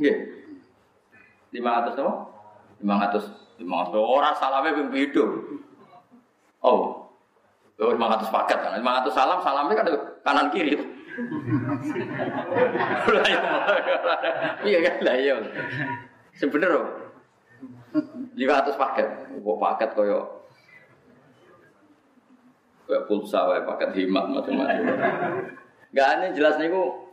[0.00, 0.16] Nggih.
[1.60, 2.14] 500 apa?
[2.80, 5.44] 500 500 orang salamnya ping pindho.
[6.64, 7.12] Oh.
[7.76, 8.80] Oh, 500 paket kan.
[8.80, 9.92] 500 salam, salamnya kan
[10.24, 10.80] kanan kiri.
[14.64, 15.36] Iya kan lah iya.
[16.32, 16.80] Sebenernya
[17.92, 19.08] 500 paket.
[19.36, 20.39] Kok paket koyo
[22.90, 24.82] kayak pulsa wae paket himat macam-macam.
[25.94, 27.06] Gak aneh jelas niku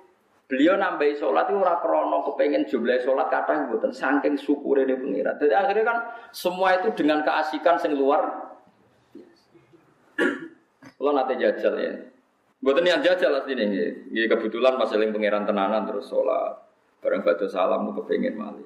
[0.50, 5.38] beliau nambahi sholat itu ora krono kepengen jumlah sholat kata buatan saking syukur ini pengira.
[5.38, 5.98] Jadi akhirnya kan
[6.34, 8.50] semua itu dengan keasikan sing luar.
[10.98, 11.94] Kalau nanti jajal ya.
[12.58, 13.70] Buatan yang jajal lah sini.
[14.10, 16.58] Ya, kebetulan pas seling pangeran tenanan terus sholat.
[17.06, 18.66] Bareng baca salam kepengen mali.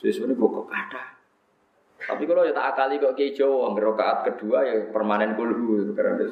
[0.00, 1.19] Sesuatu ini kok kata.
[2.00, 6.26] Tapi kalau ya tak akali kok kejo, rakaat kedua ya permanen kulhu karena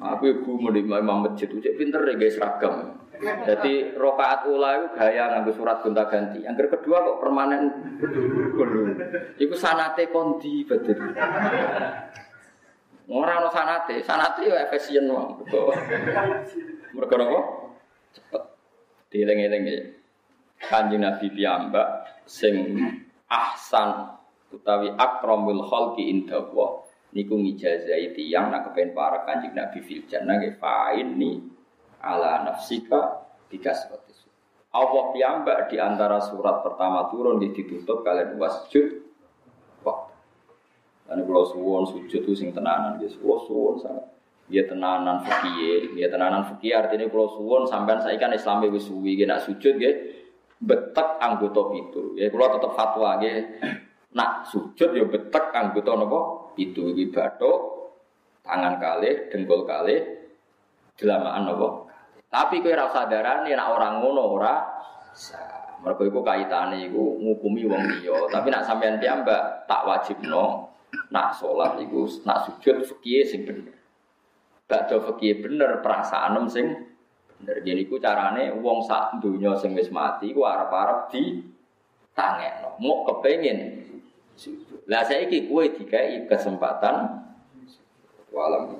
[0.00, 3.00] Aku ibu mau imam masjid, cek pinter deh guys seragam.
[3.20, 6.40] Jadi rokaat ula itu gaya nganggo surat gonta ganti.
[6.40, 7.62] Yang kedua kok permanen
[8.56, 8.96] kudu.
[9.36, 10.96] Iku sanate kondi betul.
[13.10, 15.42] Ora ono sanate, sanate yo efisien wong.
[16.96, 17.40] Mergo napa?
[18.14, 18.42] Cepet.
[19.12, 19.82] Dieling-eling ya.
[20.60, 21.88] Kanjeng Nabi piyambak
[22.24, 22.78] sing
[23.30, 24.18] ahsan
[24.50, 26.82] utawi akramul khalqi inda Allah
[27.14, 30.58] niku ngijazai tiyang nak kepen para kanjeng Nabi fil jannah nggih
[30.98, 31.42] ini
[32.02, 34.28] ala nafsika itu.
[34.70, 39.02] Allah piyambak di antara surat pertama turun di ditutup kalian wasjud
[39.82, 40.14] waktu.
[41.10, 44.06] Dan kalau suwon sujud itu sing tenanan, dia suwon suwon sangat.
[44.46, 49.18] Dia tenanan fikih, dia tenanan fikih artinya kalau suwon sampean saya kan Islam wis suwi,
[49.18, 49.90] sujud dia
[50.60, 52.14] betek anggota itu.
[52.20, 53.40] Ya kalau tetap fatwa dia
[54.12, 56.20] nak sujud ya betek anggota nopo
[56.60, 57.08] itu iki
[58.40, 59.96] tangan kali, dengkul kali,
[60.96, 61.68] delamaan apa?
[62.30, 64.54] Tapi kowe ora usah darani nek orang ngono ora
[65.80, 70.68] Mereka iku kaitane iku ngukumi wong liya, tapi nak sampean piyambak tak wajibno
[71.08, 73.72] nak salat iku nak sujud fikih sing bener.
[74.68, 76.89] Bakdo fikih bener perasaan sing
[77.40, 77.64] bener.
[77.64, 81.40] Jadi iku carane wong sak donya sing wis mati iku arep-arep di
[82.12, 82.76] tangekno.
[82.78, 83.88] Mau kepengin
[84.88, 87.20] lah saya kue dikai kesempatan
[88.32, 88.72] walam